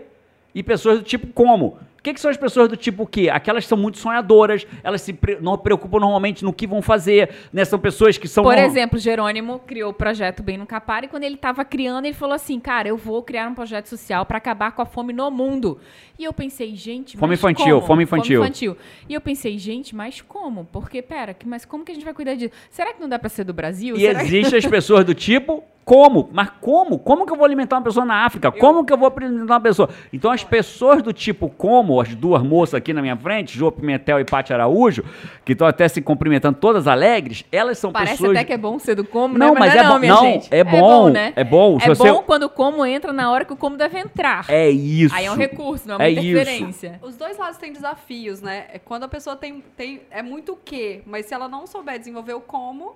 e 0.56 0.64
pessoas 0.64 0.98
do 1.00 1.04
tipo 1.06 1.28
como. 1.28 1.78
que, 2.02 2.14
que 2.14 2.20
são 2.22 2.30
as 2.32 2.38
pessoas 2.38 2.70
do 2.70 2.78
tipo 2.78 3.06
quê? 3.08 3.30
Aquelas 3.32 3.64
que 3.66 3.68
são 3.70 3.78
muito 3.78 3.98
sonhadoras, 3.98 4.66
elas 4.84 5.02
se 5.02 5.12
pre- 5.12 5.40
não 5.42 5.58
preocupam 5.58 6.00
normalmente 6.00 6.44
no 6.46 6.54
que 6.54 6.68
vão 6.68 6.80
fazer, 6.82 7.32
né? 7.52 7.66
São 7.66 7.80
pessoas 7.80 8.16
que 8.16 8.28
são... 8.28 8.44
Por 8.44 8.56
exemplo, 8.58 9.00
Jerônimo 9.00 9.58
criou 9.66 9.90
o 9.90 9.94
projeto 9.94 10.44
Bem 10.44 10.56
no 10.56 10.68
Capar 10.68 11.04
e 11.04 11.08
quando 11.08 11.24
ele 11.24 11.34
estava 11.34 11.66
criando, 11.66 12.06
ele 12.06 12.14
falou 12.14 12.36
assim, 12.36 12.60
cara, 12.60 12.88
eu 12.88 12.96
vou 12.96 13.24
criar 13.24 13.48
um 13.50 13.56
projeto 13.56 13.88
social 13.88 14.24
para 14.24 14.38
acabar 14.38 14.72
com 14.74 14.84
a 14.84 14.86
fome 14.86 15.14
no 15.14 15.32
mundo. 15.32 15.80
E 16.20 16.24
eu 16.24 16.32
pensei, 16.32 16.76
gente, 16.76 17.18
Fome 17.18 17.32
mas 17.32 17.40
infantil, 17.40 17.76
como? 17.78 17.88
fome 17.88 18.04
infantil. 18.04 18.78
E 19.10 19.14
eu 19.16 19.20
pensei, 19.20 19.58
gente, 19.58 19.96
mas 19.96 20.22
como? 20.22 20.64
Porque, 20.72 21.02
pera, 21.02 21.34
que- 21.34 21.48
mas 21.48 21.66
como 21.66 21.84
que 21.84 21.92
a 21.92 21.96
gente 21.96 22.04
vai 22.06 22.14
cuidar 22.14 22.36
disso? 22.36 22.54
Será 22.70 22.94
que 22.94 23.02
não 23.02 23.10
dá 23.10 23.18
para 23.18 23.30
ser 23.30 23.44
do 23.46 23.54
Brasil? 23.54 23.96
E 23.98 24.02
Será 24.02 24.20
que- 24.20 24.26
existem 24.28 24.60
as 24.60 24.66
pessoas 24.68 25.04
do 25.04 25.16
tipo, 25.16 25.64
como? 25.86 26.27
Mas 26.34 26.50
como? 26.60 26.98
Como 26.98 27.25
que 27.27 27.32
eu 27.32 27.38
vou 27.38 27.46
alimentar 27.46 27.75
uma 27.77 27.84
pessoa 27.84 28.04
na 28.06 28.25
África? 28.25 28.51
Como 28.51 28.84
que 28.84 28.92
eu 28.92 28.98
vou 28.98 29.13
alimentar 29.15 29.54
uma 29.54 29.62
pessoa? 29.62 29.88
Então 30.12 30.32
as 30.32 30.44
pessoas 30.44 31.04
do 31.04 31.13
tipo 31.13 31.48
como, 31.48 32.01
as 32.01 32.13
duas 32.15 32.42
moças 32.42 32.74
aqui 32.74 32.92
na 32.92 33.01
minha 33.04 33.15
frente, 33.15 33.56
Jô 33.58 33.72
Pimentel 33.72 34.20
e 34.20 34.25
Paty 34.25 34.51
Araújo, 34.51 35.04
que 35.46 35.51
estão 35.51 35.68
até 35.68 35.88
se 35.88 36.01
cumprimentando 36.01 36.58
todas 36.60 36.88
alegres, 36.88 37.46
elas 37.51 37.77
são 37.77 37.92
Parece 37.92 38.13
pessoas... 38.13 38.32
até 38.32 38.44
que 38.44 38.54
é 38.54 38.58
bom 38.58 38.80
ser 38.80 38.96
do 38.96 39.06
como, 39.06 39.38
Não, 39.38 39.54
né? 39.54 39.60
mas 39.60 39.74
não 39.75 39.80
é 39.80 39.84
não, 39.84 39.92
bom- 39.94 40.00
minha 40.00 40.13
não, 40.15 40.22
gente. 40.24 40.48
é 40.51 40.63
bom, 40.63 41.10
né? 41.10 41.34
é 41.36 41.44
bom. 41.44 41.77
É 41.80 41.88
você- 41.88 42.12
bom 42.12 42.24
quando 42.24 42.44
o 42.44 42.50
como 42.50 42.84
entra 42.84 43.13
na 43.13 43.32
hora 43.32 43.46
que 43.46 43.54
o 43.54 43.58
como 43.58 43.77
deve 43.77 44.00
entrar. 44.00 44.46
É 44.50 44.68
isso. 44.70 45.13
Aí 45.13 45.25
é 45.25 45.32
um 45.32 45.36
recurso, 45.38 45.88
não 45.88 45.96
é 45.96 45.98
uma 46.00 46.06
É 46.06 46.10
isso. 46.10 46.22
interferência. 46.22 47.00
Os 47.04 47.15
dois 47.15 47.38
lados 47.38 47.58
têm 47.58 47.72
desafios, 47.72 48.42
né? 48.42 48.65
É 48.74 48.80
Quando 48.80 49.04
a 49.04 49.08
pessoa 49.08 49.36
tem, 49.36 49.63
tem. 49.77 50.01
É 50.10 50.24
muito 50.24 50.54
o 50.54 50.56
quê, 50.56 51.01
mas 51.06 51.27
se 51.27 51.34
ela 51.34 51.48
não 51.48 51.68
souber 51.68 52.00
desenvolver 52.00 52.34
o 52.34 52.42
como, 52.42 52.96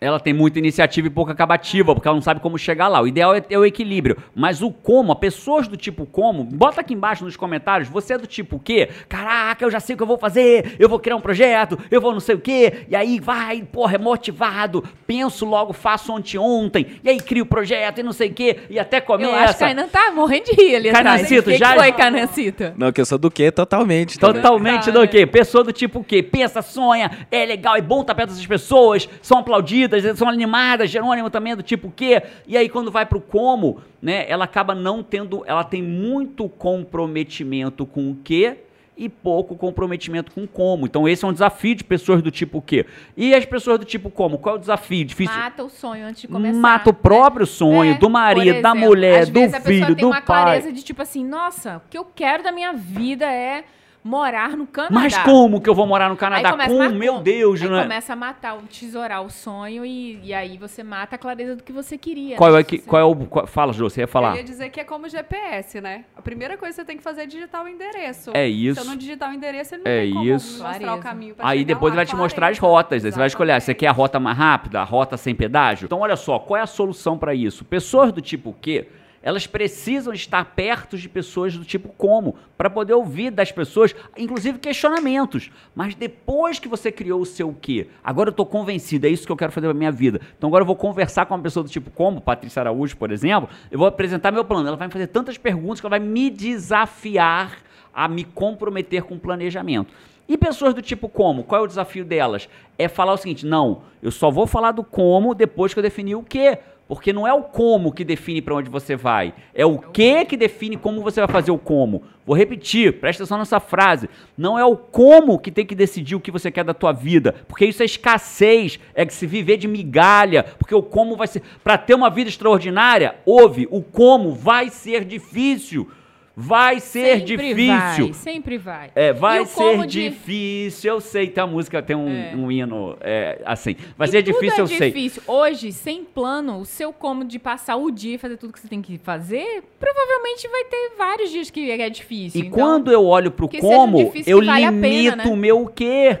Ela 0.00 0.20
tem 0.20 0.34
muita 0.34 0.58
iniciativa 0.58 1.06
e 1.06 1.10
pouca 1.10 1.32
acabativa, 1.32 1.94
porque 1.94 2.06
ela 2.06 2.14
não 2.16 2.22
sabe 2.22 2.40
como 2.40 2.58
chegar 2.58 2.86
lá. 2.88 3.00
O 3.00 3.06
ideal 3.06 3.34
é 3.34 3.40
ter 3.40 3.56
o 3.56 3.64
equilíbrio. 3.64 4.18
Mas 4.34 4.60
o 4.60 4.70
como, 4.70 5.12
a 5.12 5.16
pessoas 5.16 5.66
do 5.66 5.76
tipo 5.76 6.04
como, 6.04 6.44
bota 6.44 6.82
aqui 6.82 6.92
embaixo 6.92 7.24
nos 7.24 7.36
comentários, 7.36 7.88
você 7.88 8.14
é 8.14 8.18
do 8.18 8.26
tipo 8.26 8.56
o 8.56 8.60
quê? 8.60 8.90
Caraca, 9.08 9.64
eu 9.64 9.70
já 9.70 9.80
sei 9.80 9.94
o 9.94 9.96
que 9.96 10.02
eu 10.02 10.06
vou 10.06 10.18
fazer, 10.18 10.76
eu 10.78 10.88
vou 10.88 10.98
criar 10.98 11.16
um 11.16 11.20
projeto, 11.20 11.78
eu 11.90 12.00
vou 12.00 12.12
não 12.12 12.20
sei 12.20 12.34
o 12.34 12.38
quê, 12.40 12.84
e 12.90 12.94
aí 12.94 13.18
vai, 13.18 13.62
porra, 13.62 13.94
é 13.94 13.98
motivado, 13.98 14.84
penso 15.06 15.46
logo, 15.46 15.72
faço 15.72 16.12
ontem, 16.38 16.86
e 17.02 17.08
aí 17.08 17.18
crio 17.18 17.44
o 17.44 17.46
projeto 17.46 17.98
e 17.98 18.02
não 18.02 18.12
sei 18.12 18.28
o 18.28 18.34
quê, 18.34 18.58
e 18.68 18.78
até 18.78 19.00
começa. 19.00 19.30
Eu 19.30 19.36
acho 19.38 19.52
que 19.58 19.64
o 19.64 19.66
Kainan 19.66 19.88
tá 19.88 20.12
morrendo 20.14 20.44
de 20.44 20.52
rir 20.52 20.76
ali 20.76 20.88
atrás. 20.90 21.06
Kainancito, 21.22 21.48
O 21.50 21.52
que 21.52 21.58
já- 21.58 21.72
que 21.72 21.78
foi, 21.78 21.92
Kainancito? 21.92 22.72
Não, 22.76 22.92
que 22.92 23.00
eu 23.00 23.06
sou 23.06 23.18
do 23.18 23.30
quê? 23.30 23.50
Totalmente. 23.50 24.18
também. 24.18 24.42
Totalmente 24.42 24.90
do 24.90 25.08
quê? 25.08 25.26
Pessoa 25.26 25.64
do 25.64 25.72
tipo 25.72 26.00
o 26.00 26.04
quê? 26.04 26.22
Pensa, 26.22 26.60
sonha, 26.60 27.10
é 27.30 27.44
legal, 27.46 27.76
é 27.76 27.80
bom 27.80 28.02
estar 28.02 28.14
perto 28.14 28.30
dessas 28.30 28.46
pessoas, 28.46 29.08
são 29.22 29.42
aplaudidas, 29.86 30.18
são 30.18 30.28
animadas, 30.28 30.90
Jerônimo 30.90 31.30
também 31.30 31.52
é 31.52 31.56
do 31.56 31.62
tipo 31.62 31.88
o 31.88 31.92
quê? 31.92 32.22
E 32.46 32.56
aí 32.56 32.68
quando 32.68 32.90
vai 32.90 33.06
pro 33.06 33.20
como, 33.20 33.80
né, 34.02 34.24
ela 34.28 34.44
acaba 34.44 34.74
não 34.74 35.02
tendo, 35.02 35.42
ela 35.46 35.64
tem 35.64 35.82
muito 35.82 36.48
comprometimento 36.48 37.86
com 37.86 38.10
o 38.10 38.16
quê? 38.22 38.58
E 38.98 39.10
pouco 39.10 39.54
comprometimento 39.56 40.32
com 40.32 40.44
o 40.44 40.48
como. 40.48 40.86
Então, 40.86 41.06
esse 41.06 41.22
é 41.22 41.28
um 41.28 41.32
desafio 41.32 41.74
de 41.74 41.84
pessoas 41.84 42.22
do 42.22 42.30
tipo 42.30 42.58
o 42.58 42.62
quê? 42.62 42.86
E 43.14 43.34
as 43.34 43.44
pessoas 43.44 43.78
do 43.78 43.84
tipo 43.84 44.08
como? 44.08 44.38
Qual 44.38 44.54
é 44.54 44.58
o 44.58 44.60
desafio? 44.60 45.04
Difícil. 45.04 45.34
Mata 45.36 45.62
o 45.62 45.68
sonho 45.68 46.06
antes 46.06 46.22
de 46.22 46.28
começar. 46.28 46.58
Mata 46.58 46.88
o 46.88 46.92
né? 46.94 46.98
próprio 47.02 47.44
sonho 47.44 47.92
É, 47.92 47.98
do 47.98 48.08
marido, 48.08 48.54
por 48.54 48.62
da 48.62 48.70
exemplo, 48.70 48.88
mulher, 48.88 49.20
às 49.20 49.28
do 49.28 49.34
vezes 49.38 49.54
a 49.54 49.60
pessoa 49.60 49.74
filho, 49.74 49.94
tem 49.96 49.96
do 49.96 50.06
uma 50.06 50.22
pai. 50.22 50.24
clareza 50.44 50.72
de 50.72 50.82
tipo 50.82 51.02
assim, 51.02 51.22
nossa, 51.22 51.76
o 51.76 51.90
que 51.90 51.98
eu 51.98 52.06
quero 52.06 52.42
da 52.42 52.50
minha 52.50 52.72
vida 52.72 53.26
é 53.30 53.64
morar 54.06 54.56
no 54.56 54.66
Canadá. 54.66 54.94
Mas 54.94 55.16
como 55.18 55.60
que 55.60 55.68
eu 55.68 55.74
vou 55.74 55.86
morar 55.86 56.08
no 56.08 56.16
Canadá? 56.16 56.50
começa, 56.52 56.70
Com, 56.72 56.78
mas 56.78 56.92
meu 56.92 57.12
como? 57.14 57.24
Deus, 57.24 57.60
aí 57.60 57.68
né? 57.68 57.82
começa 57.82 58.12
a 58.12 58.16
matar, 58.16 58.56
o- 58.56 58.62
tesourar 58.62 59.22
o 59.22 59.28
sonho 59.30 59.84
e, 59.84 60.20
e 60.22 60.32
aí 60.32 60.56
você 60.56 60.82
mata 60.82 61.16
a 61.16 61.18
clareza 61.18 61.56
do 61.56 61.62
que 61.62 61.72
você 61.72 61.98
queria. 61.98 62.36
Qual 62.36 62.52
né? 62.52 62.60
é, 62.60 62.64
que, 62.64 62.78
qual 62.78 63.00
é 63.02 63.04
o. 63.04 63.14
qual- 63.26 63.46
fala, 63.46 63.72
Jô, 63.72 63.90
você 63.90 64.00
ia 64.02 64.06
falar. 64.06 64.30
eu 64.32 64.36
ia 64.36 64.44
dizer 64.44 64.70
que 64.70 64.80
é 64.80 64.84
como 64.84 65.08
GPS, 65.08 65.80
né? 65.80 66.04
A 66.16 66.22
primeira 66.22 66.56
coisa 66.56 66.72
que 66.74 66.80
você 66.82 66.84
tem 66.86 66.96
que 66.96 67.02
fazer 67.02 67.22
é 67.22 67.26
digitar 67.26 67.64
o 67.64 67.68
endereço. 67.68 68.30
É 68.34 68.46
Se 68.46 68.66
isso. 68.66 68.80
eu 68.80 68.84
não 68.84 68.96
digitar 68.96 69.30
o 69.30 69.34
endereço, 69.34 69.74
ele 69.74 69.82
não 69.84 69.90
É 69.90 70.00
tem 70.02 70.12
como 70.12 70.24
isso. 70.24 70.62
mostrar 70.62 70.78
Clareza. 70.78 70.94
o 70.94 71.02
caminho 71.02 71.34
pra 71.34 71.48
Aí 71.48 71.64
depois 71.64 71.90
lá, 71.92 71.96
ele 71.96 71.96
vai 71.96 72.06
te 72.06 72.16
mostrar 72.16 72.48
as 72.48 72.58
rotas. 72.58 73.04
Aí 73.04 73.10
você 73.12 73.18
vai 73.18 73.26
escolher, 73.26 73.60
você 73.60 73.74
quer 73.74 73.88
a 73.88 73.92
rota 73.92 74.20
mais 74.20 74.36
rápida, 74.38 74.80
a 74.80 74.84
rota 74.84 75.16
sem 75.16 75.34
pedágio? 75.34 75.86
Então 75.86 75.98
olha 76.00 76.16
só, 76.16 76.38
qual 76.38 76.58
é 76.58 76.62
a 76.62 76.66
solução 76.66 77.18
para 77.18 77.34
isso? 77.34 77.64
Pessoas 77.64 78.12
do 78.12 78.20
tipo 78.20 78.54
quê? 78.60 78.88
Elas 79.26 79.44
precisam 79.44 80.12
estar 80.12 80.44
perto 80.54 80.96
de 80.96 81.08
pessoas 81.08 81.56
do 81.58 81.64
tipo 81.64 81.88
como, 81.88 82.36
para 82.56 82.70
poder 82.70 82.94
ouvir 82.94 83.32
das 83.32 83.50
pessoas, 83.50 83.92
inclusive 84.16 84.60
questionamentos. 84.60 85.50
Mas 85.74 85.96
depois 85.96 86.60
que 86.60 86.68
você 86.68 86.92
criou 86.92 87.20
o 87.20 87.26
seu 87.26 87.52
quê? 87.52 87.88
Agora 88.04 88.28
eu 88.28 88.32
tô 88.32 88.46
convencido, 88.46 89.04
é 89.04 89.10
isso 89.10 89.26
que 89.26 89.32
eu 89.32 89.36
quero 89.36 89.50
fazer 89.50 89.66
na 89.66 89.74
minha 89.74 89.90
vida. 89.90 90.20
Então 90.38 90.46
agora 90.46 90.62
eu 90.62 90.66
vou 90.66 90.76
conversar 90.76 91.26
com 91.26 91.34
uma 91.34 91.42
pessoa 91.42 91.64
do 91.64 91.68
tipo 91.68 91.90
como, 91.90 92.20
Patrícia 92.20 92.60
Araújo, 92.60 92.96
por 92.96 93.10
exemplo, 93.10 93.50
eu 93.68 93.80
vou 93.80 93.88
apresentar 93.88 94.30
meu 94.30 94.44
plano. 94.44 94.68
Ela 94.68 94.76
vai 94.76 94.86
me 94.86 94.92
fazer 94.92 95.08
tantas 95.08 95.36
perguntas 95.36 95.80
que 95.80 95.86
ela 95.86 95.98
vai 95.98 96.06
me 96.06 96.30
desafiar 96.30 97.58
a 97.92 98.06
me 98.06 98.22
comprometer 98.22 99.02
com 99.02 99.16
o 99.16 99.18
planejamento. 99.18 99.92
E 100.28 100.38
pessoas 100.38 100.72
do 100.72 100.80
tipo 100.80 101.08
como? 101.08 101.42
Qual 101.42 101.62
é 101.62 101.64
o 101.64 101.66
desafio 101.66 102.04
delas? 102.04 102.48
É 102.78 102.86
falar 102.86 103.14
o 103.14 103.16
seguinte: 103.16 103.44
não, 103.44 103.82
eu 104.00 104.12
só 104.12 104.30
vou 104.30 104.46
falar 104.46 104.70
do 104.70 104.84
como 104.84 105.34
depois 105.34 105.74
que 105.74 105.80
eu 105.80 105.82
definir 105.82 106.14
o 106.14 106.22
quê. 106.22 106.60
Porque 106.88 107.12
não 107.12 107.26
é 107.26 107.34
o 107.34 107.42
como 107.42 107.90
que 107.90 108.04
define 108.04 108.40
para 108.40 108.54
onde 108.54 108.70
você 108.70 108.94
vai, 108.94 109.34
é 109.52 109.66
o 109.66 109.76
que 109.76 110.24
que 110.24 110.36
define 110.36 110.76
como 110.76 111.02
você 111.02 111.20
vai 111.20 111.28
fazer 111.28 111.50
o 111.50 111.58
como. 111.58 112.04
Vou 112.24 112.36
repetir, 112.36 113.00
presta 113.00 113.24
atenção 113.24 113.38
nessa 113.38 113.58
frase. 113.58 114.08
Não 114.38 114.56
é 114.56 114.64
o 114.64 114.76
como 114.76 115.38
que 115.38 115.50
tem 115.50 115.66
que 115.66 115.74
decidir 115.74 116.14
o 116.14 116.20
que 116.20 116.30
você 116.30 116.50
quer 116.50 116.64
da 116.64 116.74
tua 116.74 116.92
vida, 116.92 117.34
porque 117.48 117.66
isso 117.66 117.82
é 117.82 117.86
escassez, 117.86 118.78
é 118.94 119.04
que 119.04 119.12
se 119.12 119.26
viver 119.26 119.56
de 119.56 119.66
migalha, 119.66 120.44
porque 120.58 120.74
o 120.74 120.82
como 120.82 121.16
vai 121.16 121.26
ser 121.26 121.42
para 121.64 121.76
ter 121.76 121.94
uma 121.94 122.08
vida 122.08 122.30
extraordinária, 122.30 123.16
ouve, 123.24 123.66
o 123.70 123.82
como 123.82 124.32
vai 124.32 124.70
ser 124.70 125.04
difícil. 125.04 125.90
Vai 126.38 126.80
ser 126.80 127.20
Sempre 127.20 127.24
difícil. 127.54 128.04
Vai, 128.08 128.12
sempre 128.12 128.58
vai. 128.58 128.90
É, 128.94 129.10
vai 129.10 129.46
ser 129.46 129.86
de- 129.86 130.10
difícil, 130.10 130.92
eu 130.92 131.00
sei. 131.00 131.28
Tem 131.30 131.42
a 131.42 131.46
música, 131.46 131.80
tem 131.82 131.96
um, 131.96 132.10
É. 132.10 132.36
um 132.36 132.52
hino 132.52 132.94
é, 133.00 133.40
assim. 133.46 133.74
Vai 133.96 134.06
E 134.06 134.10
ser 134.10 134.20
difícil, 134.22 134.58
é 134.58 134.60
eu 134.60 134.66
sei. 134.66 134.90
difícil. 134.90 135.22
Hoje, 135.26 135.72
sem 135.72 136.04
plano, 136.04 136.58
o 136.60 136.66
seu 136.66 136.92
como 136.92 137.24
de 137.24 137.38
passar 137.38 137.76
o 137.76 137.90
dia 137.90 138.16
e 138.16 138.18
fazer 138.18 138.36
tudo 138.36 138.52
que 138.52 138.60
você 138.60 138.68
tem 138.68 138.82
que 138.82 138.98
fazer, 138.98 139.64
provavelmente 139.80 140.46
vai 140.48 140.64
ter 140.64 140.92
vários 140.98 141.30
dias 141.30 141.48
que 141.48 141.70
é 141.70 141.88
difícil. 141.88 142.42
E 142.42 142.46
Então, 142.48 142.58
quando 142.58 142.92
eu 142.92 143.06
olho 143.06 143.30
pro 143.30 143.48
como, 143.48 144.12
eu 144.26 144.44
vale 144.44 144.66
pena, 144.66 144.86
limito 144.86 145.16
né? 145.16 145.24
o 145.28 145.36
meu 145.36 145.66
quê. 145.74 146.18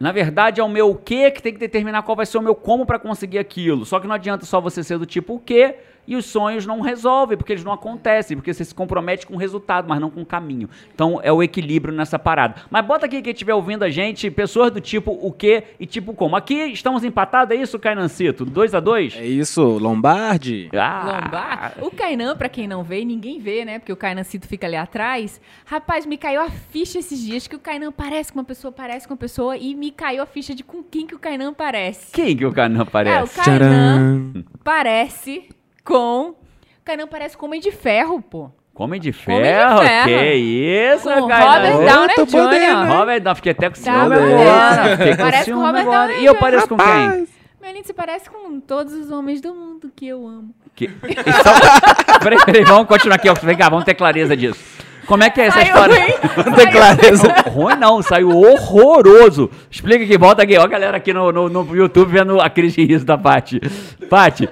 Na 0.00 0.10
verdade, 0.10 0.60
é 0.60 0.64
o 0.64 0.68
meu 0.68 0.96
quê 0.96 1.30
que 1.30 1.40
tem 1.40 1.52
que 1.52 1.60
determinar 1.60 2.02
qual 2.02 2.16
vai 2.16 2.26
ser 2.26 2.38
o 2.38 2.42
meu 2.42 2.56
como 2.56 2.84
para 2.84 2.98
conseguir 2.98 3.38
aquilo. 3.38 3.84
Só 3.86 4.00
que 4.00 4.08
não 4.08 4.16
adianta 4.16 4.44
só 4.44 4.60
você 4.60 4.82
ser 4.82 4.98
do 4.98 5.06
tipo 5.06 5.34
o 5.34 5.38
quê 5.38 5.76
e 6.06 6.16
os 6.16 6.26
sonhos 6.26 6.66
não 6.66 6.80
resolvem, 6.80 7.36
porque 7.36 7.52
eles 7.52 7.64
não 7.64 7.72
acontecem, 7.72 8.36
porque 8.36 8.52
você 8.52 8.64
se 8.64 8.74
compromete 8.74 9.26
com 9.26 9.34
o 9.34 9.38
resultado, 9.38 9.88
mas 9.88 10.00
não 10.00 10.10
com 10.10 10.22
o 10.22 10.26
caminho. 10.26 10.68
Então 10.94 11.20
é 11.22 11.32
o 11.32 11.42
equilíbrio 11.42 11.94
nessa 11.94 12.18
parada. 12.18 12.62
Mas 12.70 12.84
bota 12.84 13.06
aqui 13.06 13.22
quem 13.22 13.32
estiver 13.32 13.54
ouvindo 13.54 13.82
a 13.84 13.90
gente, 13.90 14.30
pessoas 14.30 14.70
do 14.70 14.80
tipo 14.80 15.10
o 15.12 15.30
quê 15.32 15.64
e 15.78 15.86
tipo 15.86 16.12
como. 16.14 16.34
Aqui 16.36 16.54
estamos 16.72 17.04
empatados, 17.04 17.56
é 17.56 17.60
isso, 17.60 17.78
Cainancito? 17.78 18.44
2 18.44 18.74
a 18.74 18.80
2 18.80 19.16
É 19.16 19.26
isso, 19.26 19.62
Lombardi. 19.62 20.68
Ah, 20.74 21.20
Lombar. 21.22 21.74
O 21.80 21.90
Kainan, 21.90 22.36
pra 22.36 22.48
quem 22.48 22.66
não 22.66 22.82
vê, 22.82 23.04
ninguém 23.04 23.38
vê, 23.38 23.64
né? 23.64 23.78
Porque 23.78 23.92
o 23.92 23.96
Kainan 23.96 24.24
Cito 24.24 24.46
fica 24.48 24.66
ali 24.66 24.76
atrás. 24.76 25.40
Rapaz, 25.64 26.04
me 26.06 26.16
caiu 26.16 26.40
a 26.40 26.50
ficha 26.50 26.98
esses 26.98 27.20
dias 27.20 27.46
que 27.46 27.54
o 27.56 27.58
Kainan 27.58 27.92
parece 27.92 28.32
com 28.32 28.38
uma 28.40 28.44
pessoa, 28.44 28.72
parece 28.72 29.06
com 29.06 29.14
uma 29.14 29.18
pessoa. 29.18 29.56
E 29.56 29.74
me 29.74 29.90
caiu 29.90 30.22
a 30.22 30.26
ficha 30.26 30.54
de 30.54 30.62
com 30.64 30.82
quem 30.82 31.06
que 31.06 31.14
o 31.14 31.18
Kainan 31.18 31.52
parece. 31.54 32.12
Quem 32.12 32.36
que 32.36 32.44
o 32.44 32.52
Kainan 32.52 32.80
É, 32.80 32.82
o 32.82 32.86
parece? 32.86 33.34
Kainan 33.36 34.32
Tcharam. 34.32 34.44
parece 34.64 35.48
com... 35.84 36.30
O 36.30 36.84
Kainan 36.84 37.06
parece 37.06 37.36
com 37.36 37.46
Homem 37.46 37.60
de 37.60 37.70
Ferro, 37.70 38.20
pô. 38.20 38.50
Homem 38.74 39.00
de 39.00 39.08
Homem 39.10 39.12
de 39.12 39.12
Ferro? 39.12 39.78
Ferro. 39.82 40.08
Que 40.08 40.34
isso, 40.34 41.08
Com 41.08 41.28
Kainan? 41.28 41.52
Robert 41.52 41.94
Downey 41.94 42.14
tô 42.16 42.26
podendo, 42.26 42.82
Jr. 42.86 42.96
Robert 42.96 43.20
Downey, 43.20 43.36
fiquei 43.36 43.52
até 43.52 43.68
com 43.68 43.74
ciúme 43.76 43.98
Tá 43.98 44.02
agora. 44.04 44.82
bom. 44.82 44.96
Fiquei 44.96 45.10
com 45.16 45.22
Parece 45.22 45.38
com 45.38 45.44
ciúme 45.44 45.62
Robert 45.66 45.82
agora. 45.82 46.12
E 46.14 46.24
eu 46.24 46.32
Jr. 46.34 46.40
pareço 46.40 46.68
com 46.68 46.76
quem? 46.76 47.28
Meu 47.62 47.72
lindo, 47.72 47.86
você 47.86 47.92
parece 47.92 48.28
com 48.30 48.58
todos 48.60 48.92
os 48.92 49.10
homens 49.12 49.40
do 49.40 49.54
mundo 49.54 49.92
que 49.94 50.08
eu 50.08 50.26
amo. 50.26 50.52
Que... 50.74 50.86
Então, 50.86 51.52
peraí, 52.20 52.38
peraí, 52.44 52.64
vamos 52.64 52.88
continuar 52.88 53.16
aqui. 53.16 53.28
ó. 53.28 53.34
Vem 53.34 53.56
cá, 53.56 53.68
vamos 53.68 53.84
ter 53.84 53.94
clareza 53.94 54.36
disso. 54.36 54.58
Como 55.06 55.22
é 55.22 55.30
que 55.30 55.40
é 55.40 55.46
essa 55.46 55.58
Saiu 55.60 55.66
história? 55.68 56.18
Não 56.46 56.52
tem 56.54 56.70
clareza. 56.70 57.32
Ruim 57.50 57.76
não, 57.76 58.02
saiu 58.02 58.30
horroroso. 58.30 59.50
Explica 59.70 60.04
aqui, 60.04 60.16
volta 60.18 60.42
aqui. 60.42 60.56
Ó 60.56 60.62
a 60.62 60.66
galera 60.68 60.96
aqui 60.96 61.12
no, 61.12 61.30
no, 61.30 61.48
no 61.48 61.76
YouTube 61.76 62.10
vendo 62.10 62.40
a 62.40 62.48
crise 62.48 62.76
de 62.76 62.84
riso 62.84 63.04
da 63.04 63.18
Paty. 63.18 63.60
Paty, 64.08 64.48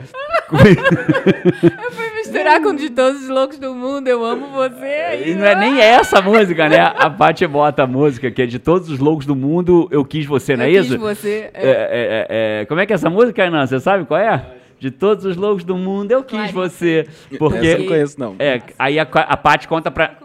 Eu 1.84 1.90
fui 1.92 2.10
misturar 2.16 2.60
com 2.62 2.74
de 2.74 2.90
todos 2.90 3.22
os 3.22 3.28
loucos 3.28 3.58
do 3.58 3.74
mundo, 3.74 4.08
eu 4.08 4.24
amo 4.24 4.48
você. 4.48 5.24
e 5.26 5.34
não 5.34 5.44
é 5.46 5.54
nem 5.54 5.80
essa 5.80 6.18
a 6.18 6.22
música, 6.22 6.68
né? 6.68 6.78
A 6.80 7.08
Paty 7.10 7.46
bota 7.46 7.82
a 7.82 7.86
música 7.86 8.30
que 8.30 8.42
é 8.42 8.46
de 8.46 8.58
todos 8.58 8.88
os 8.90 8.98
loucos 8.98 9.26
do 9.26 9.34
mundo, 9.36 9.88
eu 9.90 10.04
quis 10.04 10.26
você, 10.26 10.56
não 10.56 10.64
é 10.64 10.70
eu 10.70 10.82
isso? 10.82 10.92
quis 10.92 11.00
você. 11.00 11.50
É, 11.54 11.68
é, 11.68 11.70
é, 11.70 12.26
é, 12.62 12.64
como 12.66 12.80
é 12.80 12.86
que 12.86 12.92
é 12.92 12.94
essa 12.94 13.10
música, 13.10 13.42
Renan? 13.44 13.66
Você 13.66 13.80
sabe 13.80 14.04
qual 14.04 14.20
é? 14.20 14.44
De 14.78 14.90
todos 14.90 15.24
os 15.26 15.36
loucos 15.36 15.62
do 15.64 15.76
mundo, 15.76 16.10
eu 16.12 16.22
quis 16.24 16.50
Clarice. 16.50 16.54
você. 16.54 17.06
Porque. 17.38 17.58
Essa 17.58 17.66
eu 17.76 17.78
não 17.80 17.86
conheço, 17.86 18.18
não. 18.20 18.36
É, 18.38 18.62
aí 18.78 18.98
a, 18.98 19.02
a 19.02 19.36
Paty 19.36 19.68
conta 19.68 19.90
pra. 19.90 20.16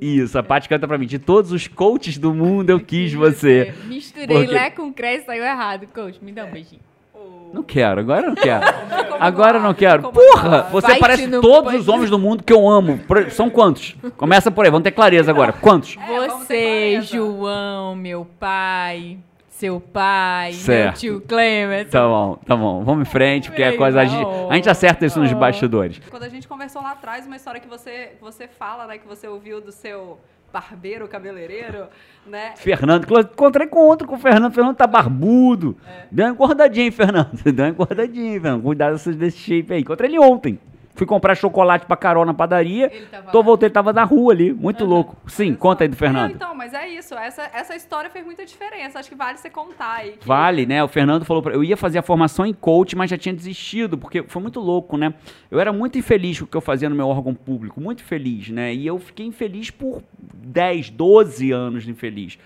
Isso, 0.00 0.36
a 0.36 0.42
Paty 0.42 0.68
canta 0.68 0.86
pra 0.86 0.98
mim. 0.98 1.06
De 1.06 1.18
todos 1.18 1.52
os 1.52 1.66
coaches 1.68 2.18
do 2.18 2.34
mundo, 2.34 2.68
eu 2.70 2.80
quis 2.80 3.12
você. 3.14 3.72
Misturei 3.86 4.26
Porque- 4.36 4.52
Lé 4.52 4.68
com 4.70 4.92
Cré 4.92 5.14
e 5.16 5.20
saiu 5.22 5.44
errado. 5.44 5.86
Coach, 5.94 6.18
me 6.22 6.32
dá 6.32 6.44
um 6.44 6.50
beijinho. 6.50 6.82
Não 7.52 7.62
quero, 7.62 8.00
agora 8.00 8.22
eu 8.26 8.28
não 8.30 8.34
quero. 8.34 8.64
Ficou 8.66 9.16
Agora 9.20 9.58
eu 9.58 9.62
não 9.62 9.68
magoado, 9.70 9.78
quero. 9.78 10.02
Porra, 10.10 10.50
magoado. 10.50 10.70
você 10.72 10.94
parece 10.96 11.28
todos 11.28 11.74
os 11.74 11.88
homens 11.88 12.10
do 12.10 12.18
mundo 12.18 12.42
que 12.42 12.52
eu 12.52 12.66
amo. 12.68 12.98
São 13.30 13.50
quantos? 13.50 13.94
Começa 14.16 14.50
por 14.50 14.64
aí, 14.64 14.70
vamos 14.70 14.84
ter 14.84 14.90
clareza 14.92 15.30
agora. 15.30 15.52
Quantos? 15.52 15.96
É, 15.98 16.28
Você. 16.28 17.00
João, 17.02 17.94
meu 17.94 18.26
pai, 18.40 19.18
seu 19.50 19.78
pai, 19.80 20.54
Certo. 20.54 20.84
meu 20.86 20.92
tio 20.94 21.20
Clemerson. 21.28 21.90
Tá 21.90 22.06
bom, 22.08 22.38
tá 22.46 22.56
bom. 22.56 22.82
Vamos 22.84 23.06
em 23.06 23.10
frente, 23.10 23.48
porque 23.50 23.62
é 23.62 23.68
Meu 23.68 23.78
coisa. 23.78 24.00
A 24.00 24.04
gente, 24.06 24.26
a 24.50 24.54
gente 24.54 24.70
acerta 24.70 25.04
isso 25.04 25.20
nos 25.20 25.32
bastidores. 25.32 26.00
Quando 26.10 26.22
a 26.24 26.28
gente 26.28 26.48
conversou 26.48 26.82
lá 26.82 26.92
atrás, 26.92 27.26
uma 27.26 27.36
história 27.36 27.60
que 27.60 27.68
você, 27.68 28.12
que 28.18 28.22
você 28.22 28.48
fala, 28.48 28.86
né? 28.86 28.98
Que 28.98 29.06
você 29.06 29.28
ouviu 29.28 29.60
do 29.60 29.70
seu 29.70 30.18
barbeiro, 30.52 31.08
cabeleireiro, 31.08 31.86
né? 32.26 32.52
Fernando, 32.56 33.06
encontrei 33.20 33.66
com 33.66 33.80
outro 33.80 34.06
com 34.06 34.16
o 34.16 34.18
Fernando. 34.18 34.50
O 34.50 34.54
Fernando 34.54 34.76
tá 34.76 34.86
barbudo. 34.86 35.76
Deu 36.10 36.26
uma 36.26 36.32
engordadinha, 36.32 36.92
Fernando. 36.92 37.30
Deu 37.44 37.64
uma 37.64 37.70
engordadinha, 37.70 38.40
Fernando. 38.40 38.62
Cuidado 38.62 39.12
desse 39.14 39.38
shape 39.38 39.72
aí. 39.72 39.80
Encontrei 39.80 40.10
ele 40.10 40.18
ontem. 40.18 40.58
Fui 40.94 41.06
comprar 41.06 41.34
chocolate 41.34 41.86
pra 41.86 41.96
Carol 41.96 42.24
na 42.26 42.34
padaria. 42.34 42.90
Ele 42.94 43.06
tava 43.06 43.30
Tô, 43.30 43.38
lá. 43.38 43.44
voltei, 43.44 43.70
tava 43.70 43.92
na 43.94 44.04
rua 44.04 44.32
ali. 44.34 44.52
Muito 44.52 44.84
louco. 44.84 45.16
Sim, 45.26 45.54
conta 45.54 45.84
aí 45.84 45.88
do 45.88 45.92
Não, 45.92 45.98
Fernando. 45.98 46.32
então, 46.32 46.54
mas 46.54 46.74
é 46.74 46.86
isso. 46.86 47.14
Essa, 47.14 47.50
essa 47.54 47.74
história 47.74 48.10
fez 48.10 48.24
muita 48.26 48.44
diferença. 48.44 48.98
Acho 48.98 49.08
que 49.08 49.14
vale 49.14 49.38
você 49.38 49.48
contar 49.48 49.94
aí. 49.94 50.12
que- 50.12 50.26
Vale, 50.26 50.66
né? 50.66 50.84
O 50.84 50.88
Fernando 50.88 51.24
falou 51.24 51.42
pra... 51.42 51.54
Eu 51.54 51.64
ia 51.64 51.78
fazer 51.78 51.98
a 51.98 52.02
formação 52.02 52.44
em 52.44 52.52
coach, 52.52 52.94
mas 52.94 53.08
já 53.08 53.16
tinha 53.16 53.34
desistido, 53.34 53.96
porque 53.96 54.22
foi 54.24 54.42
muito 54.42 54.60
louco, 54.60 54.98
né? 54.98 55.14
Eu 55.50 55.58
era 55.58 55.72
muito 55.72 55.96
infeliz 55.98 56.38
com 56.38 56.44
o 56.44 56.48
que 56.48 56.56
eu 56.56 56.60
fazia 56.60 56.90
no 56.90 56.94
meu 56.94 57.08
órgão 57.08 57.34
público, 57.34 57.80
muito 57.80 58.04
feliz, 58.04 58.50
né? 58.50 58.74
E 58.74 58.86
eu 58.86 58.98
fiquei 58.98 59.24
infeliz 59.24 59.70
por 59.70 60.02
10, 60.34 60.90
12 60.90 61.50
anos 61.52 61.88
infeliz. 61.88 62.38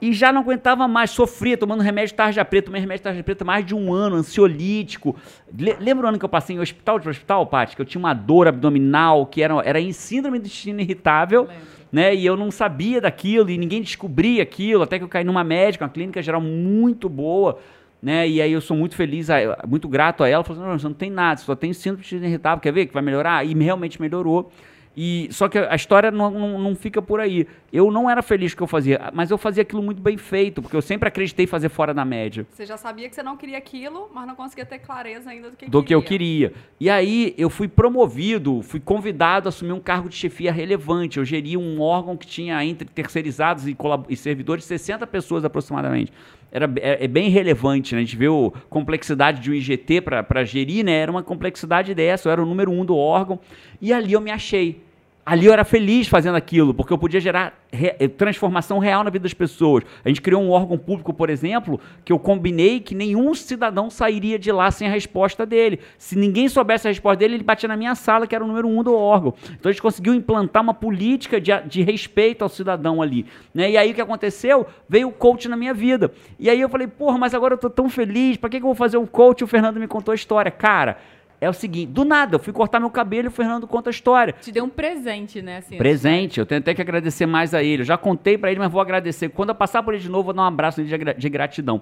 E 0.00 0.12
já 0.12 0.32
não 0.32 0.40
aguentava 0.40 0.88
mais, 0.88 1.10
sofria, 1.10 1.56
tomando 1.56 1.82
remédio 1.82 2.14
tarja 2.14 2.44
preta, 2.44 2.66
tomei 2.66 2.80
remédio 2.80 3.04
tarja 3.04 3.22
preta 3.22 3.44
mais 3.44 3.64
de 3.66 3.74
um 3.74 3.92
ano, 3.92 4.16
ansiolítico. 4.16 5.14
Le- 5.56 5.76
lembra 5.78 6.06
o 6.06 6.08
ano 6.08 6.18
que 6.18 6.24
eu 6.24 6.28
passei 6.28 6.56
em 6.56 6.58
hospital 6.58 6.98
de 6.98 7.08
hospital, 7.08 7.46
Paty? 7.46 7.76
Que 7.76 7.82
eu 7.82 7.86
tinha 7.86 7.98
uma 7.98 8.14
dor 8.14 8.48
abdominal, 8.48 9.26
que 9.26 9.42
era, 9.42 9.54
era 9.64 9.80
em 9.80 9.92
síndrome 9.92 10.38
do 10.38 10.46
intestino 10.46 10.80
irritável 10.80 11.48
né? 11.92 12.14
E 12.14 12.24
eu 12.24 12.36
não 12.36 12.50
sabia 12.50 13.00
daquilo 13.00 13.50
e 13.50 13.58
ninguém 13.58 13.82
descobria 13.82 14.42
aquilo, 14.42 14.82
até 14.82 14.96
que 14.98 15.04
eu 15.04 15.08
caí 15.08 15.24
numa 15.24 15.42
médica, 15.42 15.84
uma 15.84 15.90
clínica 15.90 16.22
geral 16.22 16.40
muito 16.40 17.08
boa, 17.08 17.58
né? 18.02 18.28
E 18.28 18.40
aí 18.40 18.52
eu 18.52 18.60
sou 18.60 18.76
muito 18.76 18.94
feliz, 18.94 19.28
muito 19.66 19.88
grato 19.88 20.22
a 20.22 20.28
ela, 20.28 20.44
falando, 20.44 20.66
não, 20.66 20.78
você 20.78 20.86
não 20.86 20.94
tem 20.94 21.10
nada, 21.10 21.38
você 21.38 21.46
só 21.46 21.54
tem 21.54 21.72
síndrome 21.72 22.02
de 22.02 22.08
intestino 22.08 22.26
irritável, 22.26 22.60
quer 22.60 22.72
ver 22.72 22.86
que 22.86 22.94
vai 22.94 23.02
melhorar? 23.02 23.44
E 23.44 23.54
realmente 23.54 24.00
melhorou. 24.00 24.52
E 24.96 25.28
só 25.30 25.48
que 25.48 25.56
a 25.56 25.74
história 25.74 26.10
não, 26.10 26.30
não, 26.30 26.58
não 26.58 26.74
fica 26.74 27.00
por 27.00 27.20
aí. 27.20 27.46
Eu 27.72 27.90
não 27.90 28.10
era 28.10 28.22
feliz 28.22 28.52
com 28.52 28.56
o 28.56 28.58
que 28.58 28.62
eu 28.64 28.66
fazia, 28.66 29.10
mas 29.14 29.30
eu 29.30 29.38
fazia 29.38 29.62
aquilo 29.62 29.82
muito 29.82 30.02
bem 30.02 30.16
feito, 30.16 30.60
porque 30.60 30.76
eu 30.76 30.82
sempre 30.82 31.08
acreditei 31.08 31.44
em 31.44 31.46
fazer 31.46 31.68
fora 31.68 31.94
da 31.94 32.04
média 32.04 32.44
Você 32.50 32.66
já 32.66 32.76
sabia 32.76 33.08
que 33.08 33.14
você 33.14 33.22
não 33.22 33.36
queria 33.36 33.58
aquilo, 33.58 34.10
mas 34.12 34.26
não 34.26 34.34
conseguia 34.34 34.66
ter 34.66 34.80
clareza 34.80 35.30
ainda 35.30 35.50
do 35.50 35.56
que 35.56 35.66
do 35.66 35.82
queria. 35.82 35.86
que 35.86 35.94
eu 35.94 36.02
queria. 36.02 36.52
E 36.80 36.90
aí 36.90 37.34
eu 37.38 37.48
fui 37.48 37.68
promovido, 37.68 38.62
fui 38.62 38.80
convidado 38.80 39.48
a 39.48 39.50
assumir 39.50 39.72
um 39.72 39.80
cargo 39.80 40.08
de 40.08 40.16
chefia 40.16 40.52
relevante. 40.52 41.18
Eu 41.18 41.24
geria 41.24 41.58
um 41.58 41.80
órgão 41.80 42.16
que 42.16 42.26
tinha 42.26 42.62
entre 42.64 42.88
terceirizados 42.88 43.68
e, 43.68 43.76
e 44.08 44.16
servidores 44.16 44.64
60 44.64 45.06
pessoas 45.06 45.44
aproximadamente. 45.44 46.12
Era, 46.52 46.70
é, 46.80 47.04
é 47.04 47.08
bem 47.08 47.28
relevante, 47.28 47.94
né? 47.94 48.00
A 48.00 48.04
gente 48.04 48.16
a 48.16 48.52
complexidade 48.68 49.40
de 49.40 49.50
um 49.50 49.54
IGT 49.54 50.00
para 50.00 50.44
gerir, 50.44 50.84
né? 50.84 50.92
Era 50.92 51.10
uma 51.10 51.22
complexidade 51.22 51.94
dessa, 51.94 52.28
eu 52.28 52.32
era 52.32 52.42
o 52.42 52.46
número 52.46 52.70
um 52.72 52.84
do 52.84 52.96
órgão. 52.96 53.38
E 53.80 53.92
ali 53.92 54.12
eu 54.12 54.20
me 54.20 54.30
achei. 54.30 54.82
Ali 55.24 55.46
eu 55.46 55.52
era 55.52 55.64
feliz 55.64 56.08
fazendo 56.08 56.34
aquilo, 56.34 56.72
porque 56.74 56.92
eu 56.92 56.98
podia 56.98 57.20
gerar 57.20 57.52
re- 57.70 57.94
eh, 58.00 58.08
transformação 58.08 58.78
real 58.78 59.04
na 59.04 59.10
vida 59.10 59.22
das 59.22 59.34
pessoas. 59.34 59.84
A 60.04 60.08
gente 60.08 60.20
criou 60.20 60.42
um 60.42 60.50
órgão 60.50 60.76
público, 60.78 61.12
por 61.12 61.28
exemplo, 61.30 61.78
que 62.04 62.12
eu 62.12 62.18
combinei 62.18 62.80
que 62.80 62.94
nenhum 62.94 63.32
cidadão 63.34 63.90
sairia 63.90 64.38
de 64.38 64.50
lá 64.50 64.70
sem 64.70 64.88
a 64.88 64.90
resposta 64.90 65.44
dele. 65.46 65.78
Se 65.98 66.16
ninguém 66.16 66.48
soubesse 66.48 66.88
a 66.88 66.90
resposta 66.90 67.18
dele, 67.18 67.34
ele 67.34 67.44
batia 67.44 67.68
na 67.68 67.76
minha 67.76 67.94
sala, 67.94 68.26
que 68.26 68.34
era 68.34 68.42
o 68.42 68.46
número 68.48 68.66
um 68.66 68.82
do 68.82 68.94
órgão. 68.94 69.34
Então 69.52 69.68
a 69.68 69.72
gente 69.72 69.82
conseguiu 69.82 70.14
implantar 70.14 70.62
uma 70.62 70.74
política 70.74 71.40
de, 71.40 71.52
de 71.66 71.82
respeito 71.82 72.42
ao 72.42 72.48
cidadão 72.48 73.00
ali. 73.00 73.26
Né? 73.54 73.72
E 73.72 73.76
aí 73.76 73.92
o 73.92 73.94
que 73.94 74.00
aconteceu? 74.00 74.66
Veio 74.88 75.08
o 75.08 75.12
coach 75.12 75.48
na 75.48 75.56
minha 75.56 75.74
vida. 75.74 76.10
E 76.38 76.48
aí 76.50 76.60
eu 76.60 76.68
falei, 76.68 76.86
porra, 76.88 77.18
mas 77.18 77.34
agora 77.34 77.54
eu 77.54 77.58
tô 77.58 77.70
tão 77.70 77.88
feliz, 77.88 78.36
pra 78.36 78.48
que, 78.50 78.56
que 78.58 78.64
eu 78.64 78.68
vou 78.68 78.74
fazer 78.74 78.96
um 78.96 79.06
coach? 79.06 79.44
O 79.44 79.46
Fernando 79.46 79.78
me 79.78 79.86
contou 79.86 80.10
a 80.12 80.14
história. 80.16 80.50
Cara, 80.50 80.96
é 81.40 81.48
o 81.48 81.52
seguinte, 81.54 81.90
do 81.92 82.04
nada, 82.04 82.34
eu 82.34 82.38
fui 82.38 82.52
cortar 82.52 82.78
meu 82.78 82.90
cabelo 82.90 83.26
e 83.26 83.28
o 83.28 83.30
Fernando 83.30 83.66
conta 83.66 83.88
a 83.88 83.92
história. 83.92 84.34
Te 84.40 84.52
deu 84.52 84.64
um 84.64 84.68
presente, 84.68 85.40
né? 85.40 85.56
Assim, 85.58 85.78
Presente, 85.78 86.38
eu 86.38 86.44
tenho 86.44 86.60
até 86.60 86.74
que 86.74 86.82
agradecer 86.82 87.24
mais 87.24 87.54
a 87.54 87.62
ele. 87.62 87.80
Eu 87.82 87.86
já 87.86 87.96
contei 87.96 88.36
pra 88.36 88.50
ele, 88.50 88.60
mas 88.60 88.70
vou 88.70 88.80
agradecer. 88.80 89.30
Quando 89.30 89.48
eu 89.48 89.54
passar 89.54 89.82
por 89.82 89.94
ele 89.94 90.02
de 90.02 90.08
novo, 90.10 90.24
vou 90.24 90.32
dar 90.34 90.42
um 90.42 90.46
abraço 90.46 90.80
nele 90.80 90.90
de, 90.90 90.98
gra- 90.98 91.14
de 91.14 91.28
gratidão. 91.30 91.80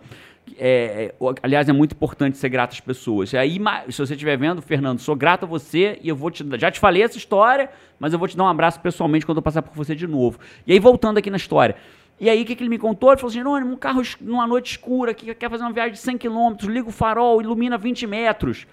É, 0.57 1.13
é, 1.21 1.35
aliás, 1.43 1.69
é 1.69 1.73
muito 1.73 1.93
importante 1.93 2.39
ser 2.39 2.49
grato 2.49 2.73
às 2.73 2.81
pessoas. 2.81 3.33
E 3.33 3.37
aí, 3.37 3.59
se 3.91 3.99
você 3.99 4.15
estiver 4.15 4.37
vendo, 4.39 4.63
Fernando, 4.63 5.01
sou 5.01 5.17
grato 5.17 5.45
a 5.45 5.47
você 5.47 5.99
e 6.03 6.09
eu 6.09 6.17
vou 6.17 6.31
te 6.31 6.45
dar- 6.45 6.59
já 6.59 6.71
te 6.71 6.79
falei 6.79 7.03
essa 7.03 7.19
história, 7.19 7.69
mas 7.99 8.13
eu 8.13 8.19
vou 8.19 8.29
te 8.29 8.37
dar 8.37 8.45
um 8.45 8.49
abraço 8.49 8.81
pessoalmente 8.81 9.27
quando 9.27 9.39
eu 9.39 9.43
passar 9.43 9.63
por 9.63 9.75
você 9.75 9.95
de 9.95 10.07
novo. 10.07 10.39
E 10.67 10.73
aí, 10.73 10.79
voltando 10.79 11.19
aqui 11.19 11.31
na 11.31 11.37
história. 11.37 11.75
E 12.21 12.29
aí, 12.31 12.43
o 12.43 12.45
que, 12.45 12.55
que 12.57 12.63
ele 12.63 12.71
me 12.71 12.79
contou? 12.79 13.11
Ele 13.11 13.17
falou 13.19 13.29
assim: 13.29 13.39
Jerônimo, 13.39 13.73
um 13.73 13.77
carro 13.77 14.03
numa 14.21 14.47
noite 14.47 14.71
escura 14.73 15.13
que 15.15 15.35
quer 15.35 15.51
fazer 15.51 15.63
uma 15.65 15.73
viagem 15.73 15.93
de 15.93 15.99
100 15.99 16.19
km, 16.19 16.55
liga 16.65 16.89
o 16.89 16.93
farol, 16.93 17.41
ilumina 17.41 17.77
20 17.77 18.07
metros. 18.07 18.67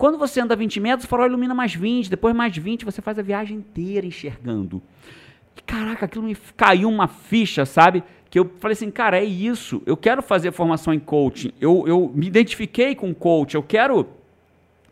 Quando 0.00 0.16
você 0.16 0.40
anda 0.40 0.56
20 0.56 0.80
metros, 0.80 1.04
o 1.04 1.08
farol 1.08 1.26
ilumina 1.26 1.52
mais 1.52 1.74
20, 1.74 2.08
depois 2.08 2.34
mais 2.34 2.56
20, 2.56 2.86
você 2.86 3.02
faz 3.02 3.18
a 3.18 3.22
viagem 3.22 3.58
inteira 3.58 4.06
enxergando. 4.06 4.80
Caraca, 5.66 6.06
aquilo 6.06 6.24
me 6.24 6.34
caiu 6.56 6.88
uma 6.88 7.06
ficha, 7.06 7.66
sabe? 7.66 8.02
Que 8.30 8.38
eu 8.38 8.50
falei 8.60 8.72
assim, 8.72 8.90
cara, 8.90 9.18
é 9.18 9.24
isso. 9.24 9.82
Eu 9.84 9.98
quero 9.98 10.22
fazer 10.22 10.52
formação 10.52 10.94
em 10.94 10.98
coaching. 10.98 11.52
Eu, 11.60 11.84
eu 11.86 12.10
me 12.14 12.26
identifiquei 12.26 12.94
com 12.94 13.12
coach. 13.12 13.54
Eu 13.54 13.62
quero 13.62 14.08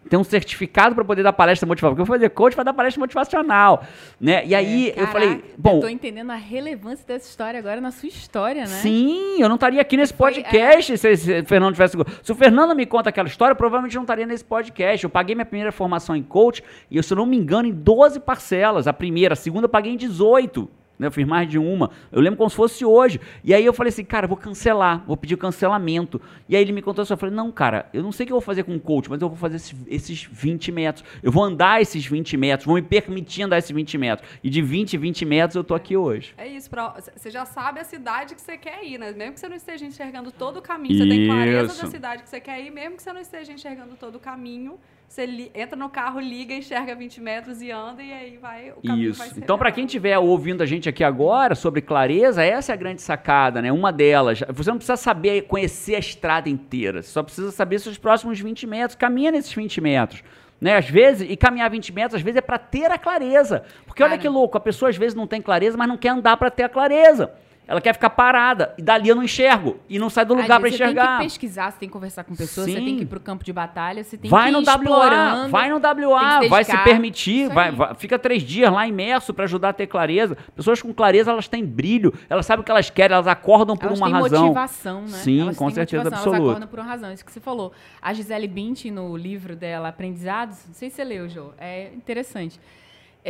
ter 0.09 0.16
um 0.16 0.25
certificado 0.25 0.94
para 0.94 1.05
poder 1.05 1.23
dar 1.23 1.33
palestra 1.33 1.66
motivacional. 1.66 1.94
Porque 1.94 2.03
eu 2.03 2.07
vou 2.07 2.16
fazer 2.16 2.31
coach 2.31 2.55
para 2.55 2.64
dar 2.64 2.73
palestra 2.73 3.01
motivacional. 3.01 3.85
Né? 4.21 4.47
E 4.47 4.55
aí 4.55 4.90
É, 4.90 5.03
eu 5.03 5.07
falei, 5.09 5.29
caraca, 5.29 5.49
bom, 5.57 5.77
Eu 5.77 5.81
tô 5.81 5.88
entendendo 5.88 6.31
a 6.31 6.37
relevância 6.37 7.05
dessa 7.07 7.29
história 7.29 7.59
agora 7.59 7.81
na 7.81 7.90
sua 7.90 8.09
história, 8.09 8.62
né? 8.62 8.66
Sim, 8.66 9.40
eu 9.40 9.49
não 9.49 9.57
estaria 9.57 9.81
aqui 9.81 9.97
nesse 9.97 10.12
Foi, 10.12 10.33
podcast 10.33 10.97
se, 10.99 11.16
se 11.16 11.40
o 11.40 11.47
Fernando 11.47 11.75
tivesse. 11.75 11.97
Se 12.23 12.33
o 12.33 12.35
Fernando 12.35 12.75
me 12.75 12.87
conta 12.87 13.09
aquela 13.11 13.29
história, 13.29 13.53
eu 13.53 13.57
provavelmente 13.57 13.94
não 13.94 14.03
estaria 14.03 14.27
nesse 14.27 14.44
podcast. 14.44 15.05
Eu 15.05 15.11
paguei 15.11 15.35
minha 15.35 15.47
primeira 15.47 15.73
formação 15.73 16.16
em 16.16 16.23
coach 16.23 16.62
e, 16.90 16.97
eu, 16.97 17.03
se 17.03 17.12
eu 17.12 17.16
não 17.16 17.27
me 17.27 17.37
engano, 17.37 17.68
em 17.68 17.73
12 17.73 18.21
parcelas. 18.21 18.87
A 18.87 18.92
primeira, 18.92 19.35
a 19.35 19.37
segunda 19.37 19.66
eu 19.66 19.68
paguei 19.68 19.92
em 19.92 19.97
18. 19.97 20.68
Né, 20.98 21.06
eu 21.06 21.12
fiz 21.12 21.26
mais 21.26 21.48
de 21.48 21.58
uma. 21.58 21.90
Eu 22.11 22.20
lembro 22.20 22.37
como 22.37 22.50
se 22.50 22.56
fosse 22.56 22.84
hoje. 22.84 23.20
E 23.44 23.54
aí 23.54 23.64
eu 23.64 23.72
falei 23.72 23.90
assim, 23.90 24.04
cara, 24.04 24.26
vou 24.26 24.37
cancelar, 24.37 25.04
vou 25.06 25.16
pedir 25.16 25.37
cancelamento. 25.37 26.20
E 26.48 26.56
aí 26.56 26.62
ele 26.62 26.72
me 26.72 26.82
contou 26.82 27.02
isso. 27.02 27.12
Eu 27.12 27.16
falei, 27.16 27.34
não, 27.34 27.52
cara, 27.52 27.88
eu 27.92 28.02
não 28.02 28.11
sei 28.11 28.24
o 28.24 28.26
que 28.26 28.32
eu 28.32 28.37
vou 28.37 28.44
fazer 28.44 28.64
com 28.64 28.74
o 28.74 28.80
coach, 28.80 29.08
mas 29.08 29.20
eu 29.22 29.28
vou 29.28 29.38
fazer 29.38 29.56
esses, 29.56 29.74
esses 29.87 30.28
20 30.30 30.72
metros. 30.72 31.04
Eu 31.22 31.30
vou 31.30 31.44
andar 31.44 31.80
esses 31.80 32.04
20 32.04 32.37
metros, 32.37 32.66
vou 32.66 32.74
me 32.74 32.82
permitir 32.82 33.42
andar 33.42 33.58
esses 33.58 33.70
20 33.70 33.98
metros. 33.98 34.28
E 34.42 34.50
de 34.50 34.61
20 34.61 34.94
em 34.94 34.98
20 34.98 35.24
metros 35.24 35.56
eu 35.56 35.64
tô 35.64 35.74
aqui 35.74 35.96
hoje. 35.96 36.34
É 36.37 36.46
isso, 36.46 36.68
você 37.16 37.30
já 37.30 37.44
sabe 37.44 37.80
a 37.80 37.84
cidade 37.84 38.34
que 38.34 38.40
você 38.40 38.56
quer 38.56 38.84
ir, 38.84 38.98
né? 38.98 39.12
Mesmo 39.12 39.34
que 39.34 39.40
você 39.40 39.48
não 39.48 39.56
esteja 39.56 39.84
enxergando 39.84 40.32
todo 40.32 40.58
o 40.58 40.62
caminho, 40.62 40.98
você 40.98 41.08
tem 41.08 41.26
clareza 41.26 41.82
da 41.82 41.90
cidade 41.90 42.22
que 42.22 42.28
você 42.28 42.40
quer 42.40 42.61
ir, 42.61 42.70
mesmo 42.70 42.96
que 42.96 43.02
você 43.02 43.12
não 43.12 43.20
esteja 43.20 43.52
enxergando 43.52 43.94
todo 43.96 44.16
o 44.16 44.20
caminho, 44.20 44.78
você 45.09 45.51
entra 45.55 45.75
no 45.75 45.88
carro, 45.88 46.21
liga, 46.21 46.53
enxerga 46.53 46.94
20 46.94 47.21
metros 47.23 47.62
e 47.62 47.71
anda, 47.71 48.03
e 48.03 48.12
aí 48.12 48.37
vai 48.37 48.73
o 48.73 48.87
caminho 48.87 49.14
vai 49.14 49.27
Isso. 49.27 49.35
se 49.35 49.40
Então, 49.40 49.57
para 49.57 49.73
quem 49.73 49.87
estiver 49.87 50.18
ouvindo 50.18 50.62
a 50.62 50.66
gente 50.66 50.87
aqui 50.87 51.03
agora 51.03 51.55
sobre 51.55 51.81
clareza, 51.81 52.44
essa 52.44 52.73
é 52.73 52.75
a 52.75 52.77
grande 52.77 53.01
sacada, 53.01 53.62
né? 53.62 53.73
Uma 53.73 53.90
delas. 53.90 54.40
Você 54.53 54.68
não 54.68 54.77
precisa 54.77 54.97
saber 54.97 55.42
conhecer 55.42 55.94
a 55.94 55.99
estrada 55.99 56.51
inteira. 56.51 57.03
Você 57.03 57.09
só 57.09 57.23
precisa 57.23 57.51
saber 57.51 57.79
seus 57.79 57.97
próximos 57.97 58.38
20 58.38 58.66
metros. 58.66 58.94
Caminha 58.97 59.33
nesses 59.33 59.53
20 59.53 59.81
metros. 59.81 60.23
Né? 60.61 60.77
Às 60.77 60.90
vezes, 60.90 61.29
e 61.29 61.37
caminhar 61.37 61.71
20 61.71 61.90
metros, 61.92 62.14
às 62.16 62.23
vezes 62.23 62.37
é 62.37 62.42
para 62.42 62.59
ter 62.59 62.90
a 62.90 62.99
clareza. 62.99 63.62
Porque 63.87 64.03
olha 64.03 64.11
Cara. 64.11 64.23
que 64.23 64.29
louco, 64.29 64.59
a 64.59 64.61
pessoa 64.61 64.90
às 64.90 64.97
vezes 64.97 65.14
não 65.14 65.27
tem 65.27 65.40
clareza, 65.40 65.77
mas 65.77 65.88
não 65.88 65.97
quer 65.97 66.11
andar 66.11 66.37
para 66.37 66.51
ter 66.51 66.64
a 66.64 66.68
clareza. 66.68 67.33
Ela 67.68 67.83
quer 67.83 67.92
ficar 67.92 68.09
parada. 68.09 68.74
E 68.78 68.83
dali 68.83 69.11
eu 69.11 69.14
não 69.14 69.22
enxergo. 69.22 69.76
E 69.90 69.98
não 69.98 70.09
sai 70.09 70.24
do 70.24 70.33
lugar 70.33 70.46
para 70.59 70.61
vezes 70.61 70.78
Você 70.78 70.85
tem 70.85 70.92
enxergar. 70.94 71.18
que 71.18 71.24
pesquisar, 71.24 71.70
você 71.70 71.78
tem 71.78 71.88
que 71.88 71.92
conversar 71.92 72.24
com 72.24 72.35
pessoas, 72.35 72.66
você 72.70 72.78
Sim. 72.78 72.85
tem 72.87 72.96
que 72.96 73.02
ir 73.02 73.07
pro 73.07 73.20
campo 73.20 73.44
de 73.44 73.52
batalha, 73.52 74.02
você 74.02 74.16
tem 74.16 74.31
vai 74.31 74.46
que 74.46 74.52
no 74.52 74.62
ir 74.62 74.64
WA, 74.66 74.74
explorando. 74.74 75.48
vai 75.50 75.68
no 75.68 75.76
WA, 75.78 76.40
se 76.42 76.48
vai 76.48 76.64
se 76.64 76.78
permitir, 76.78 77.48
vai, 77.50 77.70
vai- 77.70 77.94
fica 77.94 78.18
três 78.18 78.42
dias 78.42 78.72
lá 78.72 78.88
imerso 78.88 79.35
para 79.35 79.44
ajudar 79.44 79.68
a 79.68 79.72
ter 79.74 79.87
clareza. 79.87 80.35
Pessoas 80.57 80.81
com 80.81 80.94
clareza, 80.94 81.31
elas 81.31 81.46
têm 81.46 81.62
brilho, 81.62 82.14
elas 82.31 82.46
sabem 82.46 82.62
o 82.62 82.64
que 82.64 82.70
elas 82.70 82.88
querem, 82.88 83.14
elas 83.14 83.26
acordam 83.26 83.76
por 83.76 83.88
Elas 83.88 83.98
uma 83.98 84.07
têm 84.07 84.14
razão. 84.14 84.42
motivação, 84.44 85.02
né? 85.02 85.09
Sim, 85.09 85.40
elas 85.42 85.57
com 85.57 85.68
certeza 85.70 86.09
absoluta. 86.09 86.37
Elas 86.38 86.48
acordam 86.48 86.68
por 86.68 86.78
uma 86.78 86.87
razão, 86.88 87.12
isso 87.12 87.22
que 87.24 87.31
você 87.31 87.40
falou. 87.40 87.72
A 88.00 88.14
Gisele 88.14 88.48
Bündchen, 88.48 88.92
no 88.92 89.14
livro 89.14 89.54
dela, 89.54 89.88
Aprendizados, 89.88 90.57
não 90.66 90.72
sei 90.74 90.88
se 90.88 90.96
você 90.96 91.04
leu, 91.04 91.28
Jô, 91.28 91.50
é 91.59 91.90
interessante. 91.94 92.59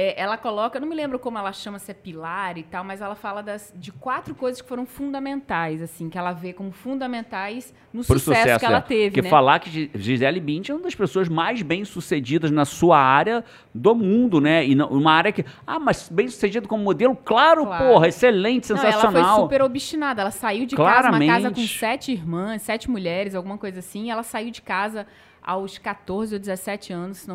É, 0.01 0.15
ela 0.21 0.37
coloca, 0.37 0.79
não 0.79 0.87
me 0.87 0.95
lembro 0.95 1.19
como 1.19 1.37
ela 1.39 1.53
chama, 1.53 1.79
se 1.79 1.91
é 1.91 1.95
pilar 1.95 2.57
e 2.57 2.63
tal, 2.63 2.85
mas 2.85 3.01
ela 3.01 3.15
fala 3.17 3.43
das, 3.43 3.73
de 3.75 3.91
quatro 3.91 4.35
coisas 4.35 4.63
que 4.63 4.69
foram 4.69 4.87
fundamentais, 4.87 5.83
assim, 5.83 6.09
que 6.09 6.17
ela 6.17 6.33
vê 6.33 6.53
como 6.53 6.71
fundamentais 6.71 7.75
no 7.93 8.05
Pro 8.05 8.19
sucesso, 8.19 8.59
que 8.61 8.67
ela 8.67 8.79
é. 8.79 8.81
teve, 8.81 9.11
Porque 9.11 9.23
né? 9.23 9.29
falar 9.29 9.59
que 9.59 9.71
Gi- 9.71 9.91
Gisele 9.95 10.39
Bündchen 10.41 10.73
é 10.73 10.77
uma 10.77 10.85
das 10.85 10.95
pessoas 10.95 11.29
mais 11.29 11.63
bem-sucedidas 11.63 12.51
na 12.51 12.65
sua 12.65 12.99
área 12.99 13.45
do 13.75 13.95
mundo, 13.95 14.41
né? 14.41 14.65
E 14.67 14.75
não- 14.75 14.89
uma 14.89 15.13
área 15.13 15.33
que... 15.33 15.45
Ah, 15.67 15.79
mas 15.79 16.09
bem-sucedido 16.09 16.69
como 16.69 16.85
modelo? 16.85 17.17
Claro, 17.17 17.65
Claro. 17.67 17.85
porra, 17.87 18.09
excelente, 18.09 18.71
Não, 18.71 18.77
sensacional. 18.77 19.21
ela 19.23 19.35
foi 19.35 19.43
super 19.43 19.63
obstinada. 19.63 20.23
Ela 20.23 20.31
saiu 20.31 20.67
de 20.67 20.77
casa, 20.77 21.09
uma 21.09 21.19
casa 21.19 21.19
com 21.19 21.27
Claramente. 21.27 21.79
sete 21.79 22.13
irmãs, 22.13 22.63
sete 22.63 22.91
mulheres, 22.91 23.35
alguma 23.35 23.59
coisa 23.59 23.81
assim. 23.81 24.11
Ela 24.11 24.23
saiu 24.23 24.51
de 24.51 24.63
casa 24.63 25.07
aos 25.49 25.79
14 25.79 26.35
ou 26.35 26.39
17 26.39 26.93
anos, 26.93 27.27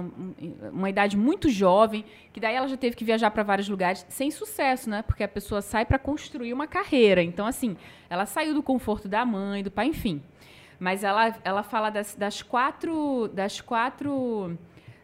uma 0.72 0.88
idade 0.88 1.18
muito 1.18 1.50
jovem, 1.50 2.06
que 2.32 2.40
daí 2.40 2.54
ela 2.54 2.68
já 2.68 2.78
teve 2.78 2.96
que 2.96 3.04
viajar 3.04 3.32
para 3.32 3.42
vários 3.42 3.68
lugares 3.68 4.06
sem 4.08 4.30
sucesso, 4.30 4.88
né? 4.88 5.02
Porque 5.02 5.24
a 5.24 5.28
pessoa 5.28 5.64
sai 5.64 5.84
para 5.84 5.98
construir 5.98 6.54
uma 6.54 6.68
carreira. 6.68 7.24
Então, 7.24 7.48
assim, 7.48 7.76
ela 8.08 8.28
saiu 8.28 8.54
do 8.54 8.62
conforto 8.62 9.08
da 9.08 9.26
mãe, 9.26 9.64
do 9.64 9.72
pai, 9.72 9.88
enfim. 9.88 10.22
Mas 10.80 11.04
ela, 11.04 11.34
ela 11.44 11.64
fala 11.64 11.90
das, 11.90 12.14
das 12.14 12.44
quatro. 12.44 13.28
Das 13.34 13.60
quatro. 13.60 14.56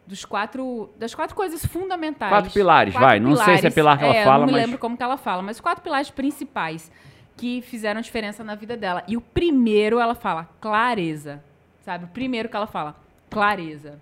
Dos 0.06 0.24
quatro. 0.24 0.88
Das 0.96 1.12
quatro 1.12 1.34
coisas 1.34 1.64
fundamentais. 1.66 2.30
Quatro 2.30 2.52
pilares, 2.52 2.94
vai. 2.94 3.18
Não 3.18 3.34
sei 3.34 3.58
se 3.58 3.66
é 3.66 3.70
pilar 3.70 3.98
que 3.98 4.04
ela 4.04 4.14
É, 4.14 4.24
fala, 4.24 4.38
não 4.38 4.46
me 4.46 4.52
mas- 4.52 4.62
lembro 4.62 4.78
como 4.78 4.96
que 4.96 5.02
ela 5.02 5.16
fala, 5.16 5.42
mas 5.42 5.58
quatro 5.58 5.82
pilares 5.82 6.10
principais 6.12 6.92
que 7.36 7.60
fizeram 7.62 8.00
diferença 8.00 8.44
na 8.44 8.54
vida 8.54 8.76
dela. 8.76 9.02
E 9.08 9.16
o 9.16 9.20
primeiro, 9.20 9.98
ela 9.98 10.14
fala 10.14 10.48
clareza. 10.60 11.42
Sabe? 11.90 12.04
O 12.04 12.08
primeiro 12.08 12.48
que 12.48 12.54
ela 12.54 12.68
fala, 12.68 12.94
clareza. 13.28 13.98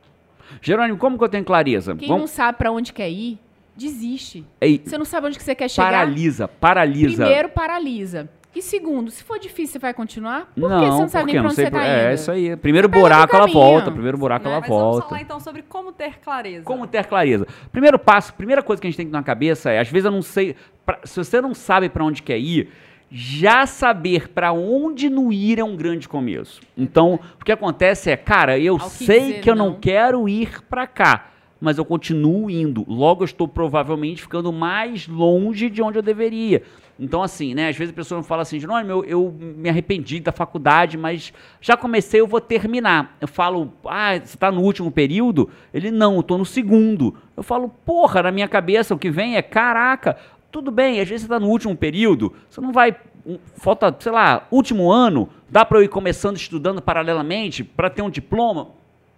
Jerônimo, 0.61 0.99
como 0.99 1.17
que 1.17 1.25
eu 1.25 1.29
tenho 1.31 1.43
clareza? 1.43 1.97
Quem 1.97 2.07
Vamos... 2.09 2.21
não 2.21 2.27
sabe 2.29 2.59
pra 2.59 2.71
onde 2.71 2.93
quer 2.93 3.09
ir, 3.09 3.39
desiste. 3.75 4.45
Ei, 4.61 4.83
Você 4.85 4.99
não 4.99 5.07
sabe 5.07 5.29
onde 5.29 5.39
que 5.39 5.43
você 5.43 5.55
quer 5.55 5.71
chegar. 5.71 5.87
paralisa, 5.91 6.47
paralisa. 6.47 7.25
Primeiro, 7.25 7.49
paralisa. 7.49 8.29
E 8.55 8.61
segundo, 8.61 9.11
se 9.11 9.25
for 9.25 9.39
difícil, 9.39 9.73
você 9.75 9.79
vai 9.79 9.95
continuar? 9.95 10.53
Por 10.55 10.69
que 10.69 10.69
não, 10.69 10.81
você 10.81 11.01
não 11.01 11.09
sabe 11.09 11.25
porque 11.25 11.25
nem 11.25 11.35
pra 11.35 11.43
não 11.43 11.47
onde 11.47 11.55
sei 11.55 11.65
você 11.65 11.71
tá 11.71 11.83
É, 11.87 12.05
indo? 12.05 12.15
isso 12.15 12.31
aí. 12.31 12.57
Primeiro 12.57 12.91
Pega 12.91 13.01
buraco 13.01 13.33
o 13.35 13.37
ela 13.39 13.47
volta, 13.47 13.91
primeiro 13.91 14.19
buraco 14.19 14.45
Né? 14.45 14.51
ela 14.51 14.61
Mas 14.61 14.69
vamos 14.69 14.83
volta. 14.85 15.09
falar 15.09 15.21
então 15.23 15.41
sobre 15.41 15.63
como 15.63 15.91
ter 15.93 16.19
clareza. 16.19 16.65
Como 16.65 16.87
ter 16.87 17.07
clareza? 17.07 17.47
Primeiro 17.73 17.99
passo, 17.99 18.35
primeira 18.35 18.63
coisa 18.63 18.83
que 18.83 18.87
a 18.87 18.91
gente 18.91 18.99
tem 18.99 19.07
que 19.07 19.13
ter 19.13 19.17
na 19.17 19.23
cabeça 19.23 19.71
é, 19.71 19.79
às 19.79 19.89
vezes 19.89 20.05
eu 20.05 20.11
não 20.11 20.21
sei, 20.23 20.57
pra- 20.85 20.99
se 21.05 21.17
você 21.17 21.41
não 21.41 21.55
sabe 21.55 21.89
pra 21.89 22.05
onde 22.05 22.23
quer 22.23 22.39
ir, 22.39 22.71
já 23.11 23.67
saber 23.67 24.29
pra 24.29 24.53
onde 24.53 25.09
não 25.09 25.33
ir 25.33 25.59
é 25.59 25.65
um 25.65 25.77
grande 25.77 26.09
começo. 26.09 26.61
Então, 26.77 27.19
o 27.41 27.45
que 27.45 27.53
acontece 27.53 28.11
é, 28.11 28.17
cara, 28.17 28.59
eu 28.59 28.75
Ao 28.75 28.91
que 28.91 29.05
sei 29.05 29.21
dizer 29.21 29.41
que 29.41 29.51
eu 29.51 29.55
não 29.57 29.71
não. 29.71 29.81
quero 29.81 30.29
ir 30.29 30.63
pra 30.69 30.87
cá, 30.87 31.31
mas 31.61 31.79
eu 31.79 31.85
continuo 31.85 32.51
indo. 32.51 32.85
Logo 32.87 33.23
eu 33.23 33.27
estou 33.27 33.49
provavelmente 33.49 34.23
ficando 34.23 34.53
mais 34.53 35.09
longe 35.09 35.71
de 35.71 35.83
onde 35.83 35.99
eu 35.99 36.03
deveria. 36.03 36.63
Então, 37.01 37.23
assim, 37.23 37.55
né? 37.55 37.69
Às 37.69 37.77
vezes 37.77 37.93
a 37.93 37.97
pessoa 37.97 38.23
fala 38.25 38.43
assim, 38.43 38.59
Jerônimo, 38.59 38.91
eu, 38.91 39.05
eu 39.05 39.37
me 39.41 39.69
arrependi 39.69 40.19
da 40.19 40.33
faculdade, 40.33 40.99
mas 40.99 41.33
já 41.61 41.77
comecei, 41.77 42.21
eu 42.21 42.27
vou 42.27 42.41
terminar. 42.41 43.17
Eu 43.21 43.29
falo, 43.29 43.73
ah, 43.87 44.19
você 44.19 44.37
tá 44.37 44.51
no 44.51 44.61
último 44.61 44.91
período? 44.91 45.49
Ele, 45.73 45.93
não, 45.93 46.17
eu 46.17 46.23
tô 46.25 46.37
no 46.37 46.45
segundo. 46.45 47.15
Eu 47.37 47.43
falo, 47.45 47.69
porra, 47.69 48.25
na 48.25 48.33
minha 48.33 48.49
cabeça 48.49 48.95
o 48.95 48.99
que 48.99 49.11
vem 49.11 49.37
é, 49.37 49.43
caraca, 49.43 50.17
tudo 50.51 50.71
bem, 50.71 51.01
às 51.01 51.09
vezes 51.09 51.23
você 51.23 51.29
tá 51.29 51.39
no 51.39 51.49
último 51.49 51.77
período, 51.77 52.33
você 52.49 52.61
não 52.61 52.73
vai, 52.73 52.97
falta, 53.57 53.95
sei 53.99 54.13
lá, 54.13 54.47
último 54.51 54.91
ano, 54.91 55.29
dá 55.49 55.65
pra 55.65 55.79
eu 55.79 55.83
ir 55.83 55.89
começando 55.89 56.37
estudando 56.37 56.81
paralelamente 56.81 57.63
pra 57.63 57.91
ter 57.91 58.03
um 58.03 58.11
diploma? 58.11 58.69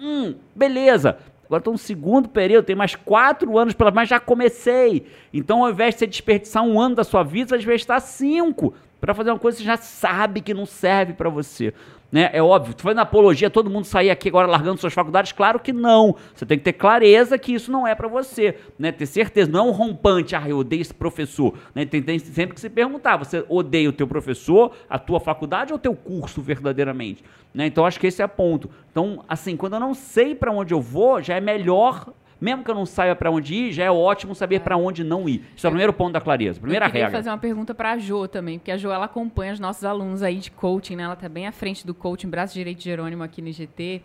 Hum, 0.01 0.35
beleza. 0.55 1.19
Agora 1.47 1.61
estou 1.61 1.73
no 1.73 1.79
segundo 1.79 2.29
período, 2.29 2.65
tem 2.65 2.77
mais 2.77 2.95
quatro 2.95 3.59
anos 3.59 3.75
pela 3.75 3.91
mas 3.91 4.09
já 4.09 4.21
comecei. 4.21 5.07
Então, 5.35 5.65
ao 5.65 5.71
invés 5.71 5.95
de 5.95 5.99
você 5.99 6.07
desperdiçar 6.07 6.63
um 6.63 6.81
ano 6.81 6.95
da 6.95 7.03
sua 7.03 7.25
vida, 7.25 7.49
você 7.49 7.51
vai 7.51 7.59
desperdiçar 7.59 8.01
cinco 8.01 8.73
para 9.01 9.15
fazer 9.15 9.31
uma 9.31 9.39
coisa 9.39 9.57
que 9.57 9.65
você 9.65 9.67
já 9.67 9.77
sabe 9.77 10.41
que 10.43 10.55
não 10.55 10.65
serve 10.65 11.13
para 11.13 11.29
você. 11.29 11.75
Né? 12.11 12.29
É 12.33 12.43
óbvio, 12.43 12.75
tu 12.75 12.83
fazendo 12.83 13.01
apologia, 13.01 13.49
todo 13.49 13.71
mundo 13.71 13.85
sair 13.85 14.11
aqui 14.11 14.29
agora 14.29 14.49
largando 14.49 14.81
suas 14.81 14.93
faculdades? 14.93 15.31
Claro 15.33 15.61
que 15.61 15.73
não. 15.73 16.17
Você 16.35 16.45
tem 16.45 16.59
que 16.59 16.65
ter 16.65 16.73
clareza 16.73 17.39
que 17.39 17.55
isso 17.55 17.71
não 17.71 17.87
é 17.87 17.95
para 17.95 18.09
você. 18.09 18.57
Né? 18.79 18.91
Ter 18.91 19.07
certeza, 19.07 19.51
não 19.51 19.61
é 19.61 19.63
um 19.63 19.71
rompante, 19.71 20.35
ah, 20.35 20.43
eu 20.47 20.59
odeio 20.59 20.83
esse 20.83 20.95
professor. 20.95 21.55
Né? 21.75 21.87
Tem, 21.87 22.03
tem 22.03 22.19
sempre 22.19 22.55
que 22.55 22.61
se 22.61 22.69
perguntar, 22.69 23.17
você 23.17 23.45
odeia 23.49 23.89
o 23.89 23.93
teu 23.93 24.09
professor, 24.09 24.73
a 24.89 24.99
tua 24.99 25.21
faculdade 25.21 25.73
ou 25.73 25.77
o 25.77 25.81
teu 25.81 25.95
curso 25.95 26.43
verdadeiramente? 26.43 27.23
Né? 27.55 27.67
Então, 27.67 27.87
acho 27.87 28.01
que 28.01 28.07
esse 28.07 28.23
é 28.23 28.27
ponto. 28.27 28.69
Então, 28.91 29.25
assim, 29.29 29.57
quando 29.57 29.75
eu 29.75 29.81
não 29.81 29.95
sei 29.95 30.35
para 30.35 30.51
onde 30.51 30.75
eu 30.75 30.81
vou, 30.81 31.23
já 31.23 31.37
é 31.37 31.41
melhor 31.41 32.13
mesmo 32.41 32.65
que 32.65 32.71
eu 32.71 32.75
não 32.75 32.87
saiba 32.87 33.15
para 33.15 33.31
onde 33.31 33.55
ir, 33.55 33.73
já 33.73 33.85
é 33.85 33.91
ótimo 33.91 34.35
saber 34.35 34.61
para 34.61 34.77
onde 34.77 35.05
não 35.05 35.29
ir. 35.29 35.45
Isso 35.57 35.67
é 35.67 35.69
o 35.69 35.73
primeiro 35.73 35.93
ponto 35.93 36.13
da 36.13 36.21
clareza, 36.21 36.59
primeira 36.61 36.87
eu 36.87 36.91
queria 36.91 37.07
regra. 37.07 37.19
fazer 37.19 37.31
uma 37.31 37.39
pergunta 37.39 37.75
para 37.75 37.93
a 37.93 37.99
Jo 37.99 38.27
também, 38.27 38.59
porque 38.59 38.71
a 38.71 38.77
Jo 38.77 38.91
ela 38.91 39.05
acompanha 39.05 39.53
os 39.53 39.61
nossos 39.61 39.85
alunos 39.85 40.23
aí 40.23 40.37
de 40.37 40.51
coaching, 40.51 40.97
né? 40.97 41.03
Ela 41.03 41.17
tá 41.17 41.29
bem 41.29 41.47
à 41.47 41.53
frente 41.53 41.87
do 41.87 41.95
coaching, 41.95 42.29
braço 42.29 42.55
direito 42.55 42.79
de 42.79 42.85
Jerônimo 42.85 43.23
aqui 43.23 43.43
no 43.43 43.49
IGT, 43.49 44.03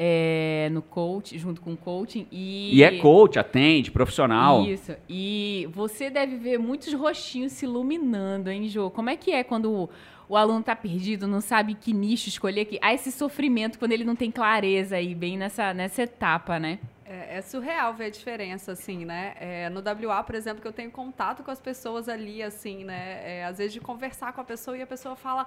é, 0.00 0.68
no 0.70 0.80
coach, 0.80 1.36
junto 1.38 1.60
com 1.60 1.72
o 1.72 1.76
coaching. 1.76 2.26
E, 2.30 2.76
E 2.76 2.82
é 2.84 2.98
coach, 2.98 3.38
atende, 3.38 3.90
profissional. 3.90 4.64
Isso. 4.64 4.92
E 5.08 5.68
você 5.72 6.08
deve 6.08 6.36
ver 6.36 6.58
muitos 6.58 6.92
rostinhos 6.94 7.52
se 7.52 7.64
iluminando, 7.64 8.48
hein, 8.50 8.68
Jo? 8.68 8.90
Como 8.90 9.10
é 9.10 9.16
que 9.16 9.32
é 9.32 9.42
quando 9.42 9.72
o, 9.72 9.90
o 10.28 10.36
aluno 10.36 10.62
tá 10.62 10.76
perdido, 10.76 11.26
não 11.26 11.40
sabe 11.40 11.74
que 11.74 11.92
nicho 11.92 12.28
escolher? 12.28 12.64
Que, 12.66 12.78
há 12.80 12.94
esse 12.94 13.10
sofrimento 13.10 13.76
quando 13.78 13.90
ele 13.92 14.04
não 14.04 14.14
tem 14.14 14.30
clareza 14.30 14.94
aí, 14.96 15.14
bem 15.16 15.36
nessa, 15.36 15.74
nessa 15.74 16.02
etapa, 16.02 16.60
né? 16.60 16.78
É, 17.10 17.38
é 17.38 17.40
surreal 17.42 17.94
ver 17.94 18.06
a 18.06 18.10
diferença, 18.10 18.72
assim, 18.72 19.04
né? 19.04 19.34
É, 19.38 19.68
no 19.70 19.80
WA, 19.80 20.22
por 20.22 20.34
exemplo, 20.34 20.60
que 20.60 20.68
eu 20.68 20.72
tenho 20.72 20.90
contato 20.90 21.42
com 21.42 21.50
as 21.50 21.60
pessoas 21.60 22.08
ali, 22.08 22.42
assim, 22.42 22.84
né? 22.84 23.02
É, 23.40 23.44
às 23.46 23.58
vezes 23.58 23.72
de 23.72 23.80
conversar 23.80 24.32
com 24.34 24.40
a 24.42 24.44
pessoa 24.44 24.76
e 24.76 24.82
a 24.82 24.86
pessoa 24.86 25.16
fala. 25.16 25.46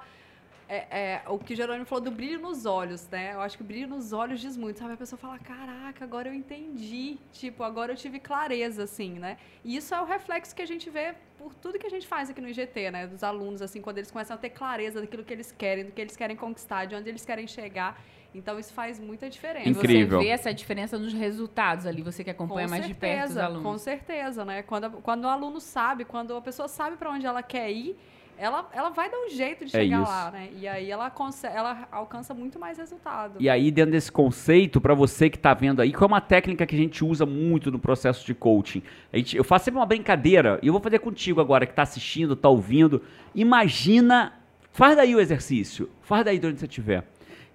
é, 0.67 0.77
é, 1.01 1.23
o 1.27 1.37
que 1.37 1.53
Jerônimo 1.55 1.85
falou 1.85 2.03
do 2.03 2.11
brilho 2.11 2.39
nos 2.39 2.65
olhos, 2.65 3.07
né? 3.09 3.33
Eu 3.33 3.41
acho 3.41 3.57
que 3.57 3.63
o 3.63 3.65
brilho 3.65 3.89
nos 3.89 4.13
olhos 4.13 4.39
diz 4.39 4.55
muito, 4.55 4.79
sabe? 4.79 4.93
A 4.93 4.97
pessoa 4.97 5.19
fala, 5.19 5.37
caraca, 5.39 6.05
agora 6.05 6.29
eu 6.29 6.33
entendi. 6.33 7.19
Tipo, 7.33 7.63
agora 7.63 7.91
eu 7.91 7.97
tive 7.97 8.19
clareza, 8.21 8.83
assim, 8.83 9.19
né? 9.19 9.37
E 9.65 9.75
isso 9.75 9.93
é 9.93 10.01
o 10.01 10.05
reflexo 10.05 10.55
que 10.55 10.61
a 10.61 10.65
gente 10.65 10.89
vê 10.89 11.13
por 11.37 11.53
tudo 11.55 11.77
que 11.77 11.87
a 11.87 11.89
gente 11.89 12.07
faz 12.07 12.29
aqui 12.29 12.39
no 12.41 12.47
IGT, 12.49 12.89
né? 12.91 13.05
Dos 13.07 13.23
alunos, 13.23 13.61
assim, 13.61 13.81
quando 13.81 13.97
eles 13.97 14.11
começam 14.11 14.35
a 14.35 14.39
ter 14.39 14.51
clareza 14.51 15.01
daquilo 15.01 15.25
que 15.25 15.33
eles 15.33 15.51
querem, 15.51 15.85
do 15.85 15.91
que 15.91 16.01
eles 16.01 16.15
querem 16.15 16.37
conquistar, 16.37 16.85
de 16.85 16.95
onde 16.95 17.09
eles 17.09 17.25
querem 17.25 17.47
chegar. 17.47 18.01
Então, 18.33 18.57
isso 18.57 18.73
faz 18.73 18.99
muita 18.99 19.29
diferença. 19.29 19.67
Incrível. 19.69 20.19
Você 20.19 20.25
vê 20.25 20.31
essa 20.31 20.53
diferença 20.53 20.97
nos 20.97 21.11
resultados 21.13 21.85
ali, 21.85 22.01
você 22.01 22.23
que 22.23 22.29
acompanha 22.29 22.67
mais 22.67 22.85
de 22.87 22.93
perto 22.93 23.31
os 23.31 23.37
alunos. 23.37 23.63
Com 23.63 23.77
certeza, 23.77 24.45
né? 24.45 24.61
Quando, 24.63 24.85
a- 24.85 24.89
quando 24.89 25.25
o 25.25 25.27
aluno 25.27 25.59
sabe, 25.59 26.05
quando 26.05 26.35
a 26.35 26.41
pessoa 26.41 26.67
sabe 26.67 26.95
para 26.95 27.09
onde 27.11 27.25
ela 27.25 27.43
quer 27.43 27.69
ir, 27.71 27.97
ela, 28.37 28.67
ela 28.73 28.89
vai 28.89 29.07
dar 29.11 29.17
um 29.17 29.29
jeito 29.29 29.65
de 29.65 29.75
É 29.75 29.81
chegar 29.81 30.01
isso. 30.01 30.09
lá, 30.09 30.31
né? 30.31 30.49
E 30.57 30.67
aí 30.67 30.89
ela, 30.89 31.11
consegue, 31.11 31.55
ela 31.55 31.87
alcança 31.91 32.33
muito 32.33 32.57
mais 32.57 32.77
resultado. 32.77 33.35
E 33.39 33.47
aí, 33.49 33.69
dentro 33.69 33.91
desse 33.91 34.11
conceito, 34.11 34.79
para 34.81 34.95
você 34.95 35.29
que 35.29 35.37
tá 35.37 35.53
vendo 35.53 35.79
aí, 35.81 35.91
que 35.91 36.01
é 36.01 36.07
uma 36.07 36.21
técnica 36.21 36.65
que 36.65 36.73
a 36.73 36.77
gente 36.77 37.03
usa 37.05 37.23
muito 37.25 37.69
no 37.69 37.77
processo 37.77 38.25
de 38.25 38.33
coaching. 38.33 38.81
A 39.13 39.17
gente, 39.17 39.35
eu 39.37 39.43
faço 39.43 39.65
sempre 39.65 39.79
uma 39.79 39.85
brincadeira, 39.85 40.57
e 40.63 40.67
eu 40.67 40.73
vou 40.73 40.81
fazer 40.81 40.99
contigo 40.99 41.39
agora, 41.41 41.67
que 41.67 41.73
tá 41.73 41.83
assistindo, 41.83 42.35
tá 42.35 42.49
ouvindo. 42.49 43.03
Imagina, 43.35 44.33
faz 44.71 44.95
daí 44.95 45.13
o 45.13 45.19
exercício, 45.19 45.89
faz 46.01 46.23
daí 46.25 46.39
de 46.39 46.47
onde 46.47 46.59
você 46.59 46.65
estiver. 46.65 47.03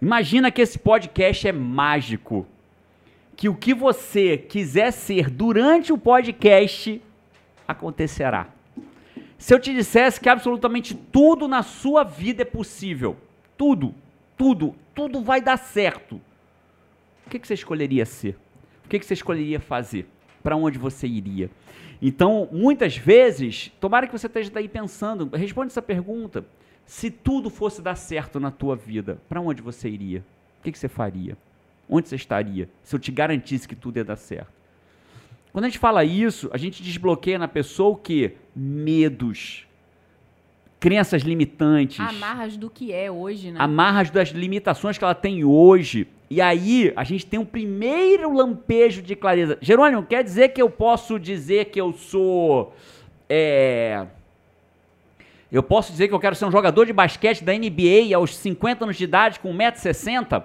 Imagina 0.00 0.50
que 0.50 0.60
esse 0.60 0.78
podcast 0.78 1.48
é 1.48 1.52
mágico. 1.52 2.46
Que 3.34 3.48
o 3.48 3.54
que 3.54 3.74
você 3.74 4.36
quiser 4.36 4.90
ser 4.92 5.30
durante 5.30 5.92
o 5.92 5.98
podcast 5.98 7.02
acontecerá. 7.66 8.48
Se 9.38 9.52
eu 9.52 9.60
te 9.60 9.74
dissesse 9.74 10.20
que 10.20 10.28
absolutamente 10.28 10.94
tudo 10.94 11.46
na 11.46 11.62
sua 11.62 12.02
vida 12.02 12.42
é 12.42 12.44
possível, 12.44 13.16
tudo, 13.56 13.94
tudo, 14.36 14.74
tudo 14.94 15.22
vai 15.22 15.42
dar 15.42 15.58
certo, 15.58 16.20
o 17.26 17.30
que, 17.30 17.44
você 17.44 17.54
escolheria 17.54 18.06
ser? 18.06 18.36
O 18.84 18.88
que, 18.88 19.02
você 19.02 19.14
escolheria 19.14 19.58
fazer? 19.58 20.06
Para 20.42 20.56
onde 20.56 20.78
você 20.78 21.08
iria? 21.08 21.50
Então, 22.00 22.48
muitas 22.52 22.96
vezes, 22.96 23.72
tomara 23.80 24.06
que 24.06 24.16
você 24.16 24.28
esteja 24.28 24.50
daí 24.50 24.68
pensando, 24.68 25.28
responde 25.34 25.72
essa 25.72 25.82
pergunta. 25.82 26.44
Se 26.86 27.10
tudo 27.10 27.50
fosse 27.50 27.82
dar 27.82 27.96
certo 27.96 28.38
na 28.38 28.50
tua 28.50 28.76
vida, 28.76 29.18
para 29.28 29.40
onde 29.40 29.60
você 29.60 29.88
iria? 29.88 30.24
O 30.60 30.62
que, 30.62 30.72
que 30.72 30.78
você 30.78 30.88
faria? 30.88 31.36
Onde 31.88 32.08
você 32.08 32.16
estaria? 32.16 32.68
Se 32.82 32.94
eu 32.94 33.00
te 33.00 33.10
garantisse 33.10 33.66
que 33.66 33.74
tudo 33.74 33.96
ia 33.96 34.04
dar 34.04 34.16
certo. 34.16 34.52
Quando 35.52 35.64
a 35.64 35.68
gente 35.68 35.78
fala 35.78 36.04
isso, 36.04 36.48
a 36.52 36.56
gente 36.56 36.82
desbloqueia 36.82 37.38
na 37.38 37.48
pessoa 37.48 37.90
o 37.90 37.96
quê? 37.96 38.34
Medos, 38.54 39.66
crenças 40.78 41.22
limitantes, 41.22 41.98
Amarras 41.98 42.56
do 42.56 42.68
que 42.70 42.92
é 42.92 43.10
hoje, 43.10 43.50
né? 43.50 43.58
amarras 43.58 44.10
das 44.10 44.28
limitações 44.28 44.98
que 44.98 45.04
ela 45.04 45.14
tem 45.14 45.44
hoje. 45.44 46.06
E 46.28 46.40
aí, 46.40 46.92
a 46.96 47.04
gente 47.04 47.24
tem 47.24 47.38
um 47.38 47.44
primeiro 47.44 48.32
lampejo 48.32 49.00
de 49.00 49.16
clareza. 49.16 49.56
Jerônimo, 49.60 50.02
quer 50.02 50.22
dizer 50.22 50.50
que 50.50 50.60
eu 50.60 50.68
posso 50.68 51.18
dizer 51.18 51.66
que 51.66 51.80
eu 51.80 51.92
sou. 51.92 52.74
É. 53.28 54.06
Eu 55.50 55.62
posso 55.62 55.92
dizer 55.92 56.08
que 56.08 56.14
eu 56.14 56.20
quero 56.20 56.34
ser 56.34 56.44
um 56.44 56.50
jogador 56.50 56.86
de 56.86 56.92
basquete 56.92 57.44
da 57.44 57.52
NBA 57.52 58.14
aos 58.14 58.36
50 58.36 58.84
anos 58.84 58.96
de 58.96 59.04
idade 59.04 59.38
com 59.38 59.52
1,60m? 59.52 60.44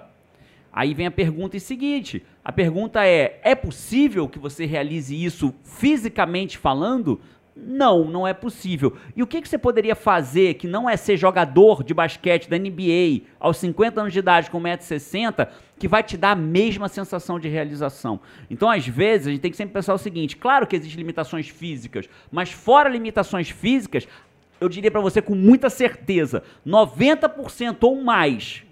Aí 0.72 0.94
vem 0.94 1.06
a 1.06 1.10
pergunta 1.10 1.58
seguinte: 1.58 2.24
a 2.44 2.52
pergunta 2.52 3.04
é: 3.04 3.40
é 3.42 3.54
possível 3.54 4.28
que 4.28 4.38
você 4.38 4.64
realize 4.64 5.14
isso 5.14 5.54
fisicamente 5.64 6.56
falando? 6.56 7.20
Não, 7.54 8.04
não 8.04 8.26
é 8.26 8.32
possível. 8.32 8.96
E 9.14 9.22
o 9.22 9.26
que, 9.26 9.42
que 9.42 9.48
você 9.48 9.58
poderia 9.58 9.94
fazer 9.94 10.54
que 10.54 10.66
não 10.66 10.88
é 10.88 10.96
ser 10.96 11.18
jogador 11.18 11.84
de 11.84 11.92
basquete 11.92 12.48
da 12.48 12.58
NBA 12.58 13.26
aos 13.38 13.58
50 13.58 14.00
anos 14.00 14.12
de 14.14 14.20
idade 14.20 14.50
com 14.50 14.58
1,60m 14.58 15.48
que 15.78 15.86
vai 15.86 16.02
te 16.02 16.16
dar 16.16 16.30
a 16.30 16.36
mesma 16.36 16.88
sensação 16.88 17.38
de 17.38 17.48
realização? 17.48 18.20
Então, 18.48 18.70
às 18.70 18.86
vezes, 18.86 19.26
a 19.26 19.30
gente 19.30 19.40
tem 19.40 19.50
que 19.50 19.56
sempre 19.58 19.74
pensar 19.74 19.92
o 19.92 19.98
seguinte: 19.98 20.36
claro 20.36 20.66
que 20.66 20.76
existem 20.76 20.98
limitações 20.98 21.48
físicas, 21.48 22.08
mas 22.30 22.50
fora 22.50 22.88
limitações 22.88 23.50
físicas, 23.50 24.08
eu 24.62 24.68
diria 24.68 24.90
para 24.90 25.00
você 25.00 25.20
com 25.20 25.34
muita 25.34 25.68
certeza: 25.68 26.42
90% 26.66 27.76
ou 27.82 28.02
mais 28.02 28.64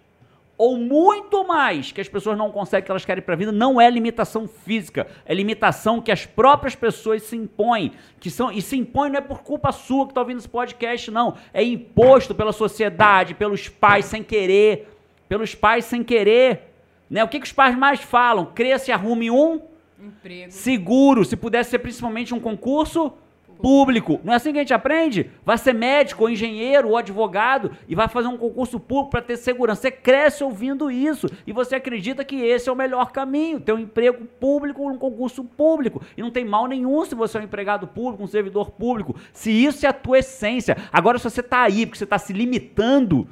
ou 0.63 0.77
muito 0.77 1.43
mais 1.43 1.91
que 1.91 2.03
as 2.03 2.09
pessoas 2.09 2.37
não 2.37 2.51
conseguem 2.51 2.85
que 2.85 2.91
elas 2.91 3.03
querem 3.03 3.23
para 3.23 3.33
a 3.33 3.37
vida, 3.37 3.51
não 3.51 3.81
é 3.81 3.89
limitação 3.89 4.47
física, 4.47 5.07
é 5.25 5.33
limitação 5.33 6.03
que 6.03 6.13
as 6.13 6.27
próprias 6.27 6.75
pessoas 6.75 7.23
se 7.23 7.35
impõem, 7.35 7.93
que 8.21 8.31
são 8.31 8.53
e 8.53 8.61
se 8.61 8.77
impõem 8.77 9.11
não 9.11 9.17
é 9.17 9.23
por 9.23 9.43
culpa 9.43 9.73
sua 9.73 10.05
que 10.05 10.11
está 10.11 10.21
ouvindo 10.21 10.37
esse 10.37 10.49
podcast, 10.51 11.11
não, 11.11 11.35
é 11.55 11.65
imposto 11.65 12.35
pela 12.35 12.53
sociedade, 12.53 13.33
pelos 13.33 13.71
pais 13.71 14.05
sem 14.05 14.23
querer, 14.23 14.87
pelos 15.27 15.55
pais 15.55 15.87
sem 15.87 16.05
querer, 16.05 16.75
né? 17.09 17.25
O 17.25 17.29
que, 17.29 17.41
que 17.41 17.47
os 17.47 17.53
pais 17.55 17.75
mais 17.75 18.01
falam? 18.01 18.45
Cresça 18.45 18.91
e 18.91 18.93
arrume 18.93 19.31
um 19.31 19.63
Emprego. 19.99 20.53
seguro, 20.53 21.25
se 21.25 21.37
pudesse 21.37 21.71
ser 21.71 21.79
principalmente 21.79 22.35
um 22.35 22.39
concurso 22.39 23.15
público. 23.61 24.21
Não 24.25 24.33
é 24.33 24.37
assim 24.37 24.53
que 24.53 24.59
a 24.59 24.63
gente 24.63 24.75
aprende? 24.75 25.31
Vai 25.45 25.59
ser 25.59 25.73
médico, 25.73 26.25
ou 26.25 26.31
engenheiro, 26.31 26.89
ou 26.89 26.97
advogado 26.97 27.73
e 27.89 27.95
vai 27.95 28.09
fazer 28.09 28.29
um 28.29 28.37
concurso 28.37 28.81
público 28.81 29.11
para 29.11 29.23
ter 29.23 29.37
segurança. 29.37 29.83
Você 29.83 29.91
cresce 29.91 30.43
ouvindo 30.43 30.91
isso 30.91 31.29
e 31.47 31.53
você 31.53 31.77
acredita 31.77 32.25
que 32.25 32.37
esse 32.37 32.69
é 32.69 32.73
o 32.73 32.77
melhor 32.77 33.13
caminho, 33.13 33.61
ter 33.61 33.73
um 33.73 33.79
emprego 33.79 34.25
público, 34.39 34.89
um 34.89 34.99
concurso 34.99 35.45
público. 35.45 36.03
E 36.17 36.23
não 36.23 36.31
tem 36.31 36.45
mal 36.45 36.67
nenhum 36.67 37.05
se 37.05 37.15
você 37.15 37.39
é 37.39 37.41
um 37.41 37.45
empregado 37.45 37.87
público, 37.87 38.23
um 38.23 38.27
servidor 38.27 38.71
público. 38.71 39.15
Se 39.33 39.51
isso 39.51 39.85
é 39.87 39.89
a 39.89 39.93
tua 39.93 40.19
essência. 40.19 40.77
Agora, 40.93 41.19
se 41.19 41.25
você 41.25 41.41
está 41.41 41.63
aí 41.63 41.87
porque 41.87 41.99
você 41.99 42.05
está 42.05 42.19
se 42.19 42.33
limitando 42.33 43.29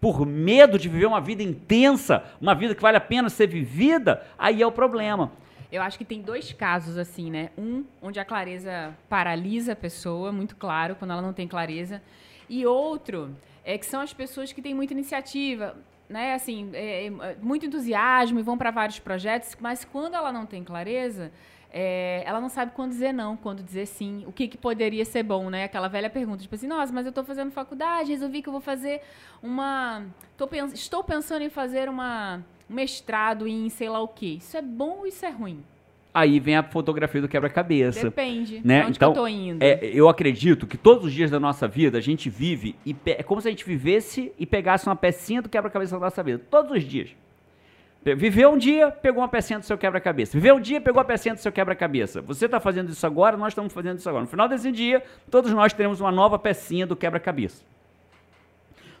por 0.00 0.26
medo 0.26 0.78
de 0.78 0.86
viver 0.86 1.06
uma 1.06 1.20
vida 1.20 1.42
intensa, 1.42 2.22
uma 2.38 2.54
vida 2.54 2.74
que 2.74 2.82
vale 2.82 2.98
a 2.98 3.00
pena 3.00 3.30
ser 3.30 3.46
vivida, 3.46 4.22
aí 4.38 4.60
é 4.60 4.66
o 4.66 4.70
problema. 4.70 5.32
Eu 5.74 5.82
acho 5.82 5.98
que 5.98 6.04
tem 6.04 6.22
dois 6.22 6.52
casos, 6.52 6.96
assim, 6.96 7.32
né? 7.32 7.50
Um, 7.58 7.84
onde 8.00 8.20
a 8.20 8.24
clareza 8.24 8.96
paralisa 9.08 9.72
a 9.72 9.76
pessoa, 9.76 10.30
muito 10.30 10.54
claro, 10.54 10.94
quando 10.94 11.10
ela 11.10 11.20
não 11.20 11.32
tem 11.32 11.48
clareza. 11.48 12.00
E 12.48 12.64
outro, 12.64 13.36
é 13.64 13.76
que 13.76 13.84
são 13.84 14.00
as 14.00 14.12
pessoas 14.12 14.52
que 14.52 14.62
têm 14.62 14.72
muita 14.72 14.92
iniciativa, 14.92 15.76
né? 16.08 16.34
Assim, 16.34 16.70
é, 16.74 17.06
é, 17.06 17.36
muito 17.42 17.66
entusiasmo 17.66 18.38
e 18.38 18.42
vão 18.42 18.56
para 18.56 18.70
vários 18.70 19.00
projetos, 19.00 19.56
mas 19.60 19.84
quando 19.84 20.14
ela 20.14 20.30
não 20.32 20.46
tem 20.46 20.62
clareza, 20.62 21.32
é, 21.72 22.22
ela 22.24 22.40
não 22.40 22.48
sabe 22.48 22.70
quando 22.70 22.90
dizer 22.90 23.12
não, 23.12 23.36
quando 23.36 23.60
dizer 23.60 23.86
sim, 23.86 24.22
o 24.28 24.32
que, 24.32 24.46
que 24.46 24.56
poderia 24.56 25.04
ser 25.04 25.24
bom, 25.24 25.50
né? 25.50 25.64
Aquela 25.64 25.88
velha 25.88 26.08
pergunta, 26.08 26.40
tipo 26.40 26.54
assim, 26.54 26.68
nossa, 26.68 26.92
mas 26.92 27.04
eu 27.04 27.10
estou 27.10 27.24
fazendo 27.24 27.50
faculdade, 27.50 28.12
resolvi 28.12 28.42
que 28.42 28.48
eu 28.48 28.52
vou 28.52 28.62
fazer 28.62 29.00
uma... 29.42 30.06
Tô 30.36 30.46
pens 30.46 30.72
estou 30.72 31.02
pensando 31.02 31.42
em 31.42 31.50
fazer 31.50 31.88
uma 31.88 32.36
um 32.36 32.53
mestrado 32.68 33.46
em 33.46 33.68
sei 33.68 33.88
lá 33.88 34.00
o 34.00 34.08
quê. 34.08 34.36
Isso 34.38 34.56
é 34.56 34.62
bom 34.62 34.98
ou 34.98 35.06
isso 35.06 35.24
é 35.24 35.30
ruim? 35.30 35.62
Aí 36.14 36.38
vem 36.38 36.56
a 36.56 36.62
fotografia 36.62 37.20
do 37.20 37.28
quebra-cabeça. 37.28 38.04
Depende. 38.04 38.60
Né? 38.64 38.78
Pra 38.78 38.86
onde 38.86 38.96
então, 38.96 39.12
que 39.12 39.18
eu 39.18 39.22
tô 39.22 39.28
indo? 39.28 39.60
É, 39.60 39.80
eu 39.82 40.08
acredito 40.08 40.64
que 40.64 40.78
todos 40.78 41.06
os 41.06 41.12
dias 41.12 41.28
da 41.28 41.40
nossa 41.40 41.66
vida 41.66 41.98
a 41.98 42.00
gente 42.00 42.30
vive 42.30 42.76
e 42.86 42.94
é 43.06 43.22
como 43.24 43.40
se 43.40 43.48
a 43.48 43.50
gente 43.50 43.64
vivesse 43.64 44.30
e 44.38 44.46
pegasse 44.46 44.86
uma 44.86 44.94
pecinha 44.94 45.42
do 45.42 45.48
quebra-cabeça 45.48 45.98
da 45.98 46.04
nossa 46.04 46.22
vida. 46.22 46.40
Todos 46.48 46.70
os 46.70 46.84
dias. 46.84 47.10
Viveu 48.16 48.52
um 48.52 48.58
dia, 48.58 48.90
pegou 48.90 49.22
uma 49.22 49.28
pecinha 49.28 49.58
do 49.58 49.64
seu 49.64 49.78
quebra-cabeça. 49.78 50.36
Viveu 50.36 50.56
um 50.56 50.60
dia, 50.60 50.80
pegou 50.80 51.00
a 51.00 51.04
pecinha 51.04 51.34
do 51.34 51.40
seu 51.40 51.50
quebra-cabeça. 51.50 52.20
Você 52.20 52.44
está 52.44 52.60
fazendo 52.60 52.90
isso 52.90 53.04
agora, 53.06 53.34
nós 53.36 53.48
estamos 53.48 53.72
fazendo 53.72 53.98
isso 53.98 54.08
agora. 54.08 54.24
No 54.24 54.30
final 54.30 54.46
desse 54.46 54.70
dia, 54.70 55.02
todos 55.30 55.50
nós 55.52 55.72
teremos 55.72 56.00
uma 56.00 56.12
nova 56.12 56.38
pecinha 56.38 56.86
do 56.86 56.94
quebra-cabeça. 56.94 57.64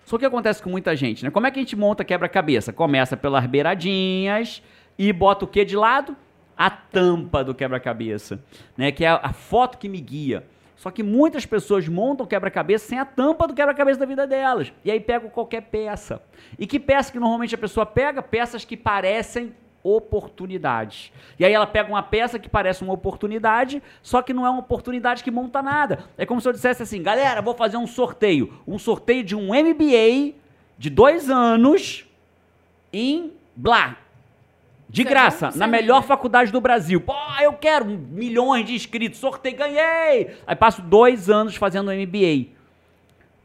Só 0.04 0.18
que 0.18 0.24
acontece 0.24 0.62
com 0.62 0.70
muita 0.70 0.94
gente, 0.94 1.24
né? 1.24 1.30
Como 1.30 1.46
é 1.46 1.50
que 1.50 1.58
a 1.58 1.62
gente 1.62 1.76
monta 1.76 2.04
quebra-cabeça? 2.04 2.72
Começa 2.72 3.16
pelas 3.16 3.46
beiradinhas 3.46 4.62
e 4.98 5.12
bota 5.12 5.44
o 5.44 5.48
que 5.48 5.64
de 5.64 5.76
lado? 5.76 6.16
A 6.56 6.70
tampa 6.70 7.42
do 7.42 7.54
quebra-cabeça, 7.54 8.42
né? 8.76 8.92
Que 8.92 9.04
é 9.04 9.08
a, 9.08 9.32
foto 9.32 9.78
que 9.78 9.88
me 9.88 10.00
guia. 10.00 10.44
Só 10.76 10.90
que 10.90 11.02
muitas 11.02 11.46
pessoas 11.46 11.88
montam 11.88 12.26
quebra-cabeça 12.26 12.86
sem 12.86 12.98
a 12.98 13.04
tampa 13.04 13.48
do 13.48 13.54
quebra-cabeça 13.54 14.00
da 14.00 14.06
vida 14.06 14.26
delas. 14.26 14.72
E 14.84 14.90
aí 14.90 15.00
pegam 15.00 15.30
qualquer 15.30 15.62
peça. 15.62 16.20
E 16.58 16.66
que 16.66 16.78
peça 16.78 17.10
que 17.10 17.18
normalmente 17.18 17.54
a 17.54 17.58
pessoa 17.58 17.86
pega? 17.86 18.22
Peças 18.22 18.64
que 18.64 18.76
parecem 18.76 19.54
oportunidades. 19.84 21.12
E 21.38 21.44
aí 21.44 21.52
ela 21.52 21.66
pega 21.66 21.90
uma 21.90 22.02
peça 22.02 22.38
que 22.38 22.48
parece 22.48 22.82
uma 22.82 22.94
oportunidade, 22.94 23.82
só 24.02 24.22
que 24.22 24.32
não 24.32 24.46
é 24.46 24.50
uma 24.50 24.60
oportunidade 24.60 25.22
que 25.22 25.30
monta 25.30 25.62
nada. 25.62 26.04
É 26.16 26.24
como 26.24 26.40
se 26.40 26.48
eu 26.48 26.52
dissesse 26.52 26.82
assim, 26.82 27.02
galera, 27.02 27.42
vou 27.42 27.54
fazer 27.54 27.76
um 27.76 27.86
sorteio. 27.86 28.54
Um 28.66 28.78
sorteio 28.78 29.22
de 29.22 29.36
um 29.36 29.48
MBA 29.48 30.34
de 30.78 30.88
dois 30.88 31.28
anos 31.28 32.06
em 32.90 33.32
Blá. 33.54 33.98
De 34.88 35.02
Isso 35.02 35.08
é 35.08 35.10
graça, 35.10 35.50
na 35.54 35.66
melhor 35.66 36.02
né? 36.02 36.06
faculdade 36.06 36.50
do 36.52 36.60
Brasil. 36.60 37.00
Pô, 37.00 37.14
eu 37.42 37.52
quero 37.54 37.84
milhões 37.84 38.64
de 38.64 38.74
inscritos, 38.74 39.18
sorteio, 39.18 39.56
ganhei! 39.56 40.36
Aí 40.46 40.56
passo 40.56 40.80
dois 40.80 41.28
anos 41.28 41.56
fazendo 41.56 41.90
MBA. 41.90 42.54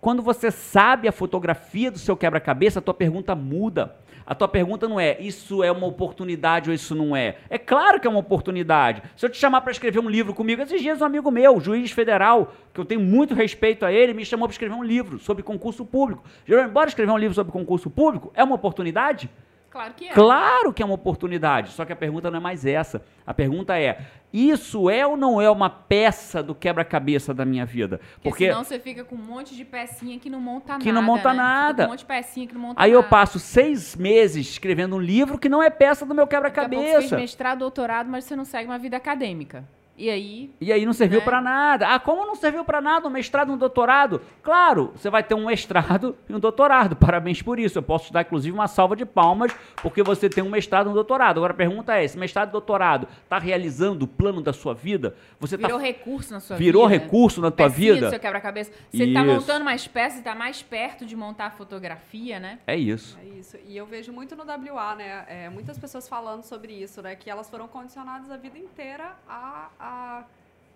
Quando 0.02 0.22
você 0.22 0.50
sabe 0.50 1.08
a 1.08 1.12
fotografia 1.12 1.92
do 1.92 2.00
seu 2.00 2.16
quebra-cabeça, 2.16 2.80
a 2.80 2.82
tua 2.82 2.94
pergunta 2.94 3.36
muda. 3.36 3.96
A 4.26 4.36
tua 4.36 4.48
pergunta 4.48 4.88
não 4.88 5.00
é 5.00 5.20
isso 5.20 5.64
é 5.64 5.72
uma 5.72 5.88
oportunidade 5.88 6.70
ou 6.70 6.74
isso 6.74 6.94
não 6.94 7.16
é. 7.16 7.38
É 7.50 7.58
claro 7.58 8.00
que 8.00 8.06
é 8.06 8.10
uma 8.10 8.20
oportunidade. 8.20 9.02
Se 9.18 9.26
eu 9.26 9.30
te 9.30 9.38
chamar 9.38 9.62
para 9.62 9.72
escrever 9.72 10.00
um 10.00 10.08
livro 10.08 10.36
comigo, 10.36 10.62
esses 10.62 10.82
dias 10.82 11.02
um 11.02 11.06
amigo 11.06 11.32
meu, 11.32 11.60
juiz 11.60 11.92
federal, 11.92 12.54
que 12.72 12.80
eu 12.80 12.86
tenho 12.86 13.02
muito 13.02 13.34
respeito 13.34 13.86
a 13.86 13.92
ele, 13.92 14.14
me 14.14 14.24
chamou 14.24 14.48
para 14.48 14.54
escrever 14.54 14.76
um 14.76 14.84
livro 14.84 15.18
sobre 15.18 15.42
concurso 15.42 15.84
público. 15.84 16.24
Jerônimo, 16.46 16.72
bora 16.72 16.90
escrever 16.90 17.12
um 17.12 17.18
livro 17.18 17.34
sobre 17.34 17.52
concurso 17.52 17.90
público? 17.90 18.32
É 18.36 18.44
uma 18.44 18.56
oportunidade? 18.56 19.30
Claro 19.70 19.94
que 19.94 20.08
é. 20.08 20.14
Claro 20.14 20.74
que 20.74 20.82
é 20.82 20.86
uma 20.86 20.96
oportunidade, 20.96 21.72
só 21.72 21.86
que 21.86 21.94
a 21.94 21.96
pergunta 21.96 22.32
não 22.32 22.38
é 22.38 22.42
mais 22.42 22.66
essa. 22.66 23.04
A 23.26 23.34
pergunta 23.34 23.80
é: 23.80 24.06
isso 24.34 24.90
é 24.90 25.06
ou 25.06 25.16
não 25.16 25.40
é 25.40 25.50
uma 25.50 25.70
peça 25.70 26.42
do 26.42 26.56
quebra-cabeça 26.56 27.34
da 27.34 27.46
minha 27.46 27.66
vida? 27.66 28.02
Porque, 28.24 28.48
senão 28.48 28.64
você 28.64 28.80
fica 28.80 29.04
com 29.04 29.16
um 29.16 29.24
monte 29.24 29.56
de 29.56 29.64
pecinha 29.64 30.18
que 30.20 30.30
não 30.30 30.42
monta 30.42 30.74
nada. 30.74 30.84
Que 30.84 30.92
não 30.92 31.02
monta 31.04 31.30
né? 31.30 31.36
nada. 31.36 31.86
Um 31.86 31.90
monte 31.90 32.00
de 32.00 32.06
pecinha 32.06 32.48
que 32.48 32.54
não 32.54 32.62
monta 32.62 32.82
aí 32.82 32.92
nada. 32.92 33.06
eu 33.06 33.10
passo 33.10 33.40
seis 33.40 33.96
meses 33.96 34.48
escrevendo 34.50 34.96
um 34.96 35.00
livro 35.00 35.38
que 35.38 35.50
não 35.50 35.62
é 35.62 35.70
peça 35.70 36.06
do 36.06 36.16
meu 36.16 36.26
Daqui 36.26 36.36
a 36.36 36.42
pouco 36.42 36.52
você 36.52 36.60
fez 36.60 36.86
quebra-cabeça. 36.86 37.16
mestrado, 37.16 37.60
doutorado, 37.60 38.10
mas 38.10 38.24
você 38.24 38.36
não 38.36 38.46
segue 38.46 38.70
uma 38.70 38.78
vida 38.78 38.98
acadêmica. 38.98 39.68
E 40.00 40.10
aí, 40.10 40.50
E 40.62 40.72
aí 40.72 40.86
não 40.86 40.94
serviu 40.94 41.20
Né? 41.20 41.26
pra 41.26 41.42
nada. 41.42 41.94
Ah, 41.94 42.00
como 42.00 42.26
não 42.26 42.34
serviu 42.34 42.64
pra 42.64 42.80
nada 42.80 43.06
um 43.06 43.12
mestrado 43.12 43.50
e 43.52 43.54
um 43.54 43.58
doutorado? 43.58 44.22
Claro, 44.42 44.94
você 44.96 45.10
vai 45.10 45.22
ter 45.22 45.36
um 45.36 45.48
mestrado 45.48 46.16
e 46.30 46.34
um 46.34 46.40
doutorado. 46.40 46.96
Parabéns 46.96 47.42
por 47.42 47.60
isso. 47.60 47.78
Eu 47.78 47.84
posso 47.84 48.06
te 48.08 48.14
dar, 48.14 48.22
inclusive, 48.22 48.56
uma 48.56 48.70
salva 48.70 48.96
de 48.96 49.06
palmas, 49.06 49.54
porque 49.82 50.02
você 50.02 50.30
tem 50.30 50.42
um 50.42 50.50
mestrado 50.50 50.88
e 50.88 50.90
um 50.90 50.94
doutorado. 50.94 51.38
Agora 51.38 51.52
a 51.52 51.56
pergunta 51.56 51.98
é: 51.98 52.04
esse 52.06 52.18
mestrado 52.18 52.48
e 52.48 52.52
doutorado 52.54 53.08
está 53.24 53.38
realizando 53.38 54.04
o 54.06 54.08
plano 54.08 54.42
da 54.42 54.54
sua 54.54 54.74
vida? 54.74 55.16
Você 55.40 55.58
tá 55.58 55.68
virou 55.68 55.80
recurso 55.80 56.32
na 56.34 56.40
sua 56.40 56.56
virou 56.56 56.88
vida. 56.88 57.04
recurso 57.04 57.42
na 57.42 57.52
tua 57.52 57.68
Pecinha 57.70 57.94
vida? 57.96 58.06
do 58.08 58.10
seu 58.12 58.20
quebra-cabeça. 58.22 58.72
Você 58.90 59.12
tá 59.14 59.22
Isso. 59.22 59.34
montando 59.34 59.66
mais 59.66 59.86
peças, 59.86 60.22
tá 60.24 60.34
mais 60.34 60.64
perto 60.64 61.06
de 61.06 61.16
montar 61.16 61.48
a 61.48 61.52
fotografia, 61.52 62.40
né? 62.40 62.60
É 62.66 62.76
isso. 62.76 63.18
É 63.22 63.38
isso. 63.38 63.58
E 63.68 63.76
eu 63.76 63.86
vejo 63.86 64.14
muito 64.14 64.34
no 64.36 64.44
WA, 64.46 64.96
né? 64.96 65.26
é, 65.28 65.50
muitas 65.50 65.78
pessoas 65.78 66.08
falando 66.08 66.44
sobre 66.44 66.72
isso, 66.74 67.02
né? 67.02 67.16
Que 67.16 67.30
elas 67.30 67.50
foram 67.50 67.68
condicionadas 67.68 68.32
a 68.32 68.38
vida 68.38 68.58
inteira 68.58 69.16
a, 69.28 69.70
a, 69.80 69.89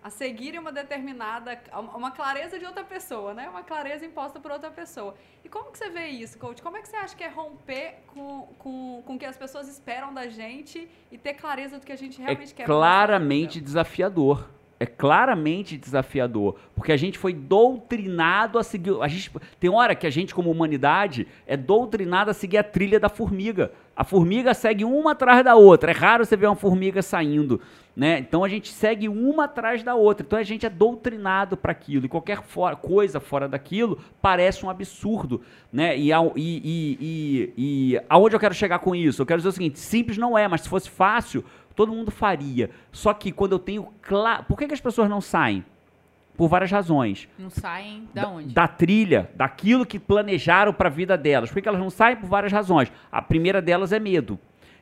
a 0.04 0.10
seguirem 0.10 0.60
uma 0.60 0.70
determinada. 0.70 1.58
uma 1.94 2.10
clareza 2.10 2.58
de 2.58 2.66
outra 2.66 2.84
pessoa, 2.84 3.32
né? 3.32 3.48
Uma 3.48 3.62
clareza 3.62 4.04
imposta 4.04 4.38
por 4.38 4.50
outra 4.50 4.70
pessoa. 4.70 5.14
E 5.42 5.48
como 5.48 5.72
que 5.72 5.78
você 5.78 5.88
vê 5.88 6.08
isso, 6.08 6.38
coach? 6.38 6.60
Como 6.62 6.76
é 6.76 6.82
que 6.82 6.88
você 6.88 6.96
acha 6.96 7.16
que 7.16 7.24
é 7.24 7.28
romper 7.28 8.02
com, 8.08 8.42
com, 8.58 9.02
com 9.06 9.14
o 9.14 9.18
que 9.18 9.24
as 9.24 9.36
pessoas 9.38 9.66
esperam 9.66 10.12
da 10.12 10.28
gente 10.28 10.86
e 11.10 11.16
ter 11.16 11.32
clareza 11.34 11.78
do 11.78 11.86
que 11.86 11.92
a 11.92 11.96
gente 11.96 12.20
É 12.20 12.24
realmente 12.26 12.54
quer? 12.54 12.64
pra 12.64 12.74
nossa 12.74 12.86
claramente 12.86 13.60
desafiador. 13.62 14.46
É 14.84 14.86
claramente 14.86 15.78
desafiador, 15.78 16.56
porque 16.76 16.92
a 16.92 16.96
gente 16.98 17.16
foi 17.16 17.32
doutrinado 17.32 18.58
a 18.58 18.62
seguir. 18.62 18.94
A 19.00 19.08
gente, 19.08 19.30
tem 19.58 19.70
hora 19.70 19.94
que 19.94 20.06
a 20.06 20.10
gente, 20.10 20.34
como 20.34 20.50
humanidade, 20.50 21.26
é 21.46 21.56
doutrinado 21.56 22.30
a 22.30 22.34
seguir 22.34 22.58
a 22.58 22.62
trilha 22.62 23.00
da 23.00 23.08
formiga. 23.08 23.72
A 23.96 24.04
formiga 24.04 24.52
segue 24.52 24.84
uma 24.84 25.12
atrás 25.12 25.42
da 25.42 25.54
outra. 25.54 25.90
É 25.90 25.94
raro 25.94 26.22
você 26.26 26.36
ver 26.36 26.48
uma 26.48 26.56
formiga 26.56 27.00
saindo, 27.00 27.62
né? 27.96 28.18
Então 28.18 28.44
a 28.44 28.48
gente 28.48 28.70
segue 28.72 29.08
uma 29.08 29.44
atrás 29.44 29.82
da 29.82 29.94
outra. 29.94 30.26
Então 30.26 30.38
a 30.38 30.42
gente 30.42 30.66
é 30.66 30.68
doutrinado 30.68 31.56
para 31.56 31.72
aquilo. 31.72 32.04
E 32.04 32.08
qualquer 32.08 32.42
fora- 32.42 32.76
coisa 32.76 33.20
fora 33.20 33.48
daquilo 33.48 33.98
parece 34.20 34.66
um 34.66 34.68
absurdo, 34.68 35.40
né? 35.72 35.96
E, 35.96 36.10
e, 36.10 36.16
e, 36.36 36.98
e, 37.00 37.52
e 37.56 38.00
aonde 38.06 38.36
eu 38.36 38.40
quero 38.40 38.52
chegar 38.52 38.80
com 38.80 38.94
isso? 38.94 39.22
Eu 39.22 39.26
quero 39.26 39.38
dizer 39.38 39.48
o 39.48 39.52
seguinte: 39.52 39.78
simples 39.78 40.18
não 40.18 40.36
é, 40.36 40.46
mas 40.46 40.60
se 40.62 40.68
fosse 40.68 40.90
fácil, 40.90 41.42
todo 41.74 41.92
mundo 41.92 42.10
faria. 42.10 42.70
Só 42.92 43.12
que 43.14 43.30
quando 43.32 43.52
eu 43.52 43.58
tenho 43.58 43.88
claro. 44.02 44.44
Por 44.44 44.58
que, 44.58 44.66
que 44.66 44.74
as 44.74 44.80
pessoas 44.80 45.08
não 45.08 45.20
saem? 45.20 45.64
Por 46.36 46.48
várias 46.48 46.70
razões. 46.70 47.28
Não 47.38 47.48
saem 47.50 48.08
da 48.12 48.28
onde? 48.28 48.52
Da 48.52 48.66
trilha, 48.66 49.30
daquilo 49.36 49.86
que 49.86 49.98
planejaram 50.00 50.72
para 50.72 50.88
a 50.88 50.92
vida 50.92 51.16
delas. 51.16 51.48
Por 51.50 51.54
que, 51.56 51.62
que 51.62 51.68
elas 51.68 51.80
não 51.80 51.90
saem? 51.90 52.16
Por 52.16 52.28
várias 52.28 52.52
razões. 52.52 52.90
A 53.12 53.22
primeira 53.22 53.62
delas 53.62 53.92
é 53.92 54.00
medo. 54.00 54.38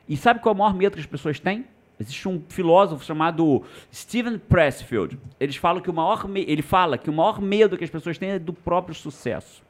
E 0.09 0.17
sabe 0.17 0.39
qual 0.39 0.53
é 0.53 0.55
o 0.55 0.59
maior 0.59 0.73
medo 0.73 0.93
que 0.95 0.99
as 0.99 1.05
pessoas 1.05 1.39
têm? 1.39 1.65
Existe 1.99 2.27
um 2.27 2.41
filósofo 2.49 3.05
chamado 3.05 3.61
Steven 3.93 4.39
Pressfield. 4.39 5.17
Eles 5.39 5.55
falam 5.55 5.79
que 5.81 5.91
o 5.91 5.93
maior 5.93 6.27
me- 6.27 6.43
ele 6.47 6.63
fala 6.63 6.97
que 6.97 7.09
o 7.09 7.13
maior 7.13 7.39
medo 7.39 7.77
que 7.77 7.83
as 7.83 7.89
pessoas 7.89 8.17
têm 8.17 8.31
é 8.31 8.39
do 8.39 8.51
próprio 8.51 8.95
sucesso. 8.95 9.61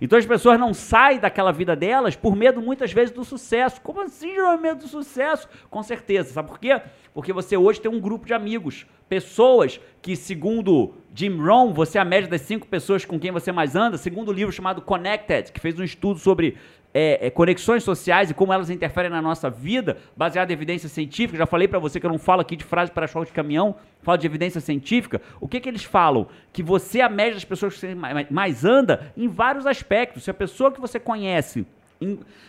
Então 0.00 0.18
as 0.18 0.26
pessoas 0.26 0.58
não 0.58 0.72
saem 0.74 1.18
daquela 1.18 1.52
vida 1.52 1.74
delas 1.74 2.16
por 2.16 2.36
medo 2.36 2.60
muitas 2.60 2.92
vezes 2.92 3.14
do 3.14 3.24
sucesso. 3.24 3.80
Como 3.80 4.00
assim, 4.00 4.34
João, 4.34 4.58
medo 4.58 4.80
do 4.80 4.88
sucesso? 4.88 5.48
Com 5.70 5.82
certeza. 5.82 6.32
Sabe 6.32 6.48
por 6.48 6.58
quê? 6.58 6.80
Porque 7.14 7.32
você 7.32 7.56
hoje 7.56 7.80
tem 7.80 7.90
um 7.90 8.00
grupo 8.00 8.26
de 8.26 8.34
amigos, 8.34 8.86
pessoas 9.08 9.80
que, 10.02 10.14
segundo 10.14 10.94
Jim 11.14 11.36
Rohn, 11.38 11.72
você 11.72 11.96
é 11.96 12.00
a 12.00 12.04
média 12.04 12.28
das 12.28 12.42
cinco 12.42 12.66
pessoas 12.66 13.04
com 13.04 13.18
quem 13.18 13.30
você 13.30 13.50
mais 13.50 13.74
anda, 13.74 13.96
segundo 13.96 14.28
o 14.28 14.32
livro 14.32 14.52
chamado 14.52 14.82
Connected, 14.82 15.50
que 15.50 15.60
fez 15.60 15.78
um 15.78 15.84
estudo 15.84 16.18
sobre 16.18 16.56
é, 16.98 17.26
é, 17.26 17.30
conexões 17.30 17.84
sociais 17.84 18.30
e 18.30 18.34
como 18.34 18.54
elas 18.54 18.70
interferem 18.70 19.10
na 19.10 19.20
nossa 19.20 19.50
vida, 19.50 19.98
baseado 20.16 20.50
em 20.50 20.54
evidência 20.54 20.88
científica. 20.88 21.36
Já 21.36 21.44
falei 21.44 21.68
pra 21.68 21.78
você 21.78 22.00
que 22.00 22.06
eu 22.06 22.10
não 22.10 22.18
falo 22.18 22.40
aqui 22.40 22.56
de 22.56 22.64
frase 22.64 22.90
para 22.90 23.06
choque 23.06 23.26
de 23.26 23.32
caminhão, 23.34 23.74
falo 24.00 24.16
de 24.16 24.26
evidência 24.26 24.62
científica. 24.62 25.20
O 25.38 25.46
que 25.46 25.60
que 25.60 25.68
eles 25.68 25.84
falam? 25.84 26.26
Que 26.54 26.62
você 26.62 27.00
é 27.00 27.02
a 27.02 27.08
média 27.10 27.34
das 27.34 27.44
pessoas 27.44 27.74
que 27.74 27.80
você 27.80 27.94
mais, 28.30 28.64
anda 28.64 29.12
em 29.14 29.28
vários 29.28 29.66
aspectos. 29.66 30.24
Se 30.24 30.30
a 30.30 30.34
pessoa 30.34 30.72
que 30.72 30.80
você 30.80 30.98
conhece, 30.98 31.66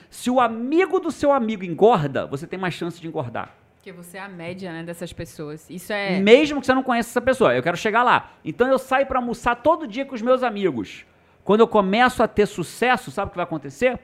se 0.10 0.32
o 0.32 0.40
amigo 0.40 1.02
do 1.02 1.12
seu 1.12 1.34
amigo 1.34 1.66
engorda, 1.66 2.26
você 2.26 2.48
tem 2.48 2.58
mais 2.58 2.74
chance 2.74 3.02
de 3.02 3.06
engordar. 3.06 3.54
Porque 3.76 3.92
você 3.92 4.18
é 4.18 4.22
a 4.22 4.30
média, 4.30 4.72
né, 4.72 4.82
dessas 4.82 5.12
pessoas. 5.12 5.70
Isso 5.70 5.92
é. 5.92 6.22
Mesmo 6.22 6.62
que 6.62 6.68
você 6.68 6.74
não 6.74 6.84
conheça 6.84 7.10
essa 7.10 7.22
pessoa. 7.22 7.54
Eu 7.54 7.62
quero 7.62 7.76
chegar 7.76 8.02
lá. 8.02 8.32
Então 8.46 8.70
eu 8.70 8.80
saio 8.80 9.06
pra 9.06 9.20
almoçar 9.20 9.58
todo 9.58 9.86
dia 9.86 10.06
com 10.06 10.16
os 10.16 10.22
meus 10.22 10.42
amigos. 10.42 11.06
Quando 11.44 11.60
eu 11.60 11.68
começo 11.68 12.24
a 12.24 12.30
ter 12.30 12.46
sucesso, 12.46 13.12
sabe 13.12 13.28
o 13.28 13.32
que 13.32 13.38
vai 13.38 13.44
acontecer? 13.44 14.00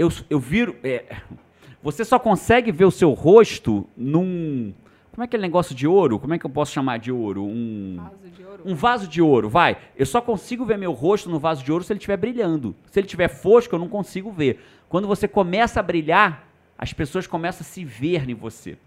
Eu, 0.00 0.10
eu 0.30 0.40
viro. 0.40 0.76
é, 0.82 1.04
você 1.82 2.04
só 2.06 2.18
consegue 2.18 2.72
ver 2.72 2.86
o 2.86 2.90
seu 2.90 3.12
rosto 3.12 3.86
num. 3.94 4.72
Como 5.12 5.22
é 5.22 5.26
aquele 5.26 5.42
negócio 5.42 5.74
de 5.74 5.86
ouro? 5.86 6.18
Como 6.18 6.32
é 6.32 6.38
que 6.38 6.46
eu 6.46 6.50
posso 6.50 6.72
chamar 6.72 6.98
de 6.98 7.12
ouro? 7.12 7.44
Um. 7.44 7.96
Vaso 7.98 8.30
de 8.30 8.44
ouro. 8.44 8.62
Um 8.64 8.74
vaso 8.74 9.08
de 9.08 9.20
ouro, 9.20 9.48
vai. 9.50 9.76
Eu 9.94 10.06
só 10.06 10.20
consigo 10.22 10.64
ver 10.64 10.78
meu 10.78 10.92
rosto 10.92 11.28
no 11.28 11.38
vaso 11.38 11.62
de 11.62 11.70
ouro 11.70 11.84
se 11.84 11.92
ele 11.92 11.98
estiver 11.98 12.16
brilhando. 12.16 12.74
Se 12.90 12.98
ele 12.98 13.06
estiver 13.06 13.28
fosco, 13.28 13.74
eu 13.74 13.78
não 13.78 13.88
consigo 13.88 14.30
ver. 14.32 14.60
Quando 14.88 15.06
você 15.06 15.28
começa 15.28 15.80
a 15.80 15.82
brilhar, 15.82 16.48
as 16.78 16.92
pessoas 16.94 17.26
começam 17.26 17.60
a 17.60 17.64
se 17.64 17.84
ver 17.84 18.26
em 18.28 18.34
você. 18.34 18.78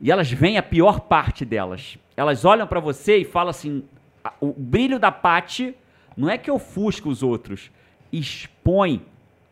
E 0.00 0.10
elas 0.10 0.30
veem 0.30 0.56
a 0.56 0.62
pior 0.62 1.00
parte 1.00 1.44
delas. 1.44 1.98
Elas 2.16 2.46
olham 2.46 2.66
pra 2.66 2.80
você 2.80 3.18
e 3.18 3.24
falam 3.26 3.50
assim: 3.50 3.82
"A- 4.24 4.32
o 4.40 4.54
brilho 4.56 4.98
da 4.98 5.12
Pati 5.12 5.74
não 6.16 6.30
é 6.30 6.38
que 6.38 6.50
ofusca 6.50 7.08
os 7.10 7.22
outros, 7.22 7.70
expõe 8.10 9.02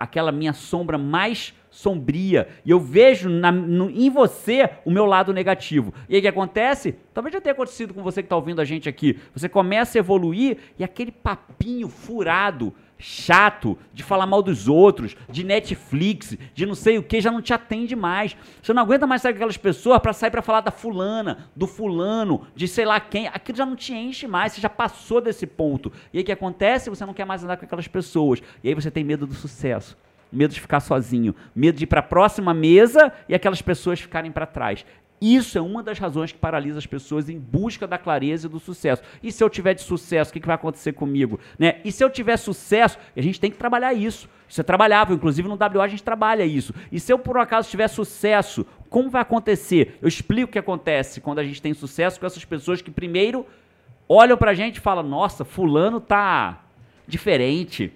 aquela 0.05 0.30
minha 0.32 0.52
sombra 0.52 0.96
mais 0.96 1.52
sombria. 1.70 2.46
E 2.64 2.70
eu 2.70 2.78
vejo 2.78 3.28
na- 3.28 3.50
no- 3.50 3.90
em 3.90 4.09
você 4.09 4.70
o 4.84 4.90
meu 4.90 5.05
lado 5.05 5.32
negativo. 5.32 5.92
E 6.09 6.14
aí 6.14 6.20
o 6.20 6.22
que 6.22 6.28
acontece? 6.28 6.94
Talvez 7.12 7.32
já 7.32 7.40
tenha 7.40 7.52
acontecido 7.52 7.92
com 7.92 8.02
você 8.02 8.22
que 8.22 8.26
está 8.26 8.36
ouvindo 8.36 8.61
a 8.61 8.64
gente 8.64 8.88
aqui. 8.88 9.18
Você 9.34 9.48
começa 9.48 9.98
a 9.98 10.00
evoluir 10.00 10.57
e 10.78 10.84
aquele 10.84 11.11
papinho 11.11 11.88
furado, 11.88 12.72
chato, 13.07 13.76
de 13.92 14.02
falar 14.02 14.24
mal 14.24 14.42
dos 14.42 14.66
outros, 14.66 15.14
de 15.28 15.44
Netflix, 15.44 16.38
de 16.55 16.64
não 16.64 16.74
sei 16.74 16.96
o 16.96 17.02
que, 17.02 17.20
já 17.20 17.30
não 17.30 17.42
te 17.42 17.52
atende 17.52 17.94
mais. 17.94 18.34
Você 18.62 18.72
não 18.72 18.82
aguenta 18.82 19.07
mais 19.07 19.20
sair 19.20 19.34
com 19.34 19.36
aquelas 19.36 19.59
pessoas 19.59 20.00
para 20.00 20.14
sair 20.14 20.30
para 20.30 20.40
falar 20.40 20.62
da 20.62 20.70
fulana, 20.70 21.50
do 21.55 21.66
fulano, 21.66 22.46
de 22.57 22.66
sei 22.66 22.86
lá 22.86 22.98
quem. 22.98 23.26
Aquilo 23.28 23.59
já 23.59 23.66
não 23.66 23.76
te 23.76 23.92
enche 23.92 24.26
mais, 24.26 24.55
você 24.55 24.61
já 24.62 24.70
passou 24.70 25.20
desse 25.20 25.46
ponto. 25.46 25.92
E 26.14 26.16
aí 26.16 26.22
o 26.22 26.24
que 26.26 26.32
acontece? 26.32 26.88
Você 26.88 27.05
não 27.05 27.12
quer 27.12 27.26
mais 27.26 27.44
andar 27.44 27.59
com 27.59 27.66
aquelas 27.66 27.86
pessoas. 27.86 28.40
E 28.62 28.68
aí 28.68 28.74
você 28.74 28.90
tem 28.90 29.05
medo 29.05 29.26
do 29.26 29.34
sucesso 29.34 29.94
medo 30.32 30.52
de 30.52 30.61
ficar 30.61 30.80
sozinho, 30.80 31.32
medo 31.55 31.78
de 31.78 31.84
ir 31.84 31.86
para 31.86 32.00
a 32.00 32.02
próxima 32.02 32.52
mesa 32.52 33.12
e 33.28 33.34
aquelas 33.36 33.62
pessoas 33.62 34.00
ficarem 34.00 34.32
para 34.32 34.46
trás. 34.46 34.84
Isso 35.24 35.56
é 35.56 35.60
uma 35.62 35.82
das 35.82 35.98
razões 35.98 36.32
que 36.32 36.38
paralisa 36.38 36.78
as 36.78 36.84
pessoas 36.84 37.30
em 37.30 37.38
busca 37.38 37.86
da 37.86 37.96
clareza 37.96 38.46
e 38.46 38.50
do 38.50 38.60
sucesso. 38.60 39.02
E 39.22 39.32
se 39.32 39.42
eu 39.42 39.48
tiver 39.48 39.72
de 39.72 39.80
sucesso, 39.80 40.30
o 40.30 40.34
que, 40.34 40.46
vai 40.46 40.54
acontecer 40.54 40.92
comigo? 40.92 41.40
Né? 41.58 41.80
E 41.82 41.90
se 41.90 42.04
eu 42.04 42.10
tiver 42.10 42.36
sucesso, 42.36 42.98
a 43.16 43.22
gente 43.22 43.40
tem 43.40 43.50
que 43.50 43.56
trabalhar 43.56 43.94
isso. 43.94 44.28
Isso 44.46 44.60
é 44.60 44.64
trabalhável, 44.64 45.16
inclusive 45.16 45.48
no 45.48 45.54
WA 45.54 45.82
a 45.82 45.88
gente 45.88 46.02
trabalha 46.02 46.44
isso. 46.44 46.74
E 46.92 47.00
se 47.00 47.10
eu 47.10 47.18
por 47.18 47.38
um 47.38 47.40
acaso 47.40 47.70
tiver 47.70 47.88
sucesso, 47.88 48.66
como 48.90 49.08
vai 49.08 49.22
acontecer? 49.22 49.98
Eu 50.02 50.08
explico 50.08 50.50
o 50.50 50.52
que 50.52 50.58
acontece 50.58 51.22
quando 51.22 51.38
a 51.38 51.44
gente 51.44 51.62
tem 51.62 51.72
sucesso 51.72 52.20
com 52.20 52.26
essas 52.26 52.44
pessoas 52.44 52.82
que 52.82 52.90
primeiro 52.90 53.46
olham 54.06 54.36
pra 54.36 54.52
gente 54.52 54.76
e 54.76 54.80
falam: 54.80 55.02
"Nossa, 55.02 55.42
fulano 55.42 56.02
tá 56.02 56.66
diferente, 57.06 57.94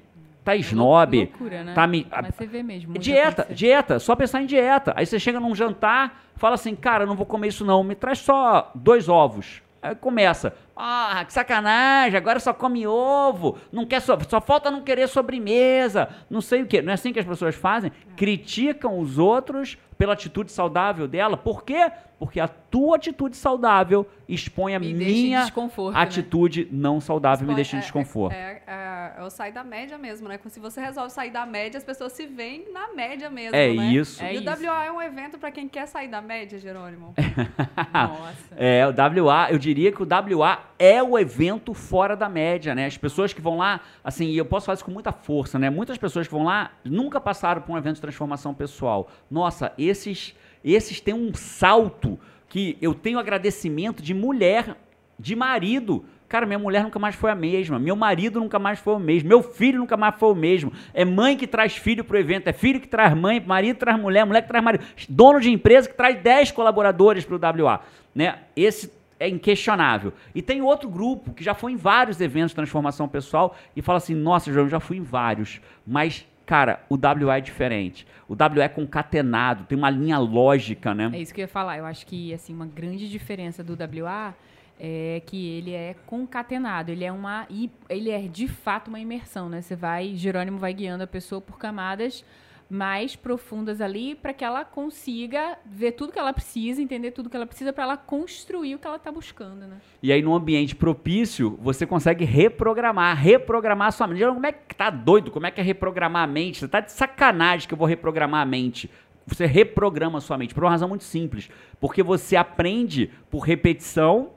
tá 0.48 0.56
snob, 0.56 1.18
Loucura, 1.18 1.62
né? 1.62 1.74
tá 1.74 1.86
me 1.86 2.06
Mas 2.10 2.34
você 2.34 2.46
vê 2.46 2.62
mesmo. 2.62 2.98
Dieta, 2.98 3.46
dieta, 3.50 3.98
só 3.98 4.16
pensar 4.16 4.42
em 4.42 4.46
dieta. 4.46 4.94
Aí 4.96 5.04
você 5.04 5.18
chega 5.18 5.38
num 5.38 5.54
jantar, 5.54 6.22
fala 6.36 6.54
assim, 6.54 6.74
cara, 6.74 7.04
não 7.04 7.14
vou 7.14 7.26
comer 7.26 7.48
isso 7.48 7.64
não, 7.64 7.84
me 7.84 7.94
traz 7.94 8.18
só 8.20 8.70
dois 8.74 9.08
ovos. 9.08 9.62
Aí 9.82 9.94
começa, 9.94 10.54
ah, 10.78 11.24
que 11.26 11.32
sacanagem, 11.32 12.16
agora 12.16 12.38
só 12.38 12.54
come 12.54 12.86
ovo, 12.86 13.58
não 13.72 13.84
quer 13.84 14.00
só, 14.00 14.16
só 14.28 14.40
falta 14.40 14.70
não 14.70 14.80
querer 14.82 15.08
sobremesa, 15.08 16.08
não 16.30 16.40
sei 16.40 16.62
o 16.62 16.66
quê. 16.66 16.80
Não 16.80 16.90
é 16.90 16.94
assim 16.94 17.12
que 17.12 17.18
as 17.18 17.26
pessoas 17.26 17.54
fazem? 17.54 17.90
Criticam 18.16 18.98
os 18.98 19.18
outros 19.18 19.76
pela 19.98 20.12
atitude 20.12 20.52
saudável 20.52 21.08
dela. 21.08 21.36
Por 21.36 21.64
quê? 21.64 21.90
Porque 22.18 22.38
a 22.40 22.48
tua 22.48 22.96
atitude 22.96 23.36
saudável 23.36 24.06
expõe 24.28 24.74
a 24.74 24.78
minha 24.80 25.42
desconforto, 25.42 25.94
né? 25.94 26.00
atitude 26.02 26.68
não 26.70 27.00
saudável 27.00 27.44
e 27.44 27.48
me 27.48 27.54
deixa 27.54 27.76
em 27.76 27.78
é- 27.78 27.82
desconforto. 27.82 28.32
É, 28.34 28.62
é, 28.66 29.12
é 29.18 29.22
o 29.22 29.30
sair 29.30 29.52
da 29.52 29.64
média 29.64 29.98
mesmo, 29.98 30.28
né? 30.28 30.38
Se 30.48 30.58
você 30.60 30.80
resolve 30.80 31.10
sair 31.12 31.30
da 31.30 31.44
média, 31.46 31.78
as 31.78 31.84
pessoas 31.84 32.12
se 32.12 32.26
veem 32.26 32.72
na 32.72 32.92
média 32.94 33.28
mesmo, 33.30 33.56
É 33.56 33.72
né? 33.72 33.86
isso. 33.92 34.22
É 34.22 34.34
e 34.34 34.38
o 34.38 34.40
isso. 34.42 34.66
WA 34.66 34.84
é 34.84 34.92
um 34.92 35.02
evento 35.02 35.38
pra 35.38 35.50
quem 35.50 35.68
quer 35.68 35.86
sair 35.86 36.08
da 36.08 36.20
média, 36.20 36.58
Jerônimo. 36.58 37.14
Nossa. 37.92 38.54
É, 38.56 38.84
o 38.86 38.90
WA, 38.90 39.48
eu 39.50 39.58
diria 39.58 39.92
que 39.92 40.02
o 40.02 40.06
WA 40.06 40.58
é 40.78 41.02
o 41.02 41.18
evento 41.18 41.74
fora 41.74 42.14
da 42.14 42.28
média, 42.28 42.74
né? 42.74 42.86
As 42.86 42.96
pessoas 42.96 43.32
que 43.32 43.40
vão 43.40 43.58
lá, 43.58 43.80
assim, 44.02 44.26
e 44.26 44.38
eu 44.38 44.44
posso 44.44 44.66
falar 44.66 44.74
isso 44.74 44.84
com 44.84 44.90
muita 44.90 45.12
força, 45.12 45.58
né? 45.58 45.68
Muitas 45.68 45.98
pessoas 45.98 46.26
que 46.26 46.32
vão 46.32 46.44
lá 46.44 46.70
nunca 46.84 47.20
passaram 47.20 47.62
por 47.62 47.72
um 47.72 47.76
evento 47.76 47.96
de 47.96 48.00
transformação 48.00 48.54
pessoal. 48.54 49.10
Nossa, 49.30 49.72
esses, 49.76 50.34
esses 50.64 51.00
têm 51.00 51.14
um 51.14 51.34
salto 51.34 52.18
que 52.48 52.78
eu 52.80 52.94
tenho 52.94 53.18
agradecimento 53.18 54.02
de 54.02 54.14
mulher, 54.14 54.76
de 55.18 55.34
marido. 55.34 56.04
Cara, 56.28 56.46
minha 56.46 56.58
mulher 56.58 56.84
nunca 56.84 56.98
mais 56.98 57.14
foi 57.14 57.30
a 57.30 57.34
mesma. 57.34 57.78
Meu 57.78 57.96
marido 57.96 58.38
nunca 58.38 58.58
mais 58.58 58.78
foi 58.78 58.94
o 58.94 58.98
mesmo. 58.98 59.28
Meu 59.28 59.42
filho 59.42 59.78
nunca 59.78 59.96
mais 59.96 60.14
foi 60.16 60.30
o 60.30 60.34
mesmo. 60.34 60.72
É 60.92 61.04
mãe 61.04 61.36
que 61.36 61.46
traz 61.46 61.76
filho 61.76 62.04
pro 62.04 62.18
evento. 62.18 62.48
É 62.48 62.52
filho 62.52 62.80
que 62.80 62.86
traz 62.86 63.16
mãe. 63.16 63.40
Marido 63.40 63.78
traz 63.78 63.98
mulher. 63.98 64.26
Mulher 64.26 64.42
que 64.42 64.48
traz 64.48 64.62
marido. 64.62 64.84
Dono 65.08 65.40
de 65.40 65.50
empresa 65.50 65.88
que 65.88 65.96
traz 65.96 66.20
10 66.20 66.52
colaboradores 66.52 67.24
pro 67.24 67.40
WA. 67.40 67.80
Né? 68.14 68.40
Esse 68.54 68.97
é 69.18 69.28
inquestionável. 69.28 70.12
E 70.34 70.40
tem 70.40 70.62
outro 70.62 70.88
grupo 70.88 71.32
que 71.32 71.42
já 71.42 71.54
foi 71.54 71.72
em 71.72 71.76
vários 71.76 72.20
eventos 72.20 72.50
de 72.50 72.56
transformação 72.56 73.08
pessoal 73.08 73.56
e 73.74 73.82
fala 73.82 73.98
assim: 73.98 74.14
nossa, 74.14 74.52
João, 74.52 74.68
já 74.68 74.80
fui 74.80 74.96
em 74.96 75.02
vários. 75.02 75.60
Mas, 75.86 76.26
cara, 76.46 76.80
o 76.88 76.94
WA 76.94 77.38
é 77.38 77.40
diferente. 77.40 78.06
O 78.28 78.34
WA 78.34 78.64
é 78.64 78.68
concatenado, 78.68 79.64
tem 79.64 79.76
uma 79.76 79.90
linha 79.90 80.18
lógica, 80.18 80.94
né? 80.94 81.10
É 81.12 81.20
isso 81.20 81.34
que 81.34 81.40
eu 81.40 81.44
ia 81.44 81.48
falar. 81.48 81.78
Eu 81.78 81.86
acho 81.86 82.06
que 82.06 82.32
assim 82.32 82.54
uma 82.54 82.66
grande 82.66 83.08
diferença 83.08 83.64
do 83.64 83.72
WA 83.72 84.34
é 84.80 85.20
que 85.26 85.48
ele 85.56 85.72
é 85.72 85.96
concatenado. 86.06 86.92
Ele 86.92 87.04
é 87.04 87.10
uma 87.10 87.46
ele 87.88 88.10
é 88.10 88.20
de 88.20 88.46
fato 88.46 88.88
uma 88.88 89.00
imersão, 89.00 89.48
né? 89.48 89.60
Você 89.60 89.74
vai, 89.74 90.14
Jerônimo 90.14 90.58
vai 90.58 90.72
guiando 90.72 91.02
a 91.02 91.06
pessoa 91.06 91.40
por 91.40 91.58
camadas 91.58 92.24
mais 92.68 93.16
profundas 93.16 93.80
ali 93.80 94.14
para 94.14 94.34
que 94.34 94.44
ela 94.44 94.64
consiga 94.64 95.58
ver 95.64 95.92
tudo 95.92 96.12
que 96.12 96.18
ela 96.18 96.32
precisa, 96.32 96.82
entender 96.82 97.12
tudo 97.12 97.30
que 97.30 97.36
ela 97.36 97.46
precisa 97.46 97.72
para 97.72 97.84
ela 97.84 97.96
construir 97.96 98.74
o 98.74 98.78
que 98.78 98.86
ela 98.86 98.96
está 98.96 99.10
buscando, 99.10 99.66
né? 99.66 99.78
E 100.02 100.12
aí, 100.12 100.20
num 100.20 100.34
ambiente 100.34 100.76
propício, 100.76 101.58
você 101.62 101.86
consegue 101.86 102.24
reprogramar, 102.24 103.16
reprogramar 103.16 103.88
a 103.88 103.90
sua 103.90 104.06
mente. 104.06 104.24
Como 104.24 104.46
é 104.46 104.52
que 104.52 104.74
tá 104.74 104.90
doido? 104.90 105.30
Como 105.30 105.46
é 105.46 105.50
que 105.50 105.60
é 105.60 105.64
reprogramar 105.64 106.24
a 106.24 106.26
mente? 106.26 106.58
Você 106.58 106.68
tá 106.68 106.80
de 106.80 106.92
sacanagem 106.92 107.66
que 107.66 107.72
eu 107.72 107.78
vou 107.78 107.86
reprogramar 107.86 108.42
a 108.42 108.46
mente. 108.46 108.90
Você 109.26 109.46
reprograma 109.46 110.18
a 110.18 110.20
sua 110.20 110.36
mente 110.36 110.54
por 110.54 110.64
uma 110.64 110.70
razão 110.70 110.88
muito 110.88 111.04
simples. 111.04 111.50
Porque 111.80 112.02
você 112.02 112.36
aprende 112.36 113.10
por 113.30 113.40
repetição. 113.40 114.32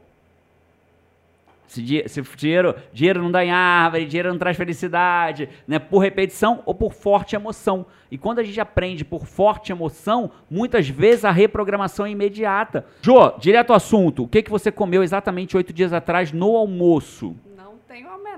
Se, 1.71 2.03
se 2.05 2.21
dinheiro, 2.35 2.75
dinheiro 2.91 3.23
não 3.23 3.31
dá 3.31 3.45
em 3.45 3.49
árvore, 3.49 4.05
dinheiro 4.05 4.27
não 4.27 4.37
traz 4.37 4.57
felicidade, 4.57 5.47
né? 5.65 5.79
Por 5.79 5.99
repetição 5.99 6.61
ou 6.65 6.75
por 6.75 6.91
forte 6.91 7.33
emoção. 7.33 7.85
E 8.11 8.17
quando 8.17 8.39
a 8.39 8.43
gente 8.43 8.59
aprende 8.59 9.05
por 9.05 9.25
forte 9.25 9.71
emoção, 9.71 10.31
muitas 10.49 10.89
vezes 10.89 11.23
a 11.23 11.31
reprogramação 11.31 12.05
é 12.05 12.11
imediata. 12.11 12.85
Jô, 13.01 13.31
direto 13.39 13.69
ao 13.69 13.77
assunto. 13.77 14.23
O 14.23 14.27
que, 14.27 14.43
que 14.43 14.51
você 14.51 14.69
comeu 14.69 15.01
exatamente 15.01 15.55
oito 15.55 15.71
dias 15.71 15.93
atrás 15.93 16.33
no 16.33 16.57
almoço? 16.57 17.33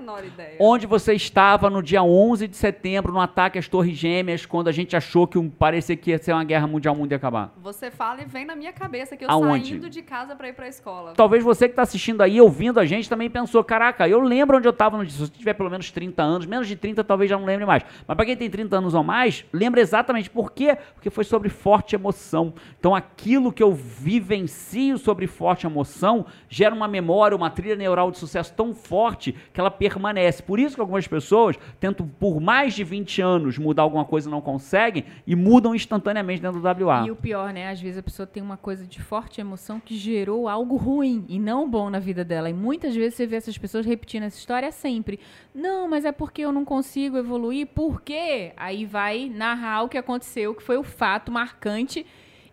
A 0.04 0.06
menor 0.06 0.24
ideia. 0.24 0.56
Onde 0.60 0.86
você 0.86 1.14
estava 1.14 1.70
no 1.70 1.82
dia 1.82 2.02
11 2.02 2.46
de 2.46 2.56
setembro, 2.56 3.10
no 3.10 3.20
ataque 3.20 3.58
às 3.58 3.66
Torres 3.68 3.96
Gêmeas, 3.96 4.44
quando 4.44 4.68
a 4.68 4.72
gente 4.72 4.94
achou 4.94 5.26
que 5.26 5.38
um, 5.38 5.48
parecia 5.48 5.96
que 5.96 6.10
ia 6.10 6.18
ser 6.18 6.34
uma 6.34 6.44
guerra 6.44 6.66
mundial, 6.66 6.94
o 6.94 6.98
mundo 6.98 7.12
ia 7.12 7.16
acabar? 7.16 7.54
Você 7.62 7.90
fala 7.90 8.20
e 8.20 8.26
vem 8.26 8.44
na 8.44 8.54
minha 8.54 8.72
cabeça 8.72 9.16
que 9.16 9.24
eu 9.24 9.30
Aonde? 9.30 9.70
saindo 9.70 9.88
de 9.88 10.02
casa 10.02 10.36
pra 10.36 10.46
ir 10.48 10.52
pra 10.52 10.68
escola. 10.68 11.14
Talvez 11.16 11.42
você 11.42 11.66
que 11.66 11.72
está 11.72 11.82
assistindo 11.82 12.20
aí, 12.20 12.38
ouvindo 12.38 12.78
a 12.78 12.84
gente, 12.84 13.08
também 13.08 13.30
pensou, 13.30 13.64
caraca, 13.64 14.06
eu 14.06 14.20
lembro 14.20 14.58
onde 14.58 14.68
eu 14.68 14.72
estava 14.72 14.98
no 14.98 15.06
dia. 15.06 15.14
Se 15.14 15.20
você 15.20 15.32
tiver 15.32 15.54
pelo 15.54 15.70
menos 15.70 15.90
30 15.90 16.22
anos, 16.22 16.46
menos 16.46 16.68
de 16.68 16.76
30 16.76 17.02
talvez 17.02 17.30
já 17.30 17.38
não 17.38 17.46
lembre 17.46 17.64
mais. 17.64 17.82
Mas 18.06 18.14
para 18.14 18.26
quem 18.26 18.36
tem 18.36 18.50
30 18.50 18.76
anos 18.76 18.92
ou 18.92 19.02
mais, 19.02 19.46
lembra 19.54 19.80
exatamente 19.80 20.28
por 20.28 20.52
quê? 20.52 20.76
Porque 20.92 21.08
foi 21.08 21.24
sobre 21.24 21.48
forte 21.48 21.94
emoção. 21.94 22.52
Então 22.78 22.94
aquilo 22.94 23.50
que 23.50 23.62
eu 23.62 23.72
vivencio 23.72 24.98
sobre 24.98 25.26
forte 25.26 25.66
emoção 25.66 26.26
gera 26.46 26.74
uma 26.74 26.86
memória, 26.86 27.34
uma 27.34 27.48
trilha 27.48 27.74
neural 27.76 28.10
de 28.10 28.18
sucesso 28.18 28.52
tão 28.52 28.74
forte 28.74 29.34
que 29.52 29.58
ela 29.58 29.70
permanece. 29.94 30.42
Por 30.42 30.58
isso 30.58 30.74
que 30.74 30.80
algumas 30.80 31.06
pessoas 31.06 31.56
tentam 31.78 32.06
por 32.06 32.40
mais 32.40 32.74
de 32.74 32.82
20 32.84 33.22
anos 33.22 33.58
mudar 33.58 33.82
alguma 33.82 34.04
coisa 34.04 34.28
e 34.28 34.30
não 34.30 34.40
conseguem 34.40 35.04
e 35.26 35.36
mudam 35.36 35.74
instantaneamente 35.74 36.42
dentro 36.42 36.60
do 36.60 36.86
WA. 36.86 37.04
E 37.06 37.10
o 37.10 37.16
pior, 37.16 37.52
né? 37.52 37.70
Às 37.70 37.80
vezes 37.80 37.98
a 37.98 38.02
pessoa 38.02 38.26
tem 38.26 38.42
uma 38.42 38.56
coisa 38.56 38.86
de 38.86 39.00
forte 39.00 39.40
emoção 39.40 39.80
que 39.80 39.96
gerou 39.96 40.48
algo 40.48 40.76
ruim 40.76 41.24
e 41.28 41.38
não 41.38 41.68
bom 41.68 41.88
na 41.88 41.98
vida 41.98 42.24
dela. 42.24 42.50
E 42.50 42.54
muitas 42.54 42.94
vezes 42.94 43.14
você 43.14 43.26
vê 43.26 43.36
essas 43.36 43.56
pessoas 43.56 43.86
repetindo 43.86 44.24
essa 44.24 44.38
história 44.38 44.70
sempre. 44.72 45.20
Não, 45.54 45.88
mas 45.88 46.04
é 46.04 46.12
porque 46.12 46.42
eu 46.42 46.52
não 46.52 46.64
consigo 46.64 47.16
evoluir. 47.16 47.66
Por 47.68 48.02
quê? 48.02 48.52
Aí 48.56 48.84
vai 48.84 49.30
narrar 49.32 49.82
o 49.82 49.88
que 49.88 49.98
aconteceu, 49.98 50.54
que 50.54 50.62
foi 50.62 50.76
o 50.76 50.82
fato 50.82 51.30
marcante 51.30 52.04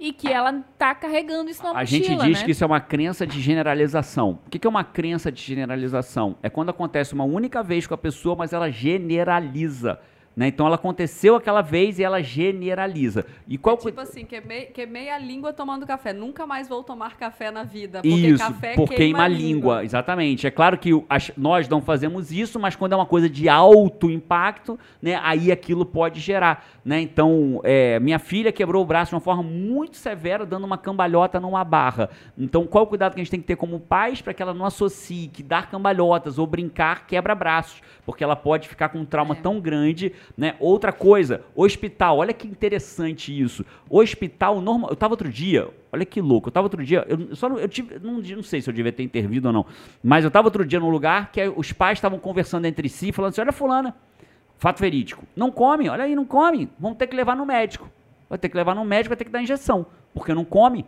e 0.02 0.12
que 0.12 0.28
ela 0.28 0.52
tá 0.80 0.96
carregando 0.96 1.52
isso 1.52 1.62
na 1.62 1.70
A 1.70 1.74
mochila, 1.76 1.86
gente 1.86 2.26
diz 2.26 2.40
né? 2.40 2.46
que 2.46 2.52
isso 2.52 2.64
é 2.64 2.68
uma 2.68 2.82
crença 2.82 3.26
de 3.26 3.40
generalização. 3.40 4.40
O 4.48 4.50
que 4.50 4.66
é 4.66 4.70
uma 4.70 4.84
crença 4.84 5.32
de 5.32 5.40
generalização? 5.40 6.36
É 6.42 6.50
quando 6.50 6.70
acontece 6.70 7.14
uma 7.14 7.24
única 7.24 7.62
vez 7.62 7.86
com 7.86 7.94
a 7.94 7.98
pessoa, 7.98 8.36
mas 8.36 8.52
ela 8.52 8.72
generaliza. 8.72 10.00
Né? 10.36 10.48
Então 10.48 10.66
ela 10.66 10.76
aconteceu 10.76 11.36
aquela 11.36 11.62
vez 11.62 12.00
e 12.00 12.04
ela 12.04 12.22
generaliza. 12.22 13.26
E 13.48 13.58
qual 13.58 13.78
Tipo 13.78 14.00
assim, 14.00 14.24
queimei, 14.26 14.66
queimei 14.68 15.10
a 15.10 15.18
língua 15.18 15.52
tomando 15.52 15.86
café. 15.86 16.14
Nunca 16.14 16.46
mais 16.48 16.70
vou 16.70 16.84
tomar 16.84 17.18
café 17.18 17.52
na 17.52 17.64
vida. 17.64 18.02
Porque 18.02 18.16
Isso, 18.16 18.38
café 18.38 18.74
por 18.76 18.88
queima 18.88 19.24
a 19.24 19.28
língua. 19.28 19.84
Exatamente. 19.84 20.48
É 20.48 20.52
claro 20.52 20.78
que 20.78 20.92
as- 21.10 21.32
nós 21.36 21.68
não 21.68 21.82
fazemos 21.82 22.32
isso, 22.32 22.60
mas 22.60 22.76
quando 22.76 22.94
é 22.94 22.96
uma 22.96 23.06
coisa 23.06 23.30
de 23.30 23.50
alto 23.50 24.10
impacto, 24.10 24.80
né, 25.02 25.20
aí 25.22 25.52
aquilo 25.52 25.86
pode 25.86 26.20
gerar. 26.20 26.66
Né? 26.84 27.02
Então, 27.02 27.60
é, 27.64 28.00
minha 28.00 28.18
filha 28.20 28.52
quebrou 28.52 28.82
o 28.84 28.86
braço 28.86 29.10
de 29.10 29.16
uma 29.16 29.22
forma 29.22 29.44
muito 29.44 29.98
severa, 29.98 30.46
dando 30.46 30.64
uma 30.66 30.78
cambalhota 30.78 31.40
numa 31.40 31.64
barra. 31.64 32.10
Então, 32.38 32.66
qual 32.66 32.86
o 32.86 32.88
cuidado 32.88 33.14
que 33.14 33.20
a 33.20 33.24
gente 33.24 33.32
tem 33.32 33.42
que 33.42 33.48
ter 33.48 33.56
como 33.56 33.80
pais 33.80 34.22
para 34.22 34.34
que 34.34 34.42
ela 34.42 34.54
não 34.54 34.66
associe 34.66 35.28
que 35.28 35.44
dar 35.44 35.70
cambalhotas 35.70 36.40
ou 36.40 36.48
brincar 36.48 37.06
quebra 37.06 37.36
braços? 37.36 37.82
Porque 38.06 38.24
ela 38.24 38.36
pode 38.36 38.68
ficar 38.70 38.90
com 38.90 39.00
um 39.00 39.06
trauma 39.06 39.36
tão 39.36 39.60
grande. 39.60 40.14
Né? 40.38 40.56
Outra 40.60 40.92
coisa, 40.92 41.44
hospital. 41.56 42.18
Olha 42.18 42.34
que 42.34 42.48
interessante 42.48 43.38
isso. 43.40 43.66
Hospital 43.90 44.62
normal. 44.62 44.90
Eu 44.90 44.96
tava 44.96 45.14
outro 45.14 45.30
dia, 45.30 45.68
olha 45.92 46.06
que 46.06 46.22
louco. 46.22 46.50
Eu 46.50 46.52
tava 46.52 46.66
outro 46.66 46.84
dia, 46.84 47.06
eu 47.08 47.36
só 47.36 47.50
não, 47.50 47.60
eu 47.60 47.68
tive, 47.68 48.00
não, 48.00 48.14
não 48.20 48.44
sei 48.44 48.62
se 48.62 48.70
eu 48.70 48.74
devia 48.74 48.92
ter 48.92 49.04
intervido 49.04 49.48
ou 49.48 49.54
não, 49.54 49.66
mas 50.04 50.24
eu 50.24 50.32
tava 50.32 50.48
outro 50.48 50.66
dia 50.66 50.80
num 50.80 50.90
lugar 50.90 51.32
que 51.32 51.48
os 51.56 51.72
pais 51.72 51.98
estavam 51.98 52.20
conversando 52.20 52.66
entre 52.66 52.88
si, 52.90 53.12
falando 53.12 53.32
assim: 53.32 53.42
olha, 53.42 53.52
Fulana, 53.52 53.96
fato 54.58 54.80
verídico. 54.80 55.24
Não 55.36 55.52
come, 55.52 55.90
olha 55.90 56.04
aí, 56.04 56.16
não 56.16 56.26
come. 56.26 56.70
Vamos 56.80 56.98
ter 56.98 57.08
que 57.08 57.16
levar 57.16 57.36
no 57.36 57.46
médico. 57.46 57.90
Vai 58.30 58.38
ter 58.38 58.48
que 58.48 58.56
levar 58.56 58.74
no 58.76 58.86
médico, 58.86 59.10
vai 59.10 59.18
ter 59.18 59.26
que 59.26 59.32
dar 59.32 59.42
injeção, 59.42 59.86
porque 60.14 60.34
não 60.34 60.46
come. 60.46 60.86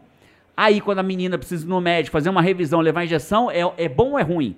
Aí, 0.56 0.80
quando 0.80 1.00
a 1.00 1.04
menina 1.04 1.38
precisa 1.38 1.66
ir 1.66 1.68
no 1.68 1.82
médico, 1.82 2.14
fazer 2.14 2.30
uma 2.30 2.42
revisão, 2.42 2.80
levar 2.80 3.04
injeção, 3.04 3.50
é, 3.50 3.62
é 3.78 3.90
bom 3.90 4.12
ou 4.12 4.20
é 4.20 4.22
ruim? 4.22 4.56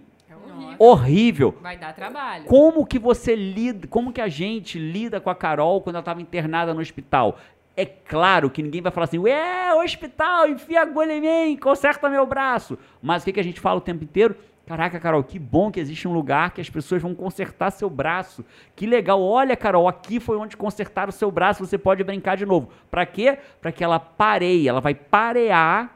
Horrível. 0.80 1.48
Horrível. 1.48 1.58
Vai 1.62 1.78
dar 1.78 1.94
trabalho. 1.94 2.46
Como 2.46 2.86
que 2.86 3.00
você 3.00 3.36
lida, 3.36 3.88
como 3.88 4.12
que 4.12 4.22
a 4.22 4.28
gente 4.28 4.78
lida 4.78 5.20
com 5.20 5.30
a 5.30 5.36
Carol 5.36 5.82
quando 5.82 5.96
ela 5.96 6.02
estava 6.02 6.22
internada 6.22 6.74
no 6.74 6.82
hospital? 6.82 7.38
É 7.78 7.86
claro 7.86 8.50
que 8.50 8.64
ninguém 8.64 8.82
vai 8.82 8.92
falar 8.92 9.06
assim, 9.06 9.20
ué, 9.20 9.74
hospital, 9.74 10.48
enfia 10.48 10.80
a 10.80 10.84
agulha 10.84 11.14
em 11.14 11.22
mim, 11.22 11.58
conserta 11.58 12.10
meu 12.10 12.26
braço. 12.26 12.78
Mas 13.02 13.22
o 13.22 13.26
que, 13.26 13.34
que 13.34 13.40
a 13.40 13.44
gente 13.44 13.60
fala 13.60 13.78
o 13.78 13.82
tempo 13.82 14.04
inteiro? 14.04 14.36
Caraca, 14.66 15.00
Carol, 15.00 15.24
que 15.24 15.38
bom 15.38 15.70
que 15.70 15.80
existe 15.80 16.08
um 16.08 16.14
lugar 16.14 16.52
que 16.52 16.60
as 16.60 16.70
pessoas 16.70 17.02
vão 17.02 17.14
consertar 17.14 17.70
seu 17.72 17.88
braço. 17.88 18.44
Que 18.76 18.88
legal. 18.88 19.22
Olha, 19.22 19.56
Carol, 19.56 19.88
aqui 19.88 20.20
foi 20.20 20.38
onde 20.38 20.58
consertaram 20.58 21.10
o 21.10 21.14
seu 21.14 21.30
braço, 21.30 21.64
você 21.64 21.78
pode 21.78 22.04
brincar 22.04 22.36
de 22.36 22.46
novo. 22.48 22.70
Para 22.90 23.06
quê? 23.06 23.38
Para 23.62 23.72
que 23.72 23.84
ela 23.84 24.00
pareie, 24.00 24.68
ela 24.68 24.82
vai 24.82 24.96
parear 24.96 25.95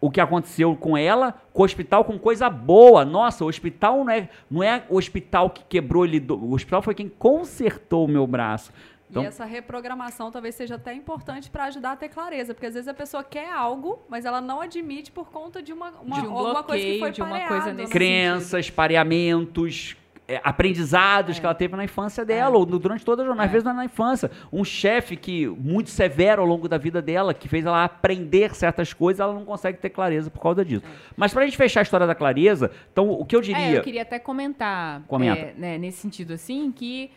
o 0.00 0.10
que 0.10 0.20
aconteceu 0.20 0.74
com 0.76 0.96
ela, 0.96 1.34
com 1.52 1.62
o 1.62 1.64
hospital 1.64 2.04
com 2.04 2.18
coisa 2.18 2.48
boa. 2.48 3.04
Nossa, 3.04 3.44
o 3.44 3.48
hospital 3.48 4.04
não 4.04 4.10
é, 4.10 4.28
não 4.50 4.62
é 4.62 4.84
o 4.88 4.96
hospital 4.96 5.50
que 5.50 5.62
quebrou 5.64 6.04
ele, 6.04 6.24
o 6.30 6.54
hospital 6.54 6.82
foi 6.82 6.94
quem 6.94 7.08
consertou 7.08 8.06
o 8.06 8.08
meu 8.08 8.26
braço. 8.26 8.72
Então, 9.10 9.24
E 9.24 9.26
essa 9.26 9.44
reprogramação 9.44 10.30
talvez 10.30 10.54
seja 10.54 10.76
até 10.76 10.94
importante 10.94 11.50
para 11.50 11.64
ajudar 11.64 11.92
a 11.92 11.96
ter 11.96 12.08
clareza, 12.08 12.54
porque 12.54 12.66
às 12.66 12.74
vezes 12.74 12.86
a 12.86 12.94
pessoa 12.94 13.24
quer 13.24 13.52
algo, 13.52 13.98
mas 14.08 14.24
ela 14.24 14.40
não 14.40 14.60
admite 14.60 15.10
por 15.10 15.30
conta 15.30 15.60
de 15.60 15.72
uma, 15.72 15.90
uma 16.00 16.20
De 16.20 16.28
um 16.28 16.30
alguma 16.30 16.62
coisa 16.62 16.84
que 16.84 16.98
bloqueio, 16.98 16.98
foi 17.00 17.10
de 17.10 17.20
uma 17.20 17.30
pareado, 17.30 17.48
coisa 17.48 17.66
né? 17.66 17.72
nesse 17.72 17.92
crenças, 17.92 18.70
pareamentos, 18.70 19.96
é, 20.30 20.40
aprendizados 20.44 21.38
que 21.38 21.44
ela 21.44 21.54
teve 21.54 21.74
na 21.76 21.84
infância 21.84 22.24
dela, 22.24 22.56
ou 22.56 22.64
no- 22.64 22.78
durante 22.78 23.04
toda 23.04 23.22
a 23.22 23.26
jornada, 23.26 23.46
às 23.46 23.50
É. 23.50 23.52
vezes 23.52 23.64
não 23.64 23.72
é 23.72 23.74
na 23.76 23.84
infância. 23.84 24.30
Um 24.52 24.62
chefe 24.64 25.16
que 25.16 25.46
muito 25.46 25.90
severo 25.90 26.40
ao 26.42 26.46
longo 26.48 26.68
da 26.68 26.78
vida 26.78 27.02
dela, 27.02 27.34
que 27.34 27.48
fez 27.48 27.66
ela 27.66 27.84
aprender 27.84 28.54
certas 28.54 28.92
coisas, 28.92 29.20
ela 29.20 29.34
não 29.34 29.44
consegue 29.44 29.78
ter 29.78 29.90
clareza 29.90 30.30
por 30.30 30.40
causa 30.40 30.64
disso. 30.64 30.84
Mas 31.16 31.32
pra 31.32 31.44
gente 31.44 31.56
fechar 31.56 31.80
a 31.80 31.82
história 31.82 32.06
da 32.06 32.14
clareza, 32.14 32.70
então 32.92 33.10
o 33.10 33.24
que 33.24 33.34
eu 33.34 33.40
diria. 33.40 33.60
É, 33.74 33.78
eu 33.78 33.82
queria 33.82 34.02
até 34.02 34.18
comentar, 34.18 35.02
Comenta. 35.08 35.38
é, 35.40 35.54
né, 35.56 35.78
nesse 35.78 35.98
sentido 35.98 36.32
assim, 36.34 36.70
que 36.70 37.10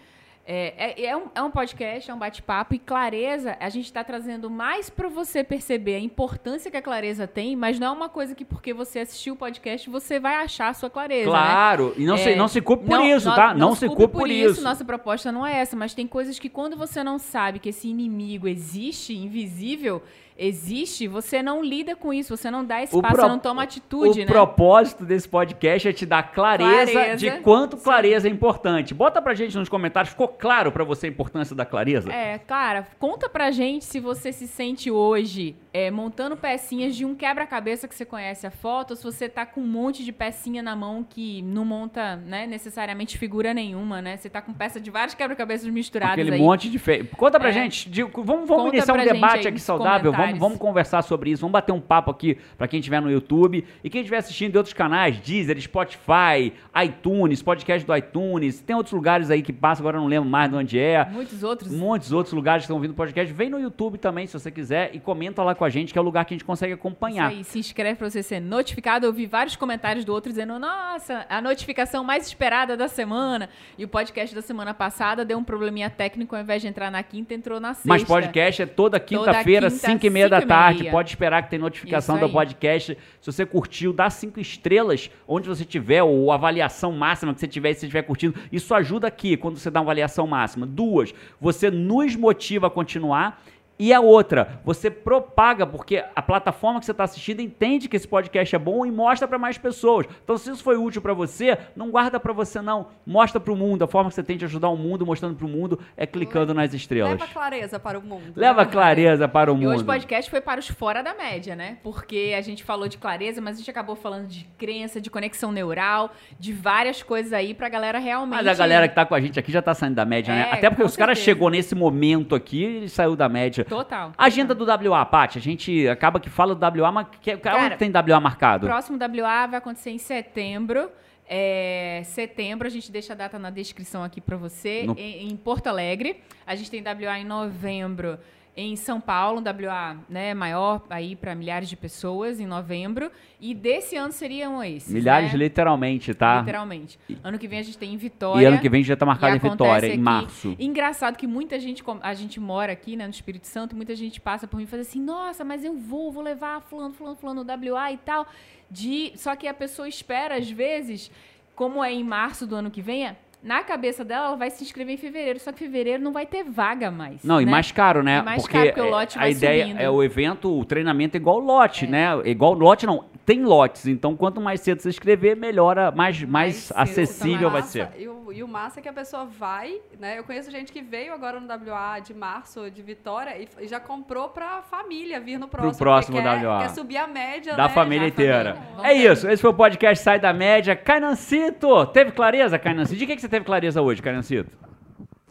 é, 0.46 1.02
é, 1.02 1.06
é 1.06 1.16
um, 1.18 1.24
é 1.34 1.42
um 1.42 1.50
podcast, 1.50 2.12
é 2.12 2.14
um 2.14 2.18
bate-papo, 2.18 2.76
e 2.76 2.80
clareza, 2.80 3.56
a 3.60 3.70
gente 3.70 3.86
está 3.86 4.04
trazendo 4.04 4.50
mais 4.50 4.90
para 4.90 5.08
você 5.08 5.44
perceber 5.44 5.96
a 5.96 6.00
importância 6.00 6.70
que 6.70 6.76
a 6.76 6.82
clareza 6.82 7.26
tem, 7.26 7.56
mas 7.56 7.80
não 7.80 7.88
é 7.88 7.92
uma 7.92 8.10
coisa 8.10 8.36
que 8.36 8.44
porque 8.44 8.74
você 8.74 9.00
assistiu 9.00 9.36
o 9.36 9.38
podcast, 9.38 9.90
você 9.90 10.20
vai 10.20 10.36
achar 10.36 10.68
a 10.70 10.74
sua 10.74 10.90
clareza, 10.90 11.30
né? 11.32 11.38
Claro, 11.38 11.94
e 11.98 12.06
não, 12.06 12.18
se, 12.18 12.32
É, 12.32 12.36
não 12.36 12.48
se 12.50 12.60
culpe 12.60 12.86
por 12.86 12.98
não- 13.00 13.06
isso, 13.06 13.30
não- 13.30 13.36
tá? 13.36 13.54
Não, 13.54 13.74
se 13.76 13.88
culpe 13.88 14.08
por 14.10 14.30
isso. 14.30 14.62
Nossa 14.62 14.84
proposta 14.84 15.32
não 15.32 15.46
é 15.46 15.60
essa, 15.60 15.76
mas 15.78 15.94
tem 15.94 16.06
coisas 16.06 16.38
que 16.38 16.50
quando 16.50 16.76
você 16.76 17.04
não 17.04 17.18
sabe 17.18 17.60
que 17.60 17.70
esse 17.70 17.88
inimigo 17.88 18.48
existe, 18.48 19.16
invisível, 19.16 20.04
existe, 20.48 21.08
você 21.08 21.42
não 21.42 21.64
lida 21.64 21.96
com 21.96 22.14
isso, 22.14 22.36
você 22.36 22.50
não 22.52 22.64
dá 22.66 22.82
espaço, 22.84 23.02
pro- 23.02 23.16
você 23.22 23.28
não 23.28 23.40
toma 23.40 23.64
atitude, 23.64 24.20
o 24.22 24.24
né? 24.24 24.28
propósito 24.28 25.06
desse 25.06 25.28
podcast 25.28 25.88
é 25.88 25.94
te 25.94 26.06
dar 26.06 26.24
clareza, 26.32 26.92
Clareza. 26.92 27.18
de 27.18 27.32
quanto 27.42 27.78
clareza 27.78 28.28
é 28.28 28.32
importante. 28.32 28.94
Bota 28.94 29.22
pra 29.22 29.34
gente 29.34 29.58
nos 29.58 29.70
comentários, 29.70 30.12
ficou 30.12 30.28
claro 30.28 30.72
pra 30.72 30.84
você 30.84 31.08
a 31.08 31.10
importância 31.10 31.56
da 31.56 31.66
clareza? 31.66 32.12
É, 32.12 32.38
cara, 32.38 32.88
conta 33.00 33.30
pra 33.30 33.52
gente 33.52 33.86
se 33.86 34.00
você 34.00 34.32
se 34.32 34.48
sente 34.48 34.90
hoje 34.92 35.56
é, 35.74 35.90
montando 35.90 36.36
pecinhas 36.38 36.96
de 36.96 37.04
um 37.06 37.16
quebra-cabeça 37.16 37.88
que 37.88 37.96
você 37.96 38.06
conhece 38.06 38.46
a 38.46 38.52
foto, 38.52 38.92
ou 38.92 38.96
se 38.96 39.04
você 39.04 39.28
tá 39.28 39.46
com 39.46 39.62
um 39.62 39.68
monte 39.68 40.04
de 40.04 40.12
pecinha 40.12 40.62
na 40.62 40.76
mão 40.76 41.04
que 41.08 41.42
não 41.42 41.66
monta, 41.66 42.16
né, 42.18 42.46
necessariamente 42.46 43.18
figura 43.18 43.54
nenhuma, 43.54 44.02
né? 44.02 44.18
Você 44.18 44.30
tá 44.30 44.42
com 44.42 44.54
peça 44.54 44.80
de 44.80 44.92
vários 44.92 45.16
quebra-cabeças 45.16 45.68
misturados 45.70 46.14
Aquele 46.14 46.36
aí. 46.36 46.40
monte 46.42 46.70
de 46.70 46.78
fe... 46.78 47.04
Conta 47.18 47.40
pra 47.40 47.50
É. 47.50 47.54
gente, 47.54 47.90
de- 47.90 48.04
vamos, 48.04 48.26
vamos 48.26 48.48
Conta 48.66 48.76
iniciar 48.78 48.94
um 48.94 49.04
debate 49.04 49.48
aqui 49.48 49.60
saudável, 49.60 50.12
vamos, 50.12 50.33
comentários. 50.34 50.40
vamos 50.40 50.58
conversar 50.58 51.02
sobre 51.02 51.32
isso, 51.32 51.42
vamos 51.42 51.54
bater 51.54 51.72
um 51.72 51.82
papo 51.82 52.12
aqui 52.12 52.38
pra 52.58 52.68
quem 52.68 52.80
estiver 52.80 53.02
no 53.02 53.12
YouTube 53.12 53.66
e 53.84 53.90
quem 53.90 54.02
estiver 54.02 54.18
assistindo 54.18 54.52
de 54.52 54.58
outros 54.58 54.74
canais, 54.74 55.18
Deezer, 55.20 55.60
Spotify, 55.62 56.54
iTunes, 56.84 57.42
podcast 57.42 57.86
do 57.86 57.96
iTunes, 57.96 58.60
tem 58.60 58.76
outros 58.76 58.94
lugares 58.94 59.30
aí 59.30 59.42
que 59.42 59.54
passa, 59.54 59.82
agora 59.82 59.98
eu 59.98 60.02
não 60.02 60.08
lembro 60.08 60.30
mais 60.30 60.50
de 60.50 60.56
onde 60.56 60.80
é. 60.80 61.06
Muitos 61.06 61.44
outros. 61.44 61.72
Muitos 61.72 62.12
outros 62.12 62.34
lugares 62.34 62.62
que 62.62 62.66
estão 62.66 62.76
ouvindo 62.76 62.94
podcast. 62.94 63.32
Vem 63.34 63.50
no 63.50 63.60
YouTube 63.60 63.98
também, 63.98 64.28
se 64.28 64.34
você 64.34 64.52
quiser, 64.52 64.92
e 64.94 65.00
comenta 65.00 65.44
lá 65.44 65.56
com 65.56 65.66
a 65.66 65.70
gente, 65.70 65.92
que 65.92 65.98
é 65.98 66.02
o 66.02 66.06
lugar 66.06 66.26
que 66.26 66.34
a 66.34 66.36
gente 66.36 66.46
consegue 66.46 66.74
acompanhar. 66.74 67.32
Isso 67.32 67.40
aí, 67.40 67.44
se 67.44 67.60
inscreve 67.60 67.96
pra 67.96 68.10
você 68.10 68.24
ser 68.24 68.40
notificado. 68.40 69.06
Eu 69.06 69.14
vi 69.14 69.26
vários 69.26 69.56
comentários 69.56 70.06
do 70.06 70.14
outro 70.14 70.32
dizendo: 70.32 70.58
Nossa, 70.60 71.26
a 71.30 71.42
notificação 71.42 72.04
mais 72.04 72.26
esperada 72.26 72.76
da 72.76 72.88
semana. 72.88 73.50
E 73.78 73.84
o 73.84 73.88
podcast 73.88 74.34
da 74.34 74.42
semana 74.42 74.74
passada 74.74 75.24
deu 75.24 75.38
um 75.38 75.44
probleminha 75.44 75.90
técnico, 75.90 76.36
ao 76.36 76.42
invés 76.42 76.62
de 76.62 76.68
entrar 76.68 76.92
na 76.92 77.04
quinta, 77.04 77.34
entrou 77.34 77.60
na 77.60 77.74
sexta. 77.74 77.90
Mas 77.90 78.04
podcast 78.04 78.62
é 78.62 78.66
toda 78.66 79.00
quinta-feira, 79.00 79.70
quinta, 79.70 79.88
5 79.88 80.06
e 80.06 80.10
meia 80.14 80.30
da 80.30 80.40
cinco 80.40 80.46
e 80.46 80.56
meia. 80.56 80.60
tarde. 80.60 80.92
Pode 80.92 81.10
esperar 81.10 81.44
que 81.44 81.50
tem 81.50 81.60
notificação 81.60 82.18
do 82.18 82.30
podcast. 82.30 82.98
Se 83.20 83.32
você 83.32 83.46
curtiu, 83.46 83.92
dá 83.92 84.10
cinco 84.10 84.40
estrelas 84.40 85.10
onde 85.28 85.48
você 85.48 85.66
tiver, 85.66 86.04
ou 86.04 86.32
avaliação 86.32 86.92
máxima 86.92 87.34
que 87.34 87.40
você 87.40 87.48
tiver, 87.48 87.74
se 87.74 87.82
você 87.82 87.86
estiver 87.88 88.04
curtindo. 88.04 88.36
Isso 88.52 88.74
ajuda 88.74 89.08
aqui 89.08 89.36
quando 89.36 89.58
você 89.58 89.70
dá 89.70 89.80
uma 89.80 89.86
avaliação 89.86 90.28
máxima. 90.28 90.66
Duas, 90.66 91.14
você 91.42 91.70
nos 91.72 92.16
motiva 92.16 92.68
a 92.68 92.70
continuar. 92.70 93.42
E 93.78 93.92
a 93.92 94.00
outra, 94.00 94.60
você 94.64 94.90
propaga, 94.90 95.66
porque 95.66 96.04
a 96.16 96.22
plataforma 96.22 96.80
que 96.80 96.86
você 96.86 96.92
está 96.92 97.04
assistindo 97.04 97.42
entende 97.42 97.90
que 97.90 97.96
esse 97.96 98.08
podcast 98.08 98.56
é 98.56 98.60
bom 98.60 98.86
e 98.86 98.92
mostra 98.92 99.28
para 99.28 99.40
mais 99.40 99.58
pessoas. 99.58 100.06
Então, 100.24 100.38
se 100.38 100.52
isso 100.52 100.64
foi 100.64 100.78
útil 100.78 101.02
para 101.02 101.14
você, 101.14 101.58
não 101.76 101.90
guarda 101.90 102.20
para 102.20 102.32
você 102.32 102.62
não. 102.62 102.88
Mostra 103.06 103.40
para 103.42 103.52
o 103.52 103.56
mundo. 103.56 103.84
A 103.84 103.88
forma 103.88 104.10
que 104.10 104.16
você 104.16 104.24
tem 104.24 104.38
de 104.38 104.46
ajudar 104.46 104.70
o 104.70 104.78
mundo, 104.78 105.06
mostrando 105.06 105.36
para 105.36 105.46
o 105.46 105.50
mundo, 105.50 105.80
é 105.98 106.06
clicando 106.06 106.54
nas 106.54 106.74
estrelas. 106.74 107.20
Leva 107.20 107.28
clareza 107.28 107.80
para 107.80 107.98
o 107.98 108.02
mundo. 108.02 108.34
Leva 108.36 108.66
clareza 108.66 109.28
para 109.28 109.52
o 109.52 109.56
E 109.56 109.66
hoje 109.66 109.66
o 109.66 109.70
mundo. 109.80 109.86
podcast 109.86 110.30
foi 110.30 110.40
para 110.40 110.60
os 110.60 110.68
fora 110.68 111.02
da 111.02 111.14
média, 111.14 111.56
né? 111.56 111.78
Porque 111.84 112.34
a 112.38 112.42
gente 112.42 112.64
falou 112.64 112.88
de 112.88 112.98
clareza, 112.98 113.42
mas 113.42 113.56
a 113.56 113.58
gente 113.60 113.72
acabou 113.72 113.96
falando 113.96 114.28
de 114.28 114.48
crença, 114.58 115.02
de 115.02 115.10
conexão 115.10 115.52
neural, 115.52 116.12
de 116.40 116.54
várias 116.54 117.02
coisas 117.02 117.34
aí 117.34 117.54
pra 117.54 117.70
galera 117.70 117.98
realmente. 118.00 118.36
Mas 118.36 118.48
a 118.48 118.54
galera 118.54 118.88
que 118.88 118.96
tá 118.96 119.06
com 119.06 119.16
a 119.16 119.20
gente 119.20 119.40
aqui 119.40 119.52
já 119.52 119.62
tá 119.62 119.74
saindo 119.74 119.96
da 119.96 120.06
média, 120.06 120.34
né? 120.34 120.50
É, 120.52 120.54
Até 120.54 120.70
porque 120.70 120.84
os 120.84 120.96
caras 120.96 121.18
chegou 121.18 121.50
nesse 121.50 121.74
momento 121.74 122.36
aqui 122.36 122.84
e 122.84 122.90
saiu 122.90 123.16
da 123.16 123.28
média. 123.28 123.63
Total. 123.66 124.12
Agenda 124.18 124.54
do 124.56 124.66
WA, 124.66 125.06
Paty, 125.06 125.38
a 125.38 125.42
gente 125.42 125.88
acaba 125.88 126.20
que 126.20 126.30
fala 126.30 126.54
do 126.56 126.82
WA, 126.82 126.92
mas 126.92 127.08
que, 127.22 127.36
Cara, 127.38 127.66
onde 127.66 127.78
tem 127.78 127.92
WA 127.92 128.18
O 128.18 128.22
marcado? 128.22 128.68
próximo 128.68 128.98
WA 128.98 129.48
vai 129.48 129.58
acontecer 129.58 129.92
em 129.92 129.98
setembro. 129.98 130.90
É, 131.28 132.02
setembro, 132.06 132.68
a 132.68 132.70
gente 132.70 132.92
deixa 132.92 133.14
a 133.14 133.16
data 133.16 133.40
na 133.40 133.50
descrição 133.50 134.04
aqui 134.04 134.20
pra 134.20 134.36
você. 134.38 134.84
No- 134.86 134.96
Em, 134.98 135.30
em 135.32 135.36
Porto 135.38 135.68
Alegre. 135.68 136.22
A 136.46 136.54
gente 136.56 136.70
tem 136.70 136.82
WA 136.84 137.18
em 137.20 137.24
novembro 137.26 138.20
em 138.56 138.76
São 138.76 139.02
Paulo, 139.02 139.40
um 139.40 139.44
WA 139.44 139.98
né, 140.08 140.34
maior 140.34 140.84
aí 140.90 141.16
para 141.16 141.34
milhares 141.34 141.68
de 141.68 141.76
pessoas 141.76 142.40
em 142.40 142.46
novembro. 142.46 143.12
E 143.40 143.54
desse 143.54 143.96
ano 143.96 144.14
seriam 144.14 144.64
esses. 144.64 144.94
Milhares, 144.94 145.32
né? 145.32 145.40
literalmente, 145.40 146.14
tá? 146.14 146.40
Literalmente. 146.40 147.00
Ano 147.24 147.40
que 147.40 147.48
vem 147.48 147.60
a 147.60 147.64
gente 147.64 147.78
tem 147.78 147.94
em 147.94 147.98
Vitória. 147.98 148.44
E 148.44 148.46
ano 148.46 148.60
que 148.60 148.70
vem 148.70 148.84
já 148.84 148.96
tá 148.96 149.06
marcado 149.06 149.36
em 149.36 149.40
Vitória, 149.40 149.58
acontece 149.58 149.88
em 149.88 149.92
aqui. 149.94 150.02
março. 150.02 150.56
Engraçado 150.60 151.18
que 151.18 151.26
muita 151.26 151.60
gente, 151.60 151.84
a 152.02 152.14
gente 152.14 152.40
mora 152.40 152.72
aqui, 152.72 152.96
né, 152.96 153.06
no 153.06 153.12
Espírito 153.12 153.48
Santo, 153.48 153.76
muita 153.76 153.96
gente 153.96 154.22
passa 154.22 154.48
por 154.48 154.58
mim 154.58 154.64
e 154.64 154.68
fala 154.68 154.84
assim, 154.84 155.02
nossa, 155.02 155.44
mas 155.44 155.66
eu 155.66 155.76
vou, 155.76 156.12
vou 156.12 156.24
levar 156.24 156.62
fulano, 156.62 156.94
fulano, 156.94 157.16
fulano, 157.16 157.46
WA 157.74 157.92
e 157.92 157.98
tal. 157.98 158.28
De... 158.70 159.12
Só 159.16 159.36
que 159.36 159.48
a 159.48 159.54
pessoa 159.54 159.88
espera, 159.88 160.38
às 160.38 160.50
vezes, 160.50 161.12
como 161.56 161.84
é 161.84 161.92
em 161.92 162.04
março 162.04 162.46
do 162.46 162.56
ano 162.56 162.70
que 162.70 162.82
vem, 162.82 163.08
é- 163.08 163.16
na 163.44 163.62
cabeça 163.64 164.04
dela, 164.06 164.28
ela 164.28 164.36
vai 164.38 164.50
se 164.50 164.64
inscrever 164.64 164.96
em 164.96 164.98
fevereiro, 164.98 165.40
só 165.40 165.52
que 165.52 165.60
fevereiro 165.60 166.02
não 166.02 166.12
vai 166.14 166.26
ter 166.26 166.44
vaga 166.44 166.90
mais. 166.90 167.24
Não, 167.24 167.42
e 167.42 167.46
né? 167.46 167.52
mais 167.52 167.72
caro, 167.72 168.02
né? 168.02 168.20
E 168.20 168.22
mais 168.22 168.42
porque 168.42 168.58
caro, 168.58 168.68
porque 168.70 168.82
o 168.82 168.86
é- 168.88 168.90
lote 168.90 169.18
a 169.18 169.22
vai 169.22 169.32
ideia 169.32 169.64
subindo. 169.66 169.80
é 169.82 169.90
o 169.90 170.02
evento, 170.04 170.58
o 170.60 170.64
treinamento 170.66 171.16
é 171.16 171.20
igual 171.20 171.40
lote, 171.40 171.86
né? 171.86 172.08
Igual 172.26 172.54
lote 172.54 172.86
não, 172.86 173.04
tem 173.26 173.44
lotes. 173.44 173.86
Então, 173.88 174.16
quanto 174.16 174.40
mais 174.42 174.62
cedo 174.62 174.82
você 174.82 174.90
inscrever, 174.90 175.36
melhora, 175.36 175.92
mais, 175.92 176.22
mais, 176.24 176.72
acessível 176.76 177.50
vai 177.50 177.62
massa, 177.62 177.72
ser. 177.72 177.90
E 178.02 178.08
o, 178.08 178.32
e 178.34 178.44
o 178.44 178.48
massa 178.48 178.80
é 178.80 178.84
que 178.84 178.90
a 178.90 178.94
pessoa 178.94 179.26
vai, 179.26 179.76
né? 180.00 180.18
Eu 180.18 180.24
conheço 180.24 180.50
gente 180.50 180.72
que 180.72 180.82
veio 180.82 181.14
agora 181.14 181.40
no 181.40 181.48
WA 181.48 182.00
de 182.00 182.14
março, 182.14 182.70
de 182.72 182.82
Vitória, 182.82 183.38
e, 183.38 183.48
e 183.64 183.68
já 183.68 183.80
comprou 183.80 184.30
pra 184.30 184.62
família 184.62 185.20
vir 185.20 185.38
no 185.38 185.48
próximo. 185.48 185.78
próximo 185.78 186.18
porque 186.18 186.30
quer, 186.30 186.46
WA. 186.48 186.60
Quer 186.62 186.70
subir 186.70 186.98
a 186.98 187.08
média, 187.08 187.56
Da 187.56 187.68
né? 187.68 187.74
família 187.74 188.08
inteira. 188.08 188.56
família. 188.56 188.88
É 188.90 188.94
isso, 188.94 189.28
esse 189.30 189.42
foi 189.42 189.52
o 189.52 189.54
podcast 189.54 190.04
Sai 190.04 190.20
da 190.20 190.34
Média. 190.34 190.76
Cainancito, 190.76 191.86
teve 191.88 192.12
clareza, 192.12 192.58
Cainancito? 192.60 192.98
De 192.98 193.06
que, 193.06 193.16
que 193.16 193.22
você 193.22 193.30
teve 193.34 193.46
clareza 193.46 193.82
hoje, 193.82 194.00
Cainancito? 194.00 194.52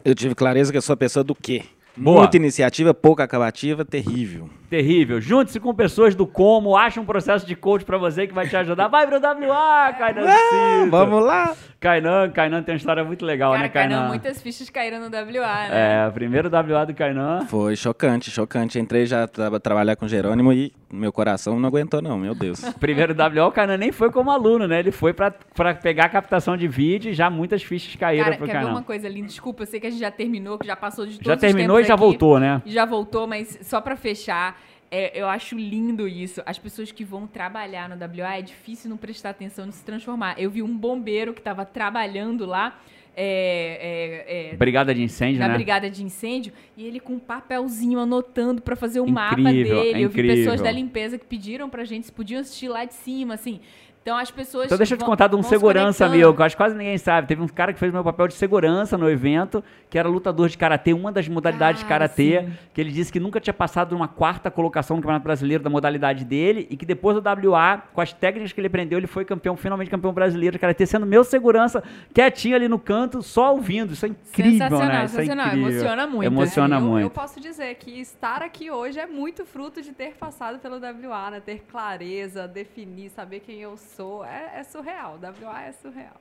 Eu 0.03 0.13
tive 0.13 0.35
clareza 0.35 0.73
que 0.73 0.77
eu 0.77 0.81
sou 0.81 0.93
a 0.93 0.97
pessoa 0.97 1.23
do 1.23 1.33
quê? 1.33 1.63
Boa. 1.95 2.21
Muita 2.21 2.37
iniciativa, 2.37 2.93
pouca 2.93 3.23
acabativa, 3.23 3.85
terrível. 3.85 4.49
Terrível. 4.69 5.21
Junte-se 5.21 5.59
com 5.59 5.73
pessoas 5.75 6.15
do 6.15 6.25
como, 6.25 6.75
acha 6.75 6.99
um 6.99 7.05
processo 7.05 7.45
de 7.45 7.55
coach 7.55 7.85
pra 7.85 7.97
você 7.97 8.25
que 8.25 8.33
vai 8.33 8.47
te 8.47 8.55
ajudar. 8.57 8.87
Vai 8.87 9.05
pro 9.05 9.19
WA. 9.19 9.93
Ah, 10.27 10.85
vamos 10.89 11.23
lá! 11.23 11.55
Kainan, 11.79 12.31
Kainan 12.31 12.63
tem 12.63 12.73
uma 12.73 12.77
história 12.77 13.03
muito 13.03 13.25
legal, 13.25 13.51
Cara, 13.51 13.63
né, 13.63 13.69
Kainan? 13.69 13.95
Kainan, 13.95 14.07
muitas 14.07 14.41
fichas 14.41 14.69
caíram 14.69 14.99
no 14.99 15.07
WA, 15.07 15.67
né? 15.69 16.07
É, 16.07 16.09
primeiro 16.11 16.49
WA 16.49 16.85
do 16.85 16.93
Kainan. 16.93 17.45
Foi 17.47 17.75
chocante, 17.75 18.31
chocante. 18.31 18.79
Entrei 18.79 19.05
já 19.05 19.27
pra 19.27 19.59
trabalhar 19.59 19.97
com 19.97 20.07
Jerônimo 20.07 20.53
e 20.53 20.71
meu 20.89 21.11
coração 21.11 21.59
não 21.59 21.67
aguentou 21.67 22.01
não, 22.01 22.17
meu 22.17 22.33
Deus. 22.33 22.61
Primeiro 22.79 23.13
WA, 23.13 23.47
o 23.47 23.51
Kainan 23.51 23.77
nem 23.77 23.91
foi 23.91 24.09
como 24.11 24.31
aluno, 24.31 24.65
né? 24.65 24.79
Ele 24.79 24.91
foi 24.91 25.11
pra, 25.11 25.29
pra 25.29 25.73
pegar 25.73 26.05
a 26.05 26.09
captação 26.09 26.55
de 26.55 26.67
vídeo 26.67 27.11
e 27.11 27.13
já 27.13 27.29
muitas 27.29 27.61
fichas 27.61 27.95
caíram 27.97 28.23
Cara, 28.25 28.37
pro 28.37 28.45
quer 28.45 28.53
ver 28.53 28.59
Kainan. 28.59 28.71
uma 28.71 28.83
coisa 28.83 29.09
linda? 29.09 29.27
Desculpa, 29.27 29.63
eu 29.63 29.67
sei 29.67 29.79
que 29.81 29.87
a 29.87 29.89
gente 29.89 29.99
já 29.99 30.11
terminou, 30.11 30.57
que 30.57 30.65
já 30.65 30.77
passou 30.77 31.05
de 31.05 31.13
todos 31.15 31.27
Já 31.27 31.33
os 31.35 31.41
terminou 31.41 31.82
tempos 31.83 31.87
já 31.87 31.93
aqui. 31.93 32.01
voltou, 32.03 32.39
né? 32.39 32.61
Já 32.65 32.85
voltou, 32.85 33.27
mas 33.27 33.59
só 33.61 33.79
pra 33.81 33.95
fechar, 33.95 34.61
é, 34.91 35.19
eu 35.19 35.27
acho 35.27 35.55
lindo 35.57 36.07
isso. 36.07 36.41
As 36.45 36.59
pessoas 36.59 36.91
que 36.91 37.03
vão 37.03 37.25
trabalhar 37.25 37.89
no 37.89 37.95
WA, 37.95 38.37
é 38.37 38.41
difícil 38.41 38.89
não 38.89 38.97
prestar 38.97 39.31
atenção 39.31 39.67
e 39.67 39.71
se 39.71 39.83
transformar. 39.83 40.35
Eu 40.39 40.51
vi 40.51 40.61
um 40.61 40.77
bombeiro 40.77 41.33
que 41.33 41.41
tava 41.41 41.65
trabalhando 41.65 42.45
lá, 42.45 42.79
é, 43.15 44.23
é, 44.27 44.53
é, 44.53 44.55
Brigada 44.55 44.93
de 44.93 45.03
incêndio, 45.03 45.39
na 45.39 45.47
né? 45.47 45.53
brigada 45.53 45.89
de 45.89 46.03
incêndio, 46.03 46.51
e 46.75 46.85
ele 46.85 46.99
com 46.99 47.13
um 47.13 47.19
papelzinho 47.19 47.99
anotando 47.99 48.61
pra 48.61 48.75
fazer 48.75 48.99
o 48.99 49.07
mapa 49.07 49.39
Incrível, 49.39 49.81
dele. 49.81 50.01
é 50.01 50.05
Eu 50.05 50.09
vi 50.09 50.23
pessoas 50.23 50.61
da 50.61 50.71
limpeza 50.71 51.17
que 51.17 51.25
pediram 51.25 51.69
pra 51.69 51.83
gente 51.83 52.07
se 52.07 52.11
podiam 52.11 52.41
assistir 52.41 52.69
lá 52.69 52.85
de 52.85 52.93
cima, 52.93 53.35
assim. 53.35 53.59
Então 54.03 54.17
as 54.17 54.29
pessoas. 54.29 54.65
Então 54.65 54.77
deixa 54.77 54.95
eu 54.95 54.97
te 54.97 55.05
contar 55.05 55.27
de 55.27 55.35
um 55.37 55.41
se 55.41 55.47
segurança 55.47 56.03
conectando. 56.03 56.17
meu, 56.17 56.33
que 56.35 56.41
eu 56.41 56.45
acho 56.45 56.55
que 56.57 56.61
quase 56.61 56.75
ninguém 56.75 56.97
sabe. 56.97 57.25
Teve 57.25 57.41
um 57.41 57.47
cara 57.47 57.71
que 57.71 57.79
fez 57.79 57.91
meu 57.91 58.03
papel 58.03 58.27
de 58.27 58.33
segurança 58.33 58.97
no 58.97 59.09
evento, 59.09 59.63
que 59.89 59.97
era 59.97 60.09
lutador 60.09 60.49
de 60.49 60.57
karatê, 60.57 60.91
uma 60.91 61.09
das 61.09 61.25
modalidades 61.29 61.79
de 61.79 61.87
Cara, 61.87 62.09
karatê, 62.09 62.49
que 62.73 62.81
ele 62.81 62.91
disse 62.91 63.13
que 63.13 63.19
nunca 63.19 63.39
tinha 63.39 63.53
passado 63.53 63.89
de 63.89 63.95
uma 63.95 64.09
quarta 64.09 64.51
colocação 64.51 64.97
no 64.97 65.01
Campeonato 65.01 65.23
Brasileiro 65.23 65.63
da 65.63 65.69
modalidade 65.69 66.25
dele 66.25 66.67
e 66.69 66.75
que 66.75 66.85
depois 66.85 67.15
do 67.15 67.23
WA, 67.49 67.81
com 67.93 68.01
as 68.01 68.11
técnicas 68.11 68.51
que 68.51 68.59
ele 68.59 68.67
aprendeu, 68.67 68.99
ele 68.99 69.07
foi 69.07 69.23
campeão, 69.23 69.55
finalmente 69.55 69.89
campeão 69.89 70.11
brasileiro 70.11 70.53
de 70.53 70.59
karatê, 70.59 70.85
sendo 70.85 71.05
meu 71.05 71.23
segurança, 71.23 71.81
quietinho 72.13 72.57
ali 72.57 72.67
no 72.67 72.79
canto, 72.79 73.21
só 73.21 73.53
ouvindo. 73.53 73.93
Isso 73.93 74.05
é 74.05 74.09
incrível, 74.09 74.51
Sensacional, 74.51 74.87
né? 74.87 75.05
Isso 75.05 75.15
é 75.15 75.19
sensacional. 75.21 75.47
incrível. 75.47 75.69
Emociona 75.69 76.07
muito, 76.07 76.25
Emociona 76.25 76.75
É, 76.75 76.77
eu, 76.77 76.81
muito. 76.81 77.03
Eu 77.05 77.09
posso 77.09 77.39
dizer 77.39 77.75
que 77.75 78.01
estar 78.01 78.41
aqui 78.41 78.69
hoje 78.69 78.99
é 78.99 79.07
muito 79.07 79.45
fruto 79.45 79.81
de 79.81 79.93
ter 79.93 80.13
passado 80.15 80.59
pelo 80.59 80.75
WA, 80.75 81.31
né? 81.31 81.39
Ter 81.39 81.63
clareza, 81.71 82.45
definir, 82.49 83.09
saber 83.09 83.39
quem 83.39 83.61
eu 83.61 83.77
sou. 83.77 83.92
É, 84.01 84.59
é 84.59 84.63
surreal. 84.63 85.19
WA 85.21 85.61
é 85.61 85.71
surreal. 85.71 86.15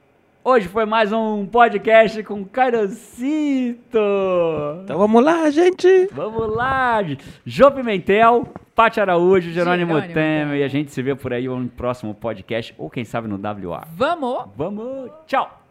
Hoje 0.44 0.68
foi 0.68 0.84
mais 0.84 1.10
um 1.12 1.46
podcast 1.46 2.22
com 2.24 2.44
Cairocito. 2.44 3.98
Então 4.84 4.98
vamos 4.98 5.24
lá, 5.24 5.48
gente! 5.50 6.08
Vamos 6.12 6.54
lá! 6.54 6.98
Jô 7.46 7.70
Pimentel, 7.70 8.46
Paty 8.74 9.00
Araújo, 9.00 9.50
Jerônimo, 9.52 9.92
Jerônimo. 9.92 10.12
Temer. 10.12 10.56
E 10.58 10.64
a 10.64 10.68
gente 10.68 10.90
se 10.90 11.00
vê 11.00 11.14
por 11.14 11.32
aí 11.32 11.48
no 11.48 11.68
próximo 11.68 12.14
podcast, 12.14 12.74
ou 12.76 12.90
quem 12.90 13.04
sabe 13.04 13.26
no 13.26 13.36
WA. 13.36 13.86
Vamos! 13.96 14.44
Vamos! 14.54 15.10
Tchau! 15.26 15.61